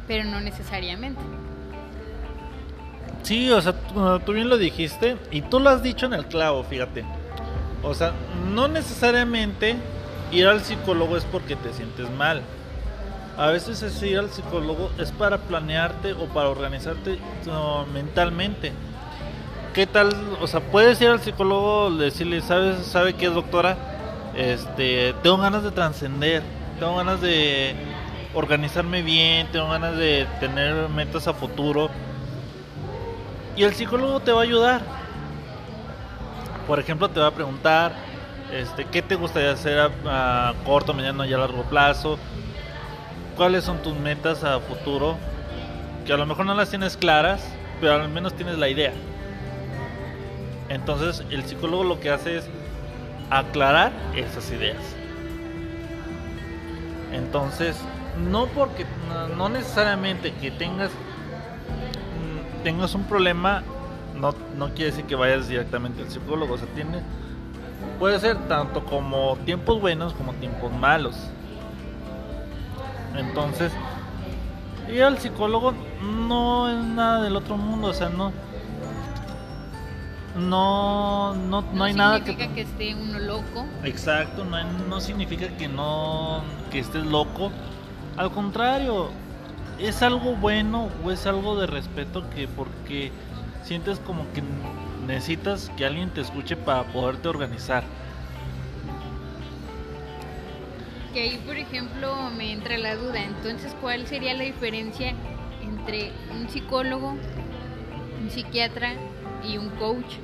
Pero 0.06 0.24
no 0.24 0.40
necesariamente. 0.40 1.20
Sí, 3.22 3.50
o 3.50 3.60
sea, 3.60 3.72
tú, 3.72 4.32
bien 4.32 4.50
lo 4.50 4.58
dijiste 4.58 5.16
y 5.30 5.40
tú 5.42 5.58
lo 5.58 5.70
has 5.70 5.82
dicho 5.82 6.06
en 6.06 6.12
el 6.12 6.26
clavo, 6.26 6.62
fíjate. 6.64 7.04
O 7.82 7.94
sea, 7.94 8.12
no 8.52 8.68
necesariamente 8.68 9.76
ir 10.30 10.46
al 10.46 10.60
psicólogo 10.60 11.16
es 11.16 11.24
porque 11.24 11.56
te 11.56 11.72
sientes 11.72 12.10
mal. 12.10 12.42
A 13.38 13.48
veces 13.48 13.82
es 13.82 14.00
ir 14.02 14.18
al 14.18 14.30
psicólogo 14.30 14.90
es 14.98 15.10
para 15.10 15.38
planearte 15.38 16.12
o 16.12 16.26
para 16.26 16.50
organizarte 16.50 17.18
mentalmente. 17.92 18.72
¿Qué 19.74 19.86
tal? 19.88 20.10
O 20.40 20.46
sea, 20.46 20.60
puedes 20.60 21.00
ir 21.00 21.08
al 21.08 21.20
psicólogo, 21.20 21.90
decirle, 21.90 22.40
¿sabes, 22.40 22.86
sabe 22.86 23.14
qué 23.14 23.26
es 23.26 23.34
doctora? 23.34 23.76
Este, 24.36 25.14
tengo 25.22 25.36
ganas 25.38 25.64
de 25.64 25.72
trascender, 25.72 26.42
tengo 26.78 26.96
ganas 26.96 27.20
de 27.20 27.74
organizarme 28.34 29.02
bien, 29.02 29.48
tengo 29.50 29.68
ganas 29.68 29.96
de 29.96 30.26
tener 30.38 30.88
metas 30.88 31.26
a 31.26 31.34
futuro. 31.34 31.90
Y 33.56 33.64
el 33.64 33.74
psicólogo 33.74 34.20
te 34.20 34.32
va 34.32 34.40
a 34.40 34.44
ayudar. 34.44 34.82
Por 36.68 36.78
ejemplo, 36.78 37.10
te 37.10 37.18
va 37.18 37.26
a 37.26 37.32
preguntar, 37.32 37.92
este, 38.52 38.84
¿qué 38.86 39.02
te 39.02 39.16
gustaría 39.16 39.50
hacer 39.50 39.78
a, 39.78 40.50
a 40.50 40.54
corto, 40.64 40.94
mediano 40.94 41.24
y 41.24 41.32
a 41.34 41.38
largo 41.38 41.64
plazo? 41.64 42.16
¿Cuáles 43.36 43.64
son 43.64 43.82
tus 43.82 43.96
metas 43.96 44.44
a 44.44 44.60
futuro? 44.60 45.16
Que 46.06 46.12
a 46.12 46.16
lo 46.16 46.26
mejor 46.26 46.46
no 46.46 46.54
las 46.54 46.70
tienes 46.70 46.96
claras, 46.96 47.44
pero 47.80 47.94
al 47.94 48.08
menos 48.08 48.34
tienes 48.34 48.56
la 48.56 48.68
idea. 48.68 48.92
Entonces 50.68 51.24
el 51.30 51.44
psicólogo 51.44 51.84
lo 51.84 52.00
que 52.00 52.10
hace 52.10 52.38
es 52.38 52.48
aclarar 53.30 53.92
esas 54.14 54.50
ideas. 54.50 54.82
Entonces, 57.12 57.76
no 58.30 58.46
porque 58.46 58.86
no, 59.36 59.48
necesariamente 59.48 60.32
que 60.34 60.50
tengas 60.50 60.90
mm, 60.90 62.62
tengas 62.62 62.94
un 62.94 63.04
problema 63.04 63.62
no, 64.14 64.34
no 64.56 64.68
quiere 64.68 64.90
decir 64.90 65.04
que 65.04 65.16
vayas 65.16 65.48
directamente 65.48 66.02
al 66.02 66.10
psicólogo, 66.10 66.54
o 66.54 66.58
sea, 66.58 66.68
tiene 66.68 67.02
puede 67.98 68.18
ser 68.20 68.36
tanto 68.48 68.84
como 68.84 69.36
tiempos 69.44 69.80
buenos 69.80 70.14
como 70.14 70.32
tiempos 70.34 70.72
malos. 70.72 71.16
Entonces, 73.16 73.72
ir 74.92 75.02
al 75.02 75.18
psicólogo 75.18 75.72
no 76.02 76.68
es 76.68 76.84
nada 76.84 77.22
del 77.22 77.36
otro 77.36 77.56
mundo, 77.56 77.88
o 77.88 77.94
sea, 77.94 78.08
no 78.08 78.32
no 80.34 81.34
no, 81.34 81.62
no, 81.62 81.84
hay 81.84 81.94
nada 81.94 82.20
que 82.20 82.32
significa 82.32 82.54
que 82.54 82.60
esté 82.62 82.94
uno 82.94 83.18
loco. 83.18 83.66
Exacto, 83.84 84.44
no, 84.44 84.62
no 84.88 85.00
significa 85.00 85.48
que 85.56 85.68
no 85.68 86.42
que 86.70 86.80
estés 86.80 87.04
loco. 87.04 87.50
Al 88.16 88.30
contrario, 88.30 89.10
es 89.78 90.02
algo 90.02 90.36
bueno 90.36 90.88
o 91.04 91.10
es 91.10 91.26
algo 91.26 91.58
de 91.58 91.66
respeto 91.66 92.28
que 92.30 92.48
porque 92.48 93.12
sientes 93.62 93.98
como 94.00 94.24
que 94.32 94.42
necesitas 95.06 95.70
que 95.76 95.84
alguien 95.84 96.10
te 96.10 96.20
escuche 96.20 96.56
para 96.56 96.84
poderte 96.84 97.28
organizar. 97.28 97.84
Que 101.12 101.22
ahí, 101.22 101.42
por 101.46 101.56
ejemplo, 101.56 102.30
me 102.36 102.52
entra 102.52 102.76
la 102.76 102.96
duda. 102.96 103.22
Entonces, 103.22 103.74
¿cuál 103.80 104.06
sería 104.06 104.34
la 104.34 104.42
diferencia 104.42 105.14
entre 105.62 106.12
un 106.32 106.48
psicólogo, 106.48 107.16
un 108.20 108.30
psiquiatra 108.30 108.94
y 109.46 109.58
un 109.58 109.70
coach? 109.70 110.16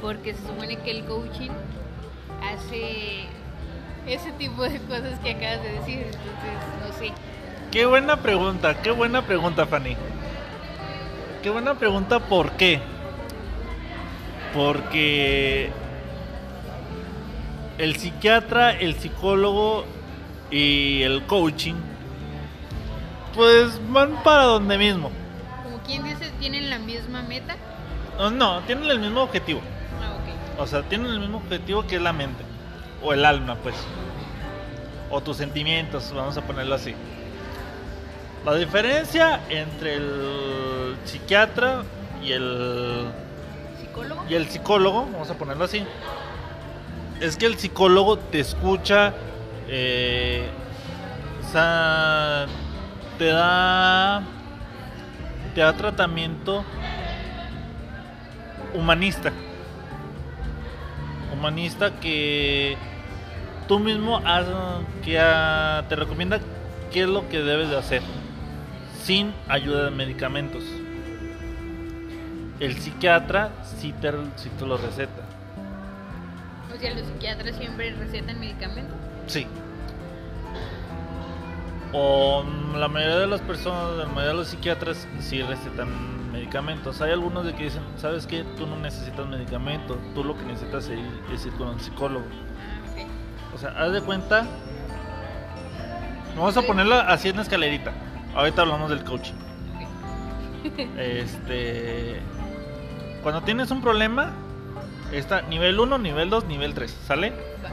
Porque 0.00 0.34
se 0.34 0.46
supone 0.46 0.76
que 0.76 0.90
el 0.90 1.04
coaching 1.04 1.50
hace 2.42 3.26
ese 4.06 4.32
tipo 4.32 4.62
de 4.62 4.78
cosas 4.80 5.18
que 5.20 5.32
acabas 5.32 5.62
de 5.62 5.72
decir. 5.72 5.98
Entonces, 5.98 6.86
no 6.86 6.92
sé. 6.98 7.12
Qué 7.70 7.86
buena 7.86 8.16
pregunta, 8.16 8.80
qué 8.82 8.90
buena 8.90 9.22
pregunta, 9.22 9.66
Fanny. 9.66 9.96
Qué 11.42 11.50
buena 11.50 11.74
pregunta, 11.74 12.20
¿por 12.20 12.52
qué? 12.52 12.80
Porque 14.54 15.70
el 17.76 17.96
psiquiatra, 17.96 18.72
el 18.72 18.94
psicólogo 18.94 19.84
y 20.50 21.02
el 21.02 21.22
coaching, 21.24 21.74
pues 23.34 23.78
van 23.90 24.22
para 24.24 24.44
donde 24.44 24.78
mismo. 24.78 25.10
Como 25.62 25.78
quien 25.82 26.02
dice, 26.04 26.30
tienen 26.40 26.70
la 26.70 26.78
misma 26.78 27.22
meta. 27.22 27.56
No, 28.18 28.60
tienen 28.62 28.90
el 28.90 28.98
mismo 28.98 29.22
objetivo. 29.22 29.60
Ah. 30.02 30.62
O 30.62 30.66
sea, 30.66 30.82
tienen 30.82 31.12
el 31.12 31.20
mismo 31.20 31.38
objetivo 31.38 31.86
que 31.86 31.96
es 31.96 32.02
la 32.02 32.12
mente. 32.12 32.44
O 33.02 33.12
el 33.12 33.24
alma, 33.24 33.56
pues. 33.62 33.76
O 35.10 35.20
tus 35.20 35.36
sentimientos, 35.36 36.12
vamos 36.14 36.36
a 36.36 36.42
ponerlo 36.42 36.74
así. 36.74 36.94
La 38.44 38.54
diferencia 38.54 39.40
entre 39.48 39.94
el 39.94 40.96
psiquiatra 41.04 41.82
y 42.22 42.32
el, 42.32 43.06
¿Psicólogo? 43.80 44.24
y 44.28 44.34
el 44.34 44.48
psicólogo, 44.48 45.08
vamos 45.12 45.30
a 45.30 45.34
ponerlo 45.34 45.64
así, 45.64 45.84
es 47.20 47.36
que 47.36 47.46
el 47.46 47.58
psicólogo 47.58 48.18
te 48.18 48.40
escucha, 48.40 49.14
eh, 49.68 50.48
o 51.42 51.52
sea, 51.52 52.46
te 53.18 53.26
da, 53.26 54.22
te 55.54 55.60
da 55.60 55.72
tratamiento 55.74 56.64
humanista. 58.74 59.32
Humanista 61.32 61.98
que 62.00 62.76
tú 63.66 63.78
mismo 63.78 64.20
haz, 64.24 64.46
que 65.04 65.18
te 65.88 65.96
recomienda 65.96 66.40
qué 66.92 67.02
es 67.02 67.08
lo 67.08 67.28
que 67.28 67.40
debes 67.40 67.70
de 67.70 67.78
hacer 67.78 68.02
sin 69.02 69.32
ayuda 69.48 69.84
de 69.84 69.90
medicamentos. 69.90 70.64
El 72.60 72.76
psiquiatra 72.76 73.50
sí 73.62 73.94
te, 74.00 74.12
sí 74.36 74.50
te 74.58 74.66
lo 74.66 74.76
receta. 74.76 75.22
O 76.74 76.80
sea, 76.80 76.94
los 76.94 77.06
psiquiatras 77.06 77.56
siempre 77.56 77.94
recetan 77.94 78.40
medicamentos. 78.40 78.96
Sí. 79.26 79.46
O 81.92 82.44
la 82.76 82.88
mayoría 82.88 83.18
de 83.18 83.26
las 83.26 83.40
personas, 83.40 83.96
la 83.96 84.06
mayoría 84.06 84.28
de 84.28 84.34
los 84.34 84.48
psiquiatras 84.48 85.06
sí 85.20 85.42
recetan 85.42 86.17
medicamentos. 86.38 87.00
Hay 87.00 87.10
algunos 87.10 87.44
de 87.44 87.54
que 87.54 87.64
dicen, 87.64 87.82
¿sabes 87.96 88.26
qué? 88.26 88.44
Tú 88.56 88.66
no 88.66 88.76
necesitas 88.76 89.26
medicamentos, 89.26 89.96
tú 90.14 90.22
lo 90.24 90.36
que 90.36 90.44
necesitas 90.44 90.88
es 90.88 91.46
ir, 91.46 91.52
con 91.54 91.68
un 91.68 91.80
psicólogo. 91.80 92.24
O 93.54 93.58
sea, 93.58 93.70
haz 93.70 93.92
de 93.92 94.00
cuenta. 94.00 94.46
Vamos 96.36 96.56
a 96.56 96.62
ponerla 96.62 97.00
así 97.00 97.28
en 97.28 97.36
la 97.36 97.42
escalerita. 97.42 97.92
Ahorita 98.34 98.62
hablamos 98.62 98.90
del 98.90 99.02
coaching. 99.04 99.34
Este. 100.96 102.20
Cuando 103.22 103.42
tienes 103.42 103.70
un 103.70 103.80
problema, 103.80 104.32
está 105.12 105.42
nivel 105.42 105.80
1, 105.80 105.98
nivel 105.98 106.30
2, 106.30 106.44
nivel 106.44 106.74
3. 106.74 106.96
¿Sale? 107.06 107.30
Va. 107.64 107.70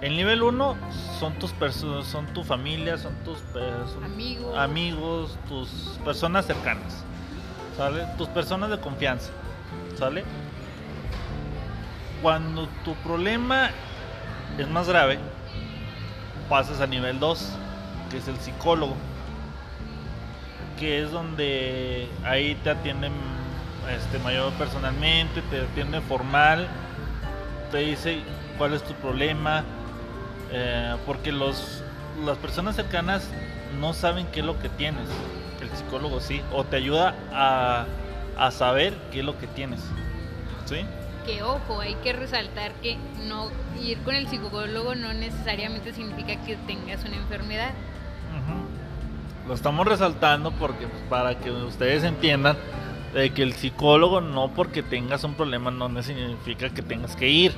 El 0.00 0.16
nivel 0.16 0.42
1 0.42 0.76
son 1.18 1.32
tus 1.34 1.52
personas, 1.52 2.06
son 2.06 2.26
tu 2.26 2.44
familia, 2.44 2.98
son 2.98 3.14
tus 3.24 3.38
Amigos. 4.04 4.56
amigos, 4.56 5.38
tus 5.48 5.68
personas 6.04 6.46
cercanas. 6.46 7.04
¿Sale? 7.76 8.06
Tus 8.16 8.28
personas 8.28 8.70
de 8.70 8.78
confianza. 8.78 9.30
¿Sale? 9.98 10.24
Cuando 12.22 12.68
tu 12.84 12.94
problema 12.96 13.70
es 14.58 14.68
más 14.68 14.88
grave, 14.88 15.18
pasas 16.48 16.80
a 16.80 16.86
nivel 16.86 17.20
2, 17.20 17.52
que 18.10 18.18
es 18.18 18.28
el 18.28 18.36
psicólogo. 18.38 18.96
Que 20.78 21.02
es 21.02 21.10
donde 21.10 22.08
ahí 22.24 22.54
te 22.62 22.70
atienden 22.70 23.12
este, 23.90 24.18
mayor 24.18 24.52
personalmente, 24.54 25.42
te 25.42 25.60
atiende 25.60 26.00
formal, 26.00 26.66
te 27.70 27.78
dice 27.78 28.20
cuál 28.58 28.72
es 28.72 28.82
tu 28.82 28.94
problema, 28.94 29.64
eh, 30.50 30.96
porque 31.06 31.32
los, 31.32 31.82
las 32.24 32.38
personas 32.38 32.76
cercanas 32.76 33.28
no 33.80 33.92
saben 33.92 34.26
qué 34.28 34.40
es 34.40 34.46
lo 34.46 34.58
que 34.58 34.68
tienes, 34.68 35.08
psicólogo 35.76 36.20
sí, 36.20 36.42
o 36.52 36.64
te 36.64 36.76
ayuda 36.76 37.14
a, 37.32 37.86
a 38.38 38.50
saber 38.50 38.94
qué 39.10 39.20
es 39.20 39.24
lo 39.24 39.38
que 39.38 39.46
tienes. 39.46 39.80
¿Sí? 40.64 40.84
Que 41.24 41.42
ojo, 41.42 41.80
hay 41.80 41.94
que 41.96 42.12
resaltar 42.12 42.72
que 42.74 42.96
no 43.26 43.50
ir 43.82 43.98
con 43.98 44.14
el 44.14 44.28
psicólogo 44.28 44.94
no 44.94 45.12
necesariamente 45.12 45.92
significa 45.92 46.36
que 46.44 46.56
tengas 46.66 47.04
una 47.04 47.16
enfermedad. 47.16 47.70
Lo 49.46 49.54
estamos 49.54 49.86
resaltando 49.86 50.50
porque 50.52 50.88
pues, 50.88 51.02
para 51.08 51.38
que 51.38 51.50
ustedes 51.52 52.02
entiendan 52.02 52.56
de 53.14 53.30
que 53.30 53.42
el 53.42 53.52
psicólogo 53.52 54.20
no 54.20 54.50
porque 54.50 54.82
tengas 54.82 55.22
un 55.22 55.34
problema 55.34 55.70
no 55.70 56.02
significa 56.02 56.68
que 56.70 56.82
tengas 56.82 57.14
que 57.14 57.28
ir. 57.28 57.54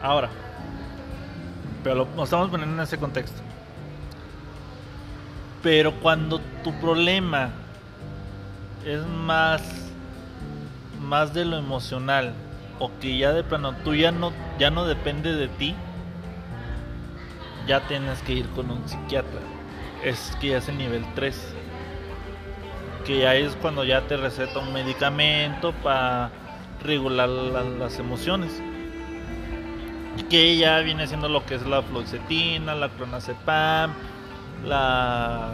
Ahora, 0.00 0.30
pero 1.82 1.96
lo, 1.96 2.08
nos 2.14 2.24
estamos 2.24 2.48
poniendo 2.48 2.76
en 2.76 2.82
ese 2.82 2.96
contexto. 2.98 3.42
Pero 5.64 5.92
cuando 5.94 6.40
tu 6.62 6.72
problema 6.74 7.50
es 8.86 9.04
más 9.06 9.62
más 11.00 11.34
de 11.34 11.44
lo 11.44 11.56
emocional 11.58 12.32
o 12.78 12.90
que 13.00 13.16
ya 13.18 13.32
de 13.32 13.42
plano 13.44 13.74
tú 13.82 13.94
ya 13.94 14.12
no 14.12 14.32
ya 14.58 14.70
no 14.70 14.84
depende 14.86 15.32
de 15.32 15.48
ti, 15.48 15.74
ya 17.66 17.80
tienes 17.88 18.20
que 18.22 18.34
ir 18.34 18.46
con 18.50 18.70
un 18.70 18.86
psiquiatra. 18.88 19.40
Es 20.04 20.36
que 20.40 20.48
ya 20.48 20.58
es 20.58 20.68
el 20.68 20.76
nivel 20.78 21.02
3. 21.14 21.54
Que 23.06 23.20
ya 23.20 23.34
es 23.34 23.56
cuando 23.56 23.84
ya 23.84 24.02
te 24.02 24.18
receta 24.18 24.58
un 24.58 24.72
medicamento 24.74 25.72
para 25.82 26.30
regular 26.82 27.28
la- 27.28 27.62
las 27.64 27.98
emociones. 27.98 28.60
Que 30.28 30.56
ya 30.58 30.78
viene 30.80 31.06
siendo 31.06 31.28
lo 31.28 31.44
que 31.46 31.54
es 31.54 31.66
la 31.66 31.82
fluoxetina, 31.82 32.74
la 32.74 32.88
clonazepam, 32.90 33.92
la 34.64 35.50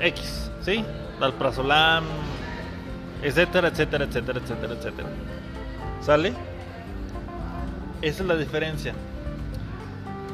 X, 0.00 0.50
¿sí? 0.62 0.84
La 1.20 1.26
alprazolam, 1.26 2.04
etcétera, 3.22 3.68
etcétera, 3.68 4.04
etcétera, 4.04 4.40
etcétera, 4.40 4.74
etcétera. 4.74 5.08
¿Sale? 6.00 6.32
Esa 8.02 8.22
es 8.22 8.28
la 8.28 8.36
diferencia. 8.36 8.94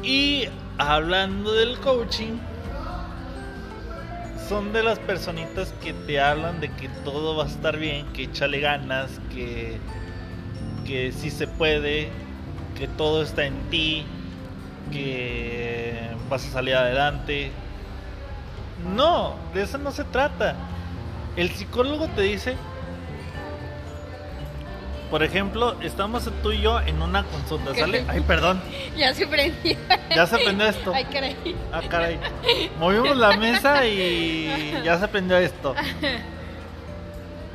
Y 0.02 0.46
hablando 0.78 1.52
del 1.52 1.78
coaching, 1.78 2.36
son 4.48 4.72
de 4.74 4.82
las 4.82 4.98
personitas 4.98 5.72
que 5.82 5.94
te 5.94 6.20
hablan 6.20 6.60
de 6.60 6.70
que 6.70 6.88
todo 7.02 7.36
va 7.36 7.44
a 7.44 7.46
estar 7.46 7.78
bien, 7.78 8.06
que 8.12 8.24
échale 8.24 8.60
ganas, 8.60 9.10
que, 9.32 9.78
que 10.86 11.12
sí 11.12 11.30
se 11.30 11.46
puede, 11.46 12.10
que 12.78 12.86
todo 12.86 13.22
está 13.22 13.46
en 13.46 13.58
ti, 13.70 14.04
que 14.92 16.10
vas 16.28 16.46
a 16.46 16.50
salir 16.50 16.74
adelante. 16.74 17.50
No, 18.84 19.34
de 19.54 19.62
eso 19.62 19.78
no 19.78 19.90
se 19.92 20.04
trata. 20.04 20.56
El 21.36 21.50
psicólogo 21.50 22.06
te 22.08 22.22
dice, 22.22 22.56
por 25.10 25.22
ejemplo, 25.22 25.76
estamos 25.80 26.28
tú 26.42 26.52
y 26.52 26.60
yo 26.60 26.80
en 26.80 27.00
una 27.00 27.24
consulta, 27.24 27.74
¿sale? 27.74 28.04
Ay, 28.08 28.20
perdón. 28.20 28.60
Ya 28.96 29.12
se 29.12 29.26
prendió. 29.26 29.76
Ya 30.14 30.26
se 30.26 30.38
prendió 30.38 30.66
esto. 30.66 30.92
Ay, 30.94 31.04
caray. 31.06 31.36
Ah, 31.72 31.82
caray. 31.88 32.18
Movimos 32.78 33.16
la 33.16 33.36
mesa 33.36 33.84
y 33.86 34.72
ya 34.84 34.98
se 34.98 35.08
prendió 35.08 35.36
esto. 35.36 35.74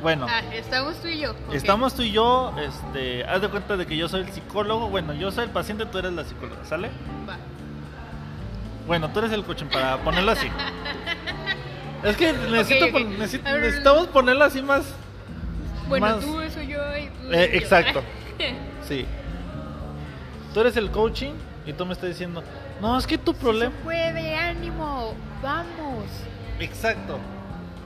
Bueno. 0.02 0.26
Ah, 0.28 0.42
estamos 0.52 0.96
tú 1.00 1.08
y 1.08 1.20
yo. 1.20 1.34
Estamos 1.52 1.94
tú 1.94 2.02
y 2.02 2.12
yo, 2.12 2.54
este, 2.58 3.24
haz 3.24 3.42
de 3.42 3.48
cuenta 3.48 3.76
de 3.76 3.86
que 3.86 3.96
yo 3.96 4.08
soy 4.08 4.22
el 4.22 4.30
psicólogo, 4.30 4.88
bueno, 4.88 5.12
yo 5.14 5.30
soy 5.30 5.44
el 5.44 5.50
paciente, 5.50 5.86
tú 5.86 5.98
eres 5.98 6.12
la 6.12 6.24
psicóloga, 6.24 6.64
¿sale? 6.64 6.88
Va. 7.28 7.36
Bueno, 8.90 9.08
tú 9.12 9.20
eres 9.20 9.30
el 9.30 9.44
coaching 9.44 9.66
para 9.66 9.98
ponerlo 9.98 10.32
así. 10.32 10.48
Es 12.02 12.16
que 12.16 12.32
necesito 12.32 12.90
pon- 12.90 13.08
ver, 13.08 13.18
necesitamos 13.20 14.08
ponerlo 14.08 14.42
así 14.44 14.60
más. 14.62 14.82
Bueno, 15.88 16.06
más- 16.08 16.18
tú 16.24 16.40
soy 16.52 16.66
yo 16.66 16.96
y 16.96 17.06
tú 17.06 17.32
Eh, 17.32 17.50
yo. 17.52 17.58
exacto. 17.60 18.02
Sí. 18.88 19.06
Tú 20.52 20.60
eres 20.60 20.76
el 20.76 20.90
coaching 20.90 21.34
y 21.66 21.72
tú 21.72 21.86
me 21.86 21.92
estás 21.92 22.08
diciendo, 22.08 22.42
no, 22.80 22.98
es 22.98 23.06
que 23.06 23.16
tu 23.16 23.32
problema. 23.32 23.72
Se 23.76 23.84
puede, 23.84 24.34
ánimo, 24.34 25.14
vamos. 25.40 26.06
Exacto. 26.58 27.20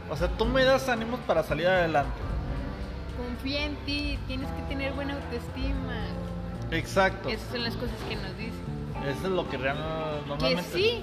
O 0.08 0.16
sea, 0.16 0.28
tú 0.28 0.46
me 0.46 0.64
das 0.64 0.88
ánimos 0.88 1.20
para 1.26 1.42
salir 1.42 1.66
adelante. 1.66 2.12
Confía 3.18 3.64
en 3.66 3.76
ti, 3.84 4.18
tienes 4.26 4.48
que 4.52 4.62
tener 4.70 4.94
buena 4.94 5.12
autoestima. 5.16 6.06
Exacto. 6.70 7.28
Esas 7.28 7.46
son 7.50 7.62
las 7.62 7.74
cosas 7.74 7.96
que 8.08 8.16
nos 8.16 8.34
dicen. 8.38 8.53
Eso 9.06 9.26
es 9.26 9.32
lo 9.32 9.48
que 9.48 9.56
real, 9.58 9.76
Que 10.22 10.28
normalmente. 10.28 10.72
sí, 10.72 11.02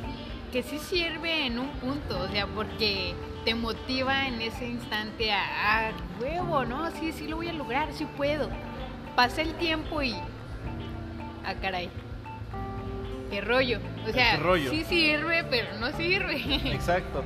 que 0.51 0.63
sí 0.63 0.79
sirve 0.79 1.45
en 1.45 1.59
un 1.59 1.69
punto, 1.73 2.19
o 2.19 2.27
sea, 2.27 2.47
porque 2.47 3.13
te 3.45 3.55
motiva 3.55 4.27
en 4.27 4.41
ese 4.41 4.67
instante 4.67 5.31
a, 5.31 5.87
a 5.87 5.91
huevo, 6.19 6.65
¿no? 6.65 6.89
Sí, 6.91 7.11
sí 7.11 7.27
lo 7.27 7.37
voy 7.37 7.49
a 7.49 7.53
lograr, 7.53 7.93
sí 7.93 8.05
puedo. 8.17 8.49
Pasa 9.15 9.41
el 9.41 9.53
tiempo 9.55 10.01
y... 10.01 10.13
Ah, 11.45 11.55
caray. 11.61 11.89
Qué 13.29 13.41
rollo. 13.41 13.79
O 14.07 14.11
sea, 14.11 14.37
rollo. 14.37 14.69
sí 14.71 14.83
sirve, 14.83 15.43
pero 15.45 15.77
no 15.79 15.91
sirve. 15.91 16.35
Exacto. 16.73 17.23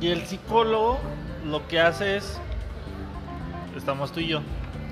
Y 0.00 0.08
el 0.08 0.26
psicólogo 0.26 0.98
lo 1.44 1.66
que 1.68 1.80
hace 1.80 2.16
es, 2.16 2.38
estamos 3.76 4.12
tú 4.12 4.20
y 4.20 4.28
yo, 4.28 4.40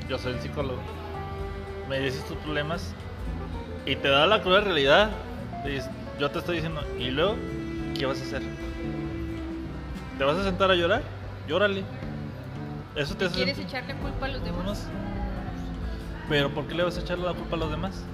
yo 0.09 0.19
soy 0.19 0.35
el 0.35 0.41
psicólogo, 0.41 0.81
me 1.89 1.99
dices 2.01 2.25
tus 2.27 2.37
problemas 2.39 2.95
y 3.87 3.97
te 3.97 4.09
da 4.09 4.27
la 4.27 4.43
cruda 4.43 4.61
realidad. 4.61 5.11
Te 5.65 5.81
Yo 6.19 6.31
te 6.31 6.39
estoy 6.39 6.57
diciendo, 6.57 6.83
¿y 6.99 7.11
luego 7.11 7.35
qué 7.99 8.07
vas 8.07 8.21
a 8.21 8.25
hacer? 8.25 8.43
¿Te 10.19 10.25
vas 10.25 10.37
a 10.37 10.45
sentar 10.45 10.71
a 10.71 10.75
llorar? 10.75 11.03
Llórale. 11.49 11.83
Eso 12.95 13.15
te 13.17 13.25
hace 13.25 13.35
¿Quieres 13.37 13.57
sentir- 13.57 13.77
echarle 13.77 13.95
culpa 13.97 14.27
a 14.27 14.29
los 14.29 14.45
demás? 14.45 14.87
Pero 16.29 16.51
¿por 16.51 16.67
qué 16.67 16.75
le 16.75 16.85
vas 16.85 16.97
a 16.97 17.01
echarle 17.01 17.25
la 17.25 17.35
culpa 17.35 17.57
a 17.57 17.59
los 17.59 17.71
demás? 17.71 18.05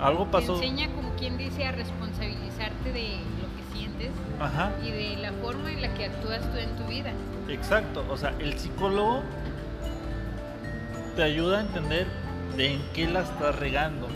Algo 0.00 0.24
Te 0.26 0.30
pasó. 0.32 0.54
enseña, 0.54 0.88
como 0.94 1.10
quien 1.16 1.36
dice, 1.36 1.66
a 1.66 1.72
responsabilizarte 1.72 2.92
de 2.92 3.18
lo 3.18 3.48
que 3.56 3.78
sientes 3.78 4.10
Ajá. 4.40 4.72
y 4.82 4.90
de 4.90 5.16
la 5.20 5.32
forma 5.32 5.70
en 5.70 5.82
la 5.82 5.92
que 5.94 6.06
actúas 6.06 6.40
tú 6.50 6.56
en 6.56 6.74
tu 6.76 6.84
vida. 6.84 7.12
Exacto, 7.48 8.04
o 8.08 8.16
sea, 8.16 8.32
el 8.38 8.54
psicólogo 8.58 9.22
te 11.16 11.22
ayuda 11.22 11.58
a 11.58 11.60
entender 11.62 12.06
de 12.56 12.74
en 12.74 12.82
qué 12.94 13.06
la 13.06 13.20
estás 13.20 13.58
regando. 13.58 14.08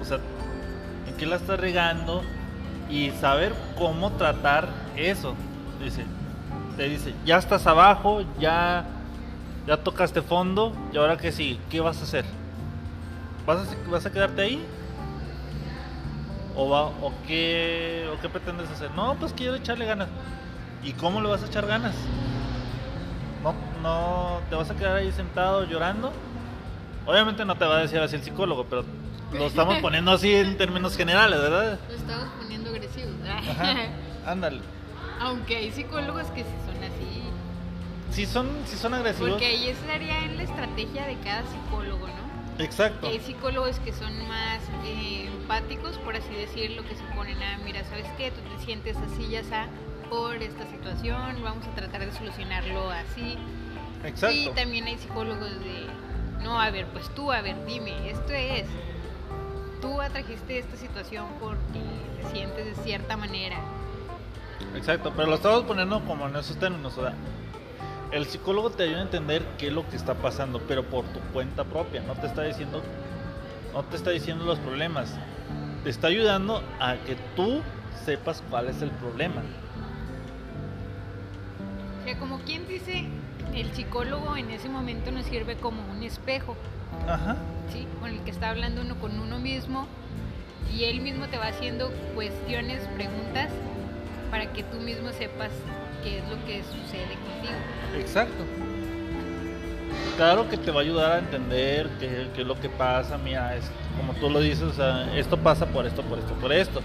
O 0.00 0.04
sea, 0.04 0.18
en 1.08 1.16
qué 1.16 1.26
la 1.26 1.36
estás 1.36 1.58
regando 1.58 2.22
y 2.90 3.10
saber 3.10 3.54
cómo 3.78 4.12
tratar 4.12 4.68
eso. 4.96 5.34
Dice, 5.82 6.04
te 6.76 6.88
dice, 6.88 7.14
ya 7.24 7.38
estás 7.38 7.66
abajo, 7.66 8.22
ya 8.38 8.86
ya 9.66 9.78
tocaste 9.78 10.20
fondo 10.22 10.72
y 10.92 10.98
ahora 10.98 11.16
qué 11.16 11.32
sigue, 11.32 11.58
¿qué 11.70 11.80
vas 11.80 11.98
a 12.00 12.02
hacer? 12.04 12.24
¿Vas 13.46 13.60
a, 13.60 13.90
vas 13.90 14.04
a 14.06 14.12
quedarte 14.12 14.42
ahí? 14.42 14.66
¿O, 16.56 16.68
va, 16.68 16.84
o, 16.84 17.12
qué, 17.26 18.08
¿O 18.14 18.20
qué 18.20 18.28
pretendes 18.28 18.70
hacer? 18.70 18.90
No, 18.92 19.14
pues 19.16 19.32
quiero 19.32 19.56
echarle 19.56 19.86
ganas. 19.86 20.08
¿Y 20.82 20.92
cómo 20.92 21.20
le 21.20 21.28
vas 21.28 21.42
a 21.42 21.46
echar 21.46 21.66
ganas? 21.66 21.94
No, 23.42 23.54
no 23.82 24.40
te 24.48 24.54
vas 24.54 24.70
a 24.70 24.76
quedar 24.76 24.96
ahí 24.96 25.10
sentado 25.12 25.64
llorando. 25.64 26.12
Obviamente 27.06 27.44
no 27.44 27.56
te 27.56 27.64
va 27.64 27.78
a 27.78 27.80
decir 27.80 27.98
así 27.98 28.16
el 28.16 28.22
psicólogo, 28.22 28.64
pero 28.64 28.84
lo 29.32 29.46
estamos 29.46 29.78
poniendo 29.78 30.12
así 30.12 30.34
en 30.34 30.56
términos 30.56 30.96
generales, 30.96 31.38
¿verdad? 31.40 31.78
Lo 31.88 31.94
estamos 31.94 32.28
poniendo 32.40 32.70
agresivo. 32.70 33.10
Ajá, 33.28 33.76
ándale. 34.26 34.60
Aunque 35.20 35.56
hay 35.56 35.70
psicólogos 35.70 36.26
que 36.28 36.42
sí 36.42 36.50
son 36.66 36.82
así. 36.84 37.22
Si 38.10 38.26
son, 38.26 38.48
si 38.66 38.76
son 38.76 38.94
agresivos, 38.94 39.30
Porque 39.30 39.46
ahí 39.46 39.68
estaría 39.68 40.24
en 40.24 40.36
la 40.36 40.44
estrategia 40.44 41.06
de 41.06 41.16
cada 41.18 41.42
psicólogo, 41.42 42.06
¿no? 42.06 42.62
exacto. 42.64 43.08
Hay 43.08 43.18
psicólogos 43.18 43.80
que 43.80 43.92
son 43.92 44.16
más 44.28 44.60
eh, 44.86 45.26
empáticos, 45.26 45.98
por 45.98 46.14
así 46.14 46.32
decirlo, 46.34 46.84
que 46.84 46.94
se 46.94 47.02
ponen 47.16 47.42
a, 47.42 47.58
mira, 47.64 47.82
¿sabes 47.84 48.06
qué? 48.16 48.30
Tú 48.30 48.40
te 48.56 48.64
sientes 48.64 48.96
así, 48.96 49.28
ya 49.28 49.40
está, 49.40 49.66
por 50.08 50.36
esta 50.36 50.64
situación, 50.70 51.42
vamos 51.42 51.66
a 51.66 51.74
tratar 51.74 52.06
de 52.06 52.12
solucionarlo 52.12 52.90
así. 52.90 53.36
Y 54.04 54.06
Exacto. 54.06 54.50
también 54.52 54.84
hay 54.84 54.98
psicólogos 54.98 55.50
de, 55.50 55.86
no, 56.44 56.60
a 56.60 56.70
ver, 56.70 56.86
pues 56.92 57.08
tú, 57.14 57.32
a 57.32 57.40
ver, 57.40 57.56
dime, 57.64 58.10
esto 58.10 58.32
es, 58.32 58.66
tú 59.80 60.00
atrajiste 60.00 60.58
esta 60.58 60.76
situación 60.76 61.26
porque 61.40 61.80
te 62.20 62.30
sientes 62.30 62.66
de 62.66 62.84
cierta 62.84 63.16
manera. 63.16 63.56
Exacto, 64.76 65.12
pero 65.16 65.28
lo 65.28 65.36
estamos 65.36 65.64
poniendo 65.64 66.04
como 66.04 66.28
en 66.28 66.36
esos 66.36 66.58
términos. 66.58 66.96
O 66.98 67.02
sea, 67.02 67.14
el 68.12 68.26
psicólogo 68.26 68.70
te 68.70 68.82
ayuda 68.82 68.98
a 68.98 69.02
entender 69.02 69.42
qué 69.56 69.68
es 69.68 69.72
lo 69.72 69.88
que 69.88 69.96
está 69.96 70.14
pasando, 70.14 70.60
pero 70.68 70.84
por 70.84 71.06
tu 71.06 71.20
cuenta 71.32 71.64
propia. 71.64 72.02
No 72.02 72.14
te 72.14 72.26
está 72.26 72.42
diciendo, 72.42 72.82
no 73.72 73.82
te 73.84 73.96
está 73.96 74.10
diciendo 74.10 74.44
los 74.44 74.58
problemas. 74.58 75.16
Te 75.82 75.90
está 75.90 76.08
ayudando 76.08 76.62
a 76.78 76.96
que 76.96 77.16
tú 77.36 77.62
sepas 78.04 78.42
cuál 78.50 78.68
es 78.68 78.82
el 78.82 78.90
problema. 78.90 79.42
O 82.00 82.04
sea, 82.04 82.18
como 82.18 82.38
quien 82.40 82.68
dice, 82.68 83.06
el 83.54 83.72
psicólogo 83.72 84.36
en 84.36 84.50
ese 84.50 84.68
momento 84.68 85.10
nos 85.10 85.26
sirve 85.26 85.56
como 85.56 85.82
un 85.90 86.02
espejo, 86.02 86.56
Ajá. 87.08 87.36
¿sí? 87.72 87.86
Con 88.00 88.10
el 88.10 88.20
que 88.20 88.30
está 88.30 88.50
hablando 88.50 88.82
uno 88.82 88.96
con 88.96 89.18
uno 89.18 89.38
mismo 89.38 89.86
y 90.74 90.84
él 90.84 91.00
mismo 91.00 91.28
te 91.28 91.38
va 91.38 91.48
haciendo 91.48 91.90
cuestiones, 92.14 92.80
preguntas, 92.94 93.50
para 94.30 94.52
que 94.52 94.62
tú 94.64 94.78
mismo 94.78 95.12
sepas 95.12 95.50
qué 96.02 96.18
es 96.18 96.24
lo 96.28 96.44
que 96.46 96.62
sucede 96.64 97.14
contigo. 97.14 97.58
Exacto. 97.96 98.44
Claro 100.16 100.48
que 100.48 100.56
te 100.56 100.70
va 100.70 100.80
a 100.80 100.82
ayudar 100.82 101.12
a 101.12 101.18
entender 101.18 101.88
qué, 102.00 102.28
qué 102.34 102.40
es 102.42 102.46
lo 102.46 102.58
que 102.58 102.68
pasa, 102.68 103.18
mira, 103.18 103.56
es, 103.56 103.70
como 103.96 104.12
tú 104.14 104.30
lo 104.30 104.40
dices, 104.40 104.62
o 104.62 104.72
sea, 104.72 105.16
esto 105.16 105.36
pasa 105.36 105.66
por 105.66 105.86
esto, 105.86 106.02
por 106.02 106.18
esto, 106.18 106.34
por 106.34 106.52
esto. 106.52 106.82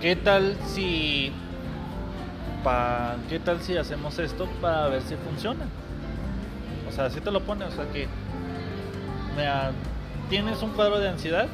¿Qué 0.00 0.16
tal 0.16 0.56
si 0.66 1.32
pa, 2.62 3.16
qué 3.28 3.38
tal 3.38 3.60
si 3.60 3.76
hacemos 3.76 4.18
esto 4.18 4.46
para 4.60 4.88
ver 4.88 5.02
si 5.02 5.16
funciona? 5.16 5.66
O 6.88 6.92
sea, 6.92 7.06
así 7.06 7.20
te 7.20 7.30
lo 7.30 7.40
pone, 7.40 7.64
o 7.64 7.70
sea 7.70 7.86
que 7.90 8.08
mira, 9.36 9.72
tienes 10.28 10.62
un 10.62 10.70
cuadro 10.70 10.98
de 10.98 11.08
ansiedad, 11.08 11.46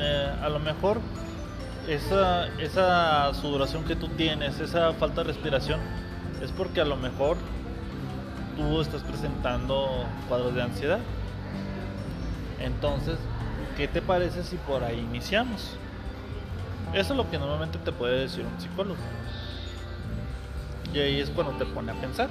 eh, 0.00 0.32
a 0.42 0.48
lo 0.48 0.58
mejor 0.58 1.00
esa, 1.88 2.46
esa 2.58 3.32
sudoración 3.34 3.84
que 3.84 3.96
tú 3.96 4.08
tienes, 4.08 4.60
esa 4.60 4.92
falta 4.94 5.22
de 5.22 5.28
respiración, 5.28 5.80
es 6.42 6.52
porque 6.52 6.80
a 6.80 6.84
lo 6.84 6.96
mejor 6.96 7.36
tú 8.56 8.80
estás 8.80 9.02
presentando 9.02 10.04
cuadros 10.28 10.54
de 10.54 10.62
ansiedad. 10.62 11.00
Entonces, 12.60 13.16
¿qué 13.76 13.88
te 13.88 14.02
parece 14.02 14.42
si 14.42 14.56
por 14.56 14.84
ahí 14.84 14.98
iniciamos? 14.98 15.76
Eso 16.92 17.12
es 17.12 17.16
lo 17.16 17.30
que 17.30 17.38
normalmente 17.38 17.78
te 17.78 17.92
puede 17.92 18.20
decir 18.20 18.44
un 18.44 18.60
psicólogo. 18.60 18.98
Y 20.92 20.98
ahí 20.98 21.20
es 21.20 21.30
cuando 21.30 21.52
te 21.52 21.64
pone 21.66 21.92
a 21.92 21.94
pensar. 21.94 22.28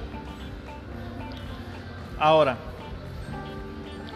Ahora, 2.18 2.56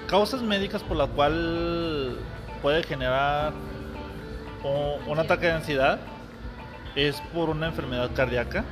causas 0.07 0.43
médicas 0.43 0.83
por 0.83 0.99
la 0.99 1.07
cual 1.07 2.19
puede 2.61 2.83
generar 2.83 3.53
un 5.07 5.19
ataque 5.19 5.47
de 5.47 5.53
ansiedad 5.53 5.99
es 6.95 7.21
por 7.33 7.51
una 7.51 7.67
enfermedad 7.67 8.11
cardíaca, 8.15 8.65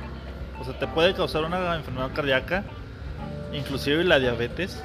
O 0.59 0.63
sea, 0.63 0.77
te 0.77 0.87
puede 0.87 1.13
causar 1.13 1.43
una 1.43 1.75
enfermedad 1.75 2.11
cardíaca, 2.13 2.63
inclusive 3.51 4.03
la 4.03 4.19
diabetes, 4.19 4.81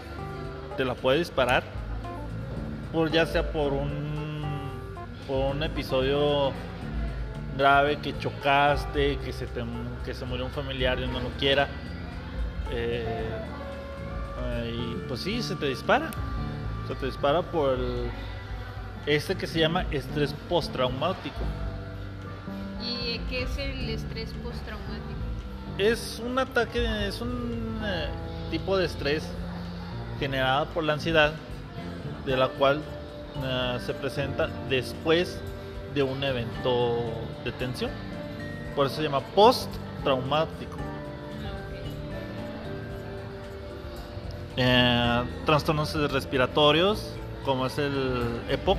te 0.76 0.84
la 0.84 0.94
puede 0.94 1.18
disparar, 1.18 1.62
por 2.92 3.10
ya 3.10 3.26
sea 3.26 3.52
por 3.52 3.72
un, 3.72 4.70
por 5.26 5.54
un 5.54 5.62
episodio 5.62 6.52
grave 7.58 7.98
que 7.98 8.16
chocaste, 8.18 9.18
que 9.18 9.32
se, 9.32 9.46
te, 9.46 9.62
que 10.04 10.14
se 10.14 10.24
murió 10.24 10.46
un 10.46 10.52
familiar 10.52 10.98
y 11.00 11.06
no 11.06 11.20
lo 11.20 11.28
quiera. 11.30 11.68
Eh, 12.70 13.28
y 14.72 14.94
pues 15.08 15.20
sí, 15.20 15.42
se 15.42 15.56
te 15.56 15.66
dispara. 15.66 16.10
Se 16.86 16.94
te 16.94 17.06
dispara 17.06 17.42
por 17.42 17.74
el, 17.74 18.10
este 19.04 19.34
que 19.34 19.46
se 19.46 19.58
llama 19.60 19.84
estrés 19.90 20.34
postraumático. 20.48 21.36
¿Y 22.82 23.18
qué 23.28 23.42
es 23.42 23.58
el 23.58 23.90
estrés 23.90 24.32
postraumático? 24.42 25.18
Es 25.76 26.22
un 26.24 26.38
ataque, 26.38 27.08
es 27.08 27.20
un 27.20 27.80
eh, 27.84 28.08
tipo 28.50 28.76
de 28.76 28.86
estrés 28.86 29.28
generado 30.18 30.66
por 30.66 30.84
la 30.84 30.94
ansiedad, 30.94 31.32
de 32.24 32.36
la 32.36 32.48
cual 32.48 32.82
uh, 33.36 33.78
se 33.78 33.94
presenta 33.94 34.48
después 34.68 35.40
de 35.94 36.02
un 36.02 36.22
evento 36.22 37.12
de 37.44 37.52
tensión. 37.52 37.90
Por 38.74 38.86
eso 38.86 38.96
se 38.96 39.02
llama 39.02 39.20
post-traumático. 39.34 40.76
Eh, 44.56 45.24
trastornos 45.46 45.94
respiratorios, 46.10 47.14
como 47.44 47.66
es 47.66 47.78
el 47.78 48.40
EPOC, 48.48 48.78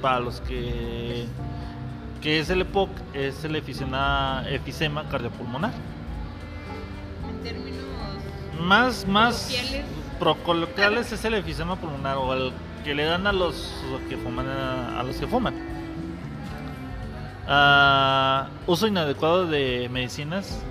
para 0.00 0.20
los 0.20 0.40
que 0.40 1.26
que 2.20 2.40
es 2.40 2.50
el 2.50 2.62
EPOC, 2.62 2.90
es 3.14 3.44
el 3.44 3.56
efisema, 3.56 4.44
efisema 4.48 5.08
cardiopulmonar. 5.08 5.72
En 7.28 7.42
términos 7.42 7.84
más 8.60 9.06
más 9.06 9.52
coloquiales, 10.18 10.44
coloquiales 10.44 11.12
es 11.12 11.24
el 11.24 11.34
efisema 11.34 11.76
pulmonar 11.76 12.16
o 12.16 12.34
el 12.34 12.52
que 12.84 12.94
le 12.94 13.04
dan 13.04 13.26
a 13.26 13.32
los 13.32 13.72
que 14.08 14.16
fuman 14.16 14.48
a 14.48 15.02
los 15.02 15.16
que 15.16 15.26
fuman. 15.26 15.67
Ah, 17.48 18.48
uso 18.66 18.86
inadecuado 18.86 19.46
de 19.46 19.88
medicinas. 19.90 20.62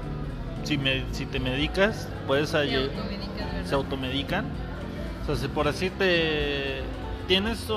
Si, 0.63 0.78
me, 0.78 1.05
si 1.11 1.25
te 1.25 1.39
medicas, 1.39 2.07
puedes 2.28 2.49
se 2.49 2.65
¿verdad? 2.65 2.89
se 3.65 3.73
automedican. 3.75 4.45
O 5.23 5.25
sea, 5.25 5.36
si 5.36 5.47
por 5.47 5.67
así 5.67 5.89
te 5.89 6.82
tienes 7.28 7.65
tu, 7.65 7.75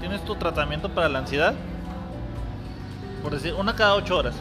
tienes 0.00 0.24
tu 0.24 0.34
tratamiento 0.34 0.88
para 0.90 1.08
la 1.08 1.20
ansiedad, 1.20 1.54
por 3.22 3.32
decir, 3.32 3.54
una 3.54 3.76
cada 3.76 3.94
ocho 3.94 4.16
horas. 4.16 4.34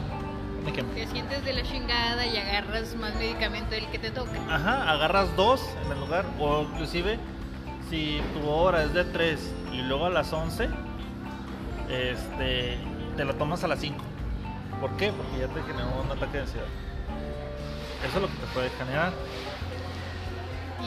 Un 0.61 0.67
ejemplo. 0.69 0.95
Te 0.95 1.07
sientes 1.07 1.45
de 1.45 1.53
la 1.53 1.63
chingada 1.63 2.25
y 2.25 2.37
agarras 2.37 2.95
más 2.95 3.15
medicamento 3.15 3.71
del 3.71 3.87
que 3.87 3.99
te 3.99 4.11
toca. 4.11 4.31
Ajá, 4.49 4.91
agarras 4.91 5.35
dos 5.35 5.61
en 5.85 5.91
el 5.91 5.99
lugar, 5.99 6.25
o 6.39 6.63
inclusive 6.63 7.19
si 7.89 8.21
tu 8.33 8.47
hora 8.49 8.83
es 8.83 8.93
de 8.93 9.03
3 9.03 9.53
y 9.73 9.81
luego 9.81 10.05
a 10.05 10.09
las 10.09 10.31
11, 10.31 10.69
este, 11.89 12.77
te 13.19 13.25
la 13.25 13.33
tomas 13.33 13.61
a 13.65 13.67
las 13.67 13.79
5. 13.79 13.97
¿Por 14.79 14.91
qué? 14.91 15.11
Porque 15.11 15.39
ya 15.39 15.47
te 15.49 15.61
generó 15.63 15.89
un 16.01 16.09
ataque 16.09 16.37
de 16.37 16.43
ansiedad. 16.43 16.67
Eso 18.07 18.15
es 18.15 18.21
lo 18.21 18.29
que 18.29 18.37
te 18.37 18.45
puede 18.53 18.69
generar. 18.69 19.11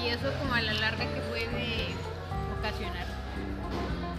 Y 0.03 0.07
eso 0.07 0.33
como 0.41 0.55
a 0.55 0.63
la 0.63 0.73
larga 0.73 1.05
que 1.13 1.21
puede 1.29 1.89
ocasionar. 2.59 3.05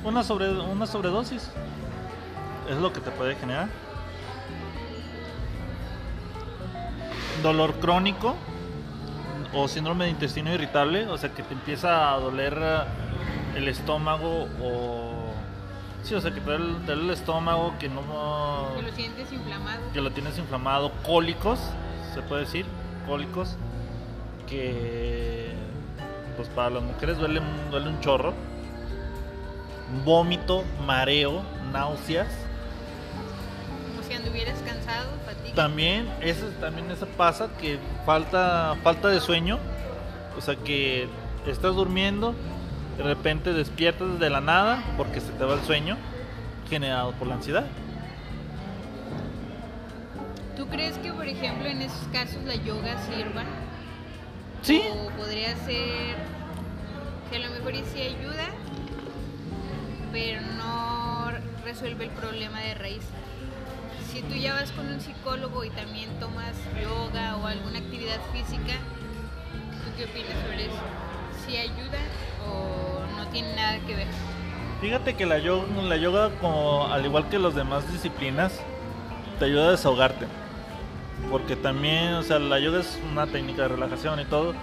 Una, 0.03 0.23
sobre, 0.23 0.51
una 0.51 0.85
sobredosis. 0.85 1.49
Es 2.69 2.77
lo 2.77 2.93
que 2.93 2.99
te 2.99 3.09
puede 3.09 3.33
generar. 3.35 3.67
Dolor 7.41 7.73
crónico 7.79 8.35
o 9.55 9.67
síndrome 9.67 10.05
de 10.05 10.11
intestino 10.11 10.53
irritable, 10.53 11.07
o 11.07 11.17
sea 11.17 11.33
que 11.33 11.41
te 11.41 11.55
empieza 11.55 12.13
a 12.13 12.19
doler 12.19 12.61
el 13.55 13.67
estómago 13.67 14.47
o... 14.61 15.22
Sí, 16.03 16.13
o 16.15 16.21
sea 16.21 16.31
que 16.31 16.41
te 16.41 16.51
duele 16.51 16.91
el 17.03 17.09
estómago, 17.11 17.73
que 17.79 17.87
no... 17.87 18.71
Que 18.75 18.81
lo 18.81 18.91
sientes 18.91 19.31
inflamado. 19.31 19.79
que 19.93 20.01
lo 20.01 20.11
tienes 20.11 20.37
inflamado, 20.37 20.91
cólicos, 21.05 21.59
se 22.13 22.21
puede 22.21 22.41
decir, 22.41 22.65
cólicos, 23.07 23.55
que 24.47 25.53
pues 26.35 26.49
para 26.49 26.71
las 26.71 26.83
mujeres 26.83 27.17
duele, 27.17 27.39
un- 27.39 27.71
duele 27.71 27.89
un 27.89 27.99
chorro, 28.01 28.33
vómito, 30.03 30.63
mareo, 30.85 31.41
náuseas, 31.71 32.27
Como 33.87 34.03
si 34.07 34.13
anduvieras 34.15 34.57
cansado, 34.65 35.09
fatiga. 35.25 35.55
también 35.55 36.09
eso 36.21 36.47
también 36.59 36.89
eso 36.91 37.05
pasa 37.17 37.47
que 37.59 37.77
falta 38.05 38.75
falta 38.83 39.07
de 39.09 39.19
sueño, 39.19 39.57
o 40.37 40.41
sea 40.41 40.55
que 40.55 41.07
estás 41.47 41.75
durmiendo, 41.75 42.33
de 42.97 43.03
repente 43.03 43.53
despiertas 43.53 44.19
de 44.19 44.29
la 44.29 44.41
nada 44.41 44.83
porque 44.97 45.19
se 45.19 45.31
te 45.31 45.43
va 45.43 45.55
el 45.55 45.61
sueño 45.61 45.97
generado 46.69 47.11
por 47.13 47.27
la 47.27 47.35
ansiedad. 47.35 47.65
¿Tú 50.55 50.67
crees 50.67 50.97
que, 50.99 51.11
por 51.11 51.27
ejemplo, 51.27 51.67
en 51.67 51.81
esos 51.81 52.07
casos 52.11 52.43
la 52.43 52.55
yoga 52.55 52.97
sirva? 53.03 53.43
Sí, 54.61 54.81
O 54.93 55.09
podría 55.17 55.55
ser 55.57 56.15
que 57.29 57.37
a 57.37 57.39
lo 57.39 57.49
mejor 57.49 57.73
sí 57.91 58.01
ayuda, 58.01 58.47
pero 60.11 60.41
no 60.57 61.31
resuelve 61.65 62.05
el 62.05 62.11
problema 62.11 62.61
de 62.61 62.75
raíz. 62.75 63.03
Si 64.11 64.21
tú 64.21 64.35
ya 64.35 64.53
vas 64.53 64.71
con 64.71 64.87
un 64.87 65.01
psicólogo 65.01 65.63
y 65.63 65.69
también 65.71 66.09
tomas 66.19 66.55
yoga 66.81 67.35
o 67.37 67.47
alguna 67.47 67.79
actividad 67.79 68.19
física, 68.31 68.75
¿tú 69.83 69.91
qué 69.97 70.05
opinas 70.05 70.39
sobre 70.43 70.65
eso? 70.65 70.81
¿Si 71.45 71.57
ayuda 71.57 71.99
o 72.47 73.05
no 73.17 73.27
tiene 73.29 73.55
nada 73.55 73.79
que 73.85 73.95
ver? 73.95 74.07
Fíjate 74.81 75.15
que 75.15 75.25
la 75.25 75.39
yoga, 75.39 75.65
la 75.81 75.95
yoga 75.97 76.29
como 76.41 76.87
al 76.87 77.05
igual 77.05 77.29
que 77.29 77.39
las 77.39 77.55
demás 77.55 77.89
disciplinas, 77.91 78.59
te 79.39 79.45
ayuda 79.45 79.67
a 79.67 79.71
desahogarte. 79.71 80.27
Porque 81.31 81.55
también, 81.55 82.13
o 82.15 82.23
sea, 82.23 82.39
la 82.39 82.59
yoga 82.59 82.81
es 82.81 82.99
una 83.11 83.27
técnica 83.27 83.63
de 83.63 83.67
relajación 83.69 84.19
y 84.19 84.25
todo. 84.25 84.53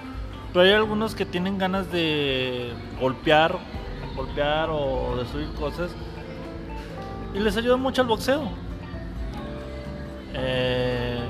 Pero 0.53 0.65
hay 0.65 0.73
algunos 0.73 1.15
que 1.15 1.25
tienen 1.25 1.59
ganas 1.59 1.91
de 1.91 2.73
golpear, 3.01 3.57
golpear 4.15 4.69
o 4.71 5.17
destruir 5.17 5.49
cosas. 5.55 5.91
Y 7.33 7.39
les 7.39 7.57
ayuda 7.57 7.77
mucho 7.77 8.03
el 8.03 8.09
boxeo. 8.09 8.51
Eh, 10.35 11.21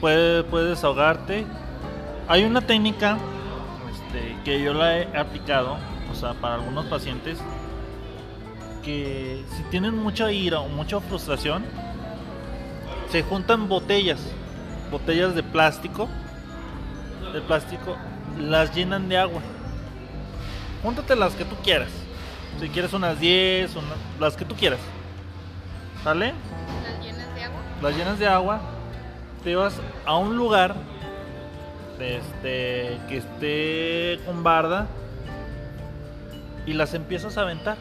puede, 0.00 0.44
puede 0.44 0.70
desahogarte. 0.70 1.44
Hay 2.28 2.44
una 2.44 2.60
técnica 2.60 3.18
este, 4.12 4.36
que 4.44 4.62
yo 4.62 4.74
la 4.74 4.98
he 4.98 5.16
aplicado, 5.16 5.76
o 6.10 6.14
sea, 6.14 6.34
para 6.34 6.54
algunos 6.56 6.86
pacientes 6.86 7.38
que 8.84 9.44
si 9.56 9.62
tienen 9.64 9.96
mucha 9.96 10.32
ira 10.32 10.60
o 10.60 10.68
mucha 10.68 11.00
frustración, 11.00 11.64
se 13.10 13.22
juntan 13.22 13.68
botellas, 13.68 14.20
botellas 14.90 15.34
de 15.34 15.42
plástico, 15.42 16.08
de 17.32 17.40
plástico, 17.42 17.96
las 18.38 18.74
llenan 18.74 19.08
de 19.08 19.18
agua. 19.18 19.40
Júntate 20.82 21.14
las 21.14 21.34
que 21.34 21.44
tú 21.44 21.54
quieras. 21.62 21.90
Si 22.60 22.68
quieres 22.68 22.92
unas 22.92 23.18
10, 23.20 23.74
una- 23.76 23.86
las 24.20 24.36
que 24.36 24.44
tú 24.44 24.54
quieras. 24.56 24.80
¿Sale? 26.02 26.32
¿Las 26.82 27.04
llenas 27.04 27.34
de 27.34 27.44
agua? 27.44 27.60
las 27.82 27.96
llenas 27.96 28.18
de 28.18 28.26
agua, 28.28 28.60
te 29.44 29.54
vas 29.54 29.74
a 30.06 30.16
un 30.16 30.36
lugar 30.36 30.74
este, 32.02 32.98
que 33.08 33.18
esté 33.18 34.24
con 34.24 34.42
barda 34.42 34.86
y 36.66 36.74
las 36.74 36.94
empiezas 36.94 37.38
a 37.38 37.42
aventar. 37.42 37.76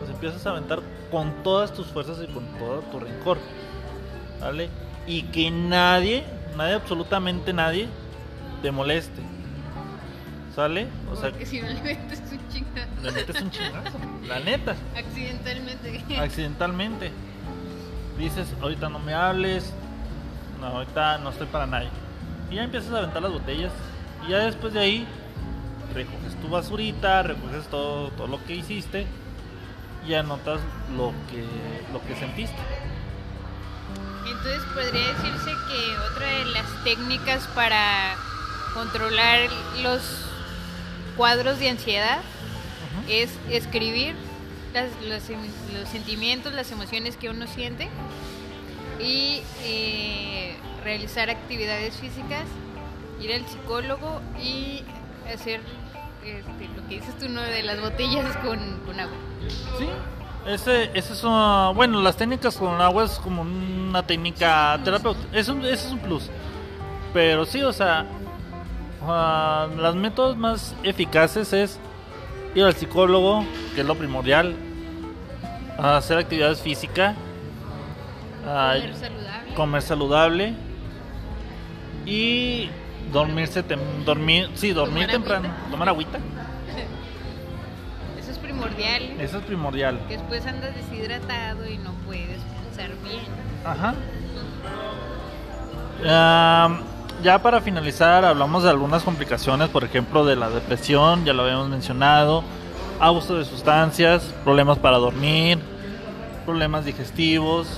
Las 0.00 0.10
empiezas 0.10 0.46
a 0.46 0.50
aventar 0.50 0.80
con 1.10 1.42
todas 1.42 1.72
tus 1.72 1.86
fuerzas 1.88 2.18
y 2.22 2.32
con 2.32 2.44
todo 2.58 2.80
tu 2.90 3.00
rencor. 3.00 3.38
¿Vale? 4.40 4.68
Y 5.06 5.22
que 5.24 5.50
nadie, 5.50 6.24
nadie, 6.56 6.74
absolutamente 6.74 7.52
nadie, 7.52 7.88
te 8.62 8.70
moleste. 8.70 9.22
¿Sale? 10.54 10.86
O 11.10 11.16
sea, 11.16 11.30
Porque 11.30 11.46
si 11.46 11.60
no 11.60 11.68
le 11.68 11.82
metes 11.82 12.20
un 12.30 12.48
chingado. 12.48 12.88
le 13.02 13.12
metes 13.12 13.42
un 13.42 13.50
chingazo. 13.50 13.98
La 14.28 14.40
neta. 14.40 14.76
Accidentalmente. 14.96 16.18
accidentalmente. 16.18 17.10
Dices, 18.18 18.46
ahorita 18.62 18.88
no 18.88 19.00
me 19.00 19.14
hables, 19.14 19.72
no, 20.60 20.66
ahorita 20.68 21.18
no 21.18 21.30
estoy 21.30 21.48
para 21.48 21.66
nadie. 21.66 21.88
Y 22.54 22.56
ya 22.58 22.62
empiezas 22.62 22.92
a 22.92 22.98
aventar 22.98 23.20
las 23.20 23.32
botellas. 23.32 23.72
Y 24.24 24.30
ya 24.30 24.38
después 24.38 24.72
de 24.72 24.78
ahí, 24.78 25.08
recoges 25.92 26.40
tu 26.40 26.48
basurita, 26.48 27.24
recoges 27.24 27.66
todo, 27.66 28.10
todo 28.10 28.28
lo 28.28 28.44
que 28.44 28.54
hiciste 28.54 29.06
y 30.06 30.14
anotas 30.14 30.60
lo 30.96 31.12
que, 31.28 31.44
lo 31.92 32.00
que 32.06 32.14
sentiste. 32.14 32.56
Entonces 34.24 34.62
podría 34.72 35.08
decirse 35.14 35.50
que 35.68 36.12
otra 36.12 36.28
de 36.28 36.44
las 36.52 36.84
técnicas 36.84 37.44
para 37.56 38.14
controlar 38.72 39.40
los 39.82 40.00
cuadros 41.16 41.58
de 41.58 41.70
ansiedad 41.70 42.20
es 43.08 43.30
escribir 43.50 44.14
las- 44.72 44.92
los, 45.08 45.22
los 45.76 45.88
sentimientos, 45.88 46.52
las 46.52 46.70
emociones 46.70 47.16
que 47.16 47.30
uno 47.30 47.48
siente 47.48 47.88
y 49.00 49.42
eh, 49.64 50.43
realizar 50.84 51.30
actividades 51.30 51.96
físicas, 51.96 52.44
ir 53.20 53.32
al 53.32 53.46
psicólogo 53.46 54.20
y 54.40 54.82
hacer 55.32 55.60
este, 56.24 56.68
lo 56.76 56.86
que 56.88 56.96
dices 56.96 57.18
tú, 57.18 57.28
¿no? 57.28 57.40
De 57.40 57.62
las 57.62 57.80
botellas 57.80 58.36
con, 58.38 58.58
con 58.86 59.00
agua. 59.00 59.16
Sí, 59.78 59.88
ese, 60.46 60.90
ese 60.94 61.12
es 61.14 61.24
una, 61.24 61.70
bueno, 61.74 62.00
las 62.00 62.16
técnicas 62.16 62.56
con 62.56 62.80
agua 62.80 63.04
es 63.04 63.12
como 63.12 63.42
una 63.42 64.06
técnica 64.06 64.78
terapéutica, 64.84 65.36
es 65.36 65.48
un, 65.48 65.64
ese 65.64 65.86
es 65.86 65.92
un 65.92 65.98
plus. 66.00 66.30
Pero 67.12 67.46
sí, 67.46 67.62
o 67.62 67.72
sea, 67.72 68.06
ah, 69.02 69.68
los 69.76 69.96
métodos 69.96 70.36
más 70.36 70.74
eficaces 70.82 71.52
es 71.52 71.78
ir 72.54 72.64
al 72.64 72.74
psicólogo, 72.74 73.44
que 73.74 73.80
es 73.80 73.86
lo 73.86 73.94
primordial, 73.94 74.54
hacer 75.78 76.18
actividades 76.18 76.60
físicas, 76.60 77.16
saludable. 78.44 79.54
comer 79.54 79.82
saludable 79.82 80.54
y 82.06 82.68
dormirse 83.12 83.62
tem- 83.64 84.04
dormir, 84.04 84.50
sí, 84.54 84.72
dormir 84.72 85.06
Tomar 85.06 85.10
temprano, 85.12 85.48
agüita. 85.48 85.70
tomar 85.70 85.88
agüita. 85.88 86.18
Eso 88.18 88.30
es 88.30 88.38
primordial. 88.38 89.02
Eso 89.20 89.38
es 89.38 89.44
primordial. 89.44 90.00
Después 90.08 90.46
andas 90.46 90.74
deshidratado 90.74 91.68
y 91.68 91.78
no 91.78 91.92
puedes 92.06 92.40
pensar 92.64 92.90
bien. 93.02 93.20
Ajá. 93.64 93.94
Ya 97.22 97.38
para 97.40 97.60
finalizar, 97.60 98.24
hablamos 98.24 98.64
de 98.64 98.70
algunas 98.70 99.02
complicaciones, 99.02 99.68
por 99.68 99.84
ejemplo, 99.84 100.24
de 100.26 100.36
la 100.36 100.50
depresión, 100.50 101.24
ya 101.24 101.32
lo 101.32 101.42
habíamos 101.44 101.68
mencionado, 101.68 102.42
abuso 103.00 103.36
de 103.38 103.44
sustancias, 103.44 104.34
problemas 104.42 104.78
para 104.78 104.98
dormir, 104.98 105.58
problemas 106.44 106.84
digestivos, 106.84 107.68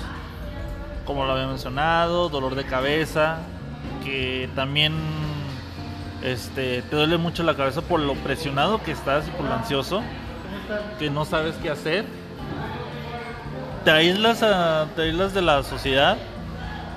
como 1.05 1.24
lo 1.24 1.33
había 1.33 1.47
mencionado, 1.47 2.29
dolor 2.29 2.55
de 2.57 2.64
cabeza, 2.64 3.37
que 4.05 4.49
también 4.55 4.95
este, 6.22 6.82
te 6.82 6.97
duele 6.97 7.18
mucho 7.18 7.43
la 7.43 7.57
cabeza 7.57 7.82
por 7.82 8.01
lo 8.01 8.14
presionado 8.14 8.82
que 8.82 8.93
estás 8.93 9.26
y 9.28 9.30
por 9.32 9.47
lo 9.47 9.55
ansioso, 9.55 10.03
que 10.99 11.11
no 11.11 11.24
sabes 11.24 11.55
qué 11.57 11.70
hacer 11.70 12.05
te 13.87 13.93
aíslas, 13.93 14.41
te 14.97 15.03
aíslas 15.03 15.32
de 15.32 15.43
la 15.43 15.62
sociedad 15.62 16.16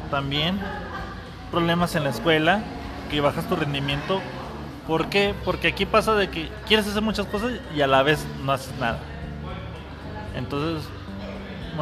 también. 0.10 0.60
Problemas 1.52 1.94
en 1.94 2.04
la 2.04 2.10
escuela, 2.10 2.64
que 3.12 3.22
bajas 3.22 3.48
tu 3.48 3.56
rendimiento. 3.56 4.22
¿Por 4.88 5.08
qué? 5.08 5.36
Porque 5.46 5.68
aquí 5.68 5.86
pasa 5.86 6.16
de 6.16 6.32
que 6.32 6.50
quieres 6.68 6.88
hacer 6.88 7.04
muchas 7.04 7.28
cosas 7.28 7.52
y 7.76 7.82
a 7.82 7.88
la 7.88 8.02
vez 8.02 8.26
no 8.44 8.54
haces 8.54 8.74
nada. 8.80 8.98
Entonces, 10.36 10.90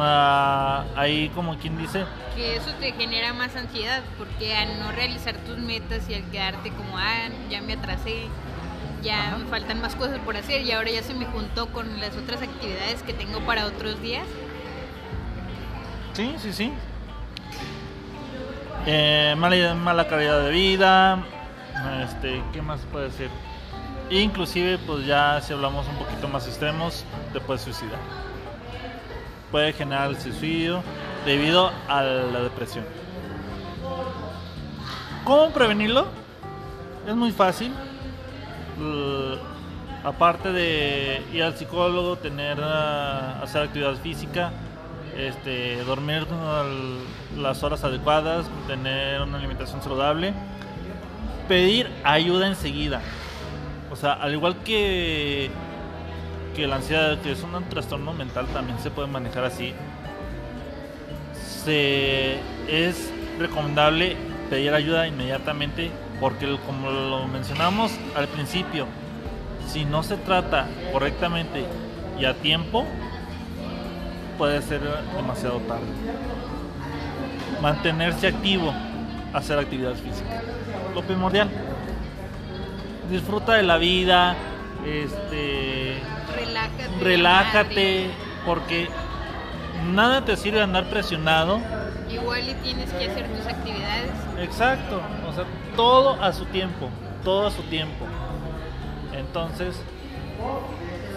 ah, 0.00 0.84
ahí 0.96 1.28
como 1.34 1.56
quien 1.58 1.76
dice, 1.78 2.04
Que 2.36 2.56
eso 2.56 2.70
te 2.80 2.92
genera 2.92 3.32
más 3.32 3.54
ansiedad, 3.56 4.02
porque 4.16 4.54
al 4.54 4.78
no 4.78 4.92
realizar 4.92 5.34
tus 5.38 5.58
metas 5.58 6.08
y 6.08 6.14
al 6.14 6.24
quedarte 6.30 6.70
como, 6.70 6.96
ah, 6.98 7.28
ya 7.50 7.60
me 7.62 7.74
atrasé, 7.74 8.26
ya 9.02 9.28
Ajá. 9.28 9.38
me 9.38 9.44
faltan 9.46 9.80
más 9.80 9.94
cosas 9.94 10.18
por 10.20 10.36
hacer 10.36 10.62
y 10.62 10.72
ahora 10.72 10.90
ya 10.90 11.02
se 11.02 11.14
me 11.14 11.26
juntó 11.26 11.68
con 11.68 12.00
las 12.00 12.16
otras 12.16 12.42
actividades 12.42 13.02
que 13.02 13.12
tengo 13.12 13.40
para 13.40 13.66
otros 13.66 14.00
días. 14.02 14.26
Sí, 16.14 16.34
sí, 16.38 16.52
sí. 16.52 16.72
Eh, 18.86 19.34
mala, 19.36 19.74
mala 19.74 20.08
calidad 20.08 20.42
de 20.42 20.50
vida. 20.50 21.18
Este, 22.02 22.42
¿qué 22.52 22.62
más 22.62 22.80
puede 22.90 23.06
decir? 23.06 23.30
Inclusive, 24.10 24.78
pues 24.78 25.06
ya 25.06 25.40
si 25.42 25.52
hablamos 25.52 25.86
un 25.86 25.96
poquito 25.96 26.26
más 26.28 26.46
extremos, 26.46 27.04
te 27.32 27.40
puedes 27.40 27.62
suicidar. 27.62 27.98
Puede 29.50 29.72
generar 29.72 30.10
el 30.10 30.18
suicidio 30.18 30.82
debido 31.24 31.70
a 31.88 32.02
la 32.02 32.40
depresión. 32.42 32.84
¿Cómo 35.24 35.50
prevenirlo? 35.50 36.06
Es 37.06 37.14
muy 37.14 37.32
fácil. 37.32 37.72
L- 38.78 39.38
aparte 40.04 40.52
de 40.52 41.22
ir 41.32 41.42
al 41.42 41.56
psicólogo, 41.56 42.16
tener 42.16 42.58
ah, 42.62 43.40
hacer 43.42 43.62
actividad 43.62 43.94
física, 43.96 44.52
este, 45.16 45.82
dormir 45.84 46.26
las 47.36 47.62
horas 47.62 47.82
adecuadas, 47.84 48.46
tener 48.66 49.20
una 49.22 49.38
alimentación 49.38 49.82
saludable, 49.82 50.32
pedir 51.48 51.90
ayuda 52.04 52.46
enseguida. 52.46 53.00
O 53.90 53.96
sea, 53.96 54.12
al 54.12 54.32
igual 54.34 54.58
que 54.58 55.50
que 56.58 56.66
la 56.66 56.76
ansiedad, 56.76 57.20
que 57.20 57.30
es 57.30 57.42
un 57.44 57.52
trastorno 57.68 58.12
mental, 58.12 58.46
también 58.48 58.80
se 58.80 58.90
puede 58.90 59.06
manejar 59.06 59.44
así. 59.44 59.74
Se 61.64 62.40
es 62.68 63.12
recomendable 63.38 64.16
pedir 64.50 64.74
ayuda 64.74 65.06
inmediatamente 65.06 65.92
porque 66.18 66.58
como 66.66 66.90
lo 66.90 67.28
mencionamos 67.28 67.92
al 68.16 68.26
principio, 68.26 68.86
si 69.68 69.84
no 69.84 70.02
se 70.02 70.16
trata 70.16 70.66
correctamente 70.92 71.64
y 72.18 72.24
a 72.24 72.34
tiempo, 72.34 72.84
puede 74.36 74.60
ser 74.60 74.80
demasiado 75.14 75.60
tarde. 75.60 75.86
Mantenerse 77.62 78.26
activo, 78.26 78.74
hacer 79.32 79.60
actividad 79.60 79.94
física, 79.94 80.42
lo 80.92 81.02
primordial. 81.02 81.48
Disfruta 83.08 83.54
de 83.54 83.62
la 83.62 83.76
vida, 83.76 84.34
este, 84.84 86.17
Relájate. 86.38 87.04
relájate, 87.04 88.10
porque 88.46 88.88
nada 89.92 90.24
te 90.24 90.36
sirve 90.36 90.60
andar 90.62 90.88
presionado. 90.90 91.60
Igual 92.10 92.48
y 92.48 92.54
tienes 92.54 92.90
que 92.92 93.10
hacer 93.10 93.28
tus 93.28 93.46
actividades. 93.46 94.10
Exacto, 94.40 95.00
o 95.28 95.32
sea, 95.32 95.44
todo 95.76 96.22
a 96.22 96.32
su 96.32 96.44
tiempo, 96.46 96.88
todo 97.24 97.46
a 97.46 97.50
su 97.50 97.62
tiempo. 97.64 98.06
Entonces, 99.12 99.80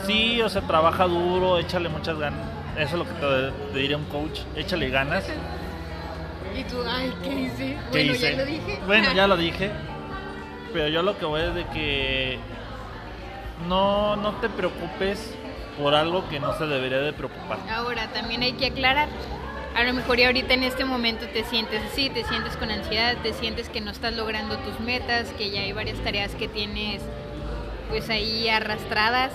sí, 0.06 0.42
o 0.42 0.50
sea, 0.50 0.62
trabaja 0.64 1.06
duro, 1.06 1.58
échale 1.60 1.90
muchas 1.90 2.18
ganas. 2.18 2.42
Eso 2.78 2.94
es 2.94 2.94
lo 2.94 3.06
que 3.06 3.14
te, 3.14 3.72
te 3.74 3.80
diría 3.80 3.98
un 3.98 4.06
coach, 4.06 4.42
échale 4.56 4.90
ganas. 4.90 5.26
Y 6.54 6.64
tú, 6.66 6.84
ay, 6.86 7.14
¿qué 7.24 7.34
hice? 7.34 7.78
¿Qué 7.92 8.04
bueno, 8.04 8.14
hice? 8.14 8.32
ya 8.32 8.38
lo 8.38 8.46
dije. 8.46 8.80
Bueno, 8.86 9.08
ya 9.16 9.28
lo 9.28 9.38
dije. 9.38 9.72
Pero 10.74 10.88
yo 10.90 11.02
lo 11.02 11.18
que 11.18 11.26
voy 11.26 11.42
es 11.42 11.56
de 11.56 11.66
que 11.68 12.40
no, 13.72 14.18
no 14.18 14.34
te 14.42 14.50
preocupes 14.50 15.34
por 15.82 15.96
algo 15.96 16.28
que 16.28 16.42
no 16.42 16.54
se 16.58 16.68
debería 16.68 16.98
de 16.98 17.14
preocupar. 17.14 17.58
Ahora, 17.72 18.08
también 18.08 18.42
hay 18.42 18.52
que 18.52 18.66
aclarar. 18.66 19.08
A 19.74 19.84
lo 19.84 19.94
mejor 19.94 20.20
y 20.20 20.26
ahorita 20.26 20.54
en 20.54 20.64
este 20.64 20.84
momento 20.84 21.26
te 21.28 21.46
sientes 21.46 21.82
así, 21.90 22.10
te 22.10 22.26
sientes 22.26 22.58
con 22.58 22.70
ansiedad, 22.70 23.16
te 23.24 23.32
sientes 23.32 23.70
que 23.70 23.80
no 23.80 23.92
estás 23.92 24.14
logrando 24.14 24.58
tus 24.58 24.78
metas, 24.82 25.30
que 25.38 25.52
ya 25.52 25.62
hay 25.62 25.72
varias 25.72 25.98
tareas 26.00 26.36
que 26.36 26.50
tienes 26.50 27.02
pues 27.88 28.10
ahí 28.10 28.50
arrastradas. 28.50 29.32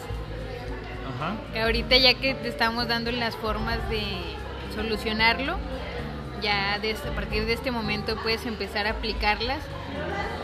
Ajá. 1.15 1.37
Que 1.55 1.63
ahorita 1.63 1.97
ya 1.97 2.13
que 2.13 2.35
te 2.35 2.49
estamos 2.49 2.89
dando 2.89 3.11
las 3.13 3.35
formas 3.37 3.79
de 3.89 4.03
solucionarlo, 4.75 5.57
ya 6.43 6.79
desde, 6.83 7.09
a 7.09 7.13
partir 7.13 7.47
de 7.47 7.55
este 7.55 7.71
momento 7.71 8.17
puedes 8.23 8.45
empezar 8.45 8.87
a 8.87 8.91
aplicarlas 8.91 9.61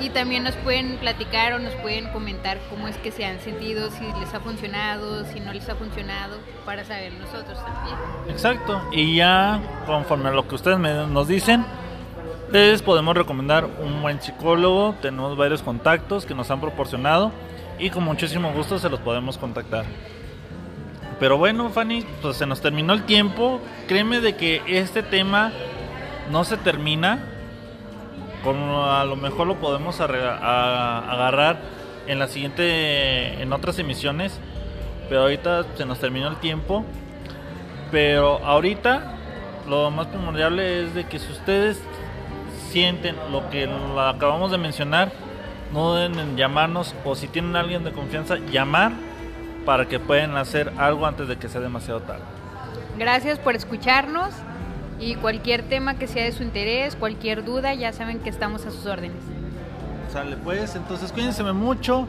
y 0.03 0.11
también 0.11 0.43
nos 0.43 0.57
pueden 0.57 0.97
platicar 0.99 1.53
o 1.53 1.59
nos 1.61 1.75
pueden 1.75 2.09
comentar 2.09 2.59
cómo 2.69 2.89
es 2.89 2.97
que 2.97 3.13
se 3.13 3.25
han 3.25 3.41
sentido, 3.41 3.91
si 3.91 4.05
les 4.19 4.35
ha 4.35 4.41
funcionado, 4.41 5.25
si 5.27 5.39
no 5.39 5.53
les 5.53 5.69
ha 5.69 5.77
funcionado, 5.77 6.39
para 6.67 6.85
saber 6.85 7.13
nosotros 7.15 7.57
también. 7.65 7.97
Exacto. 8.29 8.83
Y 8.91 9.17
ya 9.17 9.61
conforme 9.87 10.31
a 10.31 10.33
lo 10.33 10.49
que 10.49 10.57
ustedes 10.57 10.79
nos 10.79 11.29
dicen, 11.29 11.65
les 12.51 12.83
podemos 12.83 13.17
recomendar 13.17 13.65
un 13.65 14.03
buen 14.03 14.21
psicólogo. 14.21 14.97
Tenemos 15.01 15.37
varios 15.37 15.63
contactos 15.63 16.27
que 16.27 16.35
nos 16.35 16.51
han 16.51 16.61
proporcionado 16.61 17.31
y 17.79 17.91
con 17.91 18.03
muchísimo 18.03 18.53
gusto 18.53 18.79
se 18.79 18.91
los 18.91 19.01
podemos 19.01 19.39
contactar. 19.39 19.85
Pero 21.21 21.39
bueno, 21.39 21.71
Fanny, 21.71 22.05
pues 22.21 22.37
se 22.37 22.47
nos 22.47 22.61
terminó 22.61 22.93
el 22.93 23.05
tiempo. 23.05 23.61
Créeme 23.87 24.21
de 24.21 24.35
que 24.35 24.63
este 24.67 25.05
tema 25.05 25.53
no 26.33 26.43
se 26.43 26.57
termina. 26.57 27.29
Como 28.43 28.85
a 28.85 29.05
lo 29.05 29.17
mejor 29.17 29.47
lo 29.47 29.57
podemos 29.57 30.01
a- 30.01 30.05
agarrar 31.13 31.61
en 32.07 32.19
la 32.19 32.27
siguiente, 32.29 33.41
en 33.43 33.53
otras 33.53 33.79
emisiones. 33.79 34.39
Pero 35.09 35.23
ahorita 35.23 35.65
se 35.77 35.85
nos 35.87 35.99
terminó 36.01 36.29
el 36.29 36.37
tiempo. 36.37 36.85
Pero 37.91 38.39
ahorita 38.45 39.15
lo 39.69 39.91
más 39.91 40.07
primordial 40.09 40.59
es 40.59 40.95
de 40.95 41.05
que 41.05 41.19
si 41.19 41.31
ustedes 41.31 41.81
sienten 42.71 43.17
lo 43.31 43.49
que 43.51 43.69
acabamos 43.99 44.51
de 44.51 44.59
mencionar, 44.59 45.13
no 45.73 45.91
duden 45.93 46.19
en 46.19 46.37
llamarnos 46.37 46.95
o 47.05 47.15
si 47.15 47.29
tienen 47.29 47.55
alguien 47.57 47.85
de 47.85 47.93
confianza, 47.93 48.37
llamar 48.51 48.93
para 49.65 49.87
que 49.87 50.01
puedan 50.01 50.37
hacer 50.37 50.73
algo 50.79 51.07
antes 51.07 51.29
de 51.29 51.37
que 51.37 51.49
sea 51.49 51.61
demasiado 51.61 52.01
tarde. 52.01 52.23
Gracias 52.99 53.39
por 53.39 53.55
escucharnos 53.55 54.31
y 55.03 55.17
cualquier 55.17 55.63
tema 55.63 55.95
que 55.95 56.07
sea 56.07 56.25
de 56.25 56.33
su 56.33 56.43
interés, 56.43 56.95
cualquier 56.95 57.45
duda, 57.45 57.75
ya 57.75 57.93
saben 57.93 58.21
que 58.21 58.31
estamos 58.31 58.65
a 58.67 58.71
sus 58.71 58.87
órdenes. 58.87 59.17
Sale 60.13 60.37
pues, 60.37 60.77
entonces 60.77 61.11
cuídense 61.13 61.43
mucho. 61.43 62.07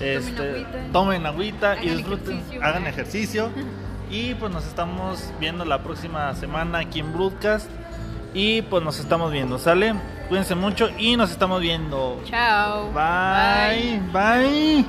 Este, 0.00 0.50
agüita. 0.50 0.78
tomen 0.92 1.26
agüita 1.26 1.82
y 1.82 1.90
disfruten, 1.90 2.36
ejercicio. 2.36 2.64
hagan 2.64 2.86
ejercicio. 2.86 3.50
Y 4.12 4.34
pues 4.34 4.52
nos 4.52 4.66
estamos 4.66 5.22
viendo 5.38 5.64
la 5.64 5.84
próxima 5.84 6.34
semana 6.34 6.80
aquí 6.80 6.98
en 6.98 7.12
Broadcast. 7.12 7.70
Y 8.34 8.62
pues 8.62 8.82
nos 8.82 8.98
estamos 8.98 9.30
viendo, 9.30 9.56
¿sale? 9.56 9.94
Cuídense 10.28 10.56
mucho 10.56 10.90
y 10.98 11.16
nos 11.16 11.30
estamos 11.30 11.60
viendo. 11.60 12.20
Chao. 12.24 12.90
Bye. 12.92 14.00
Bye. 14.12 14.84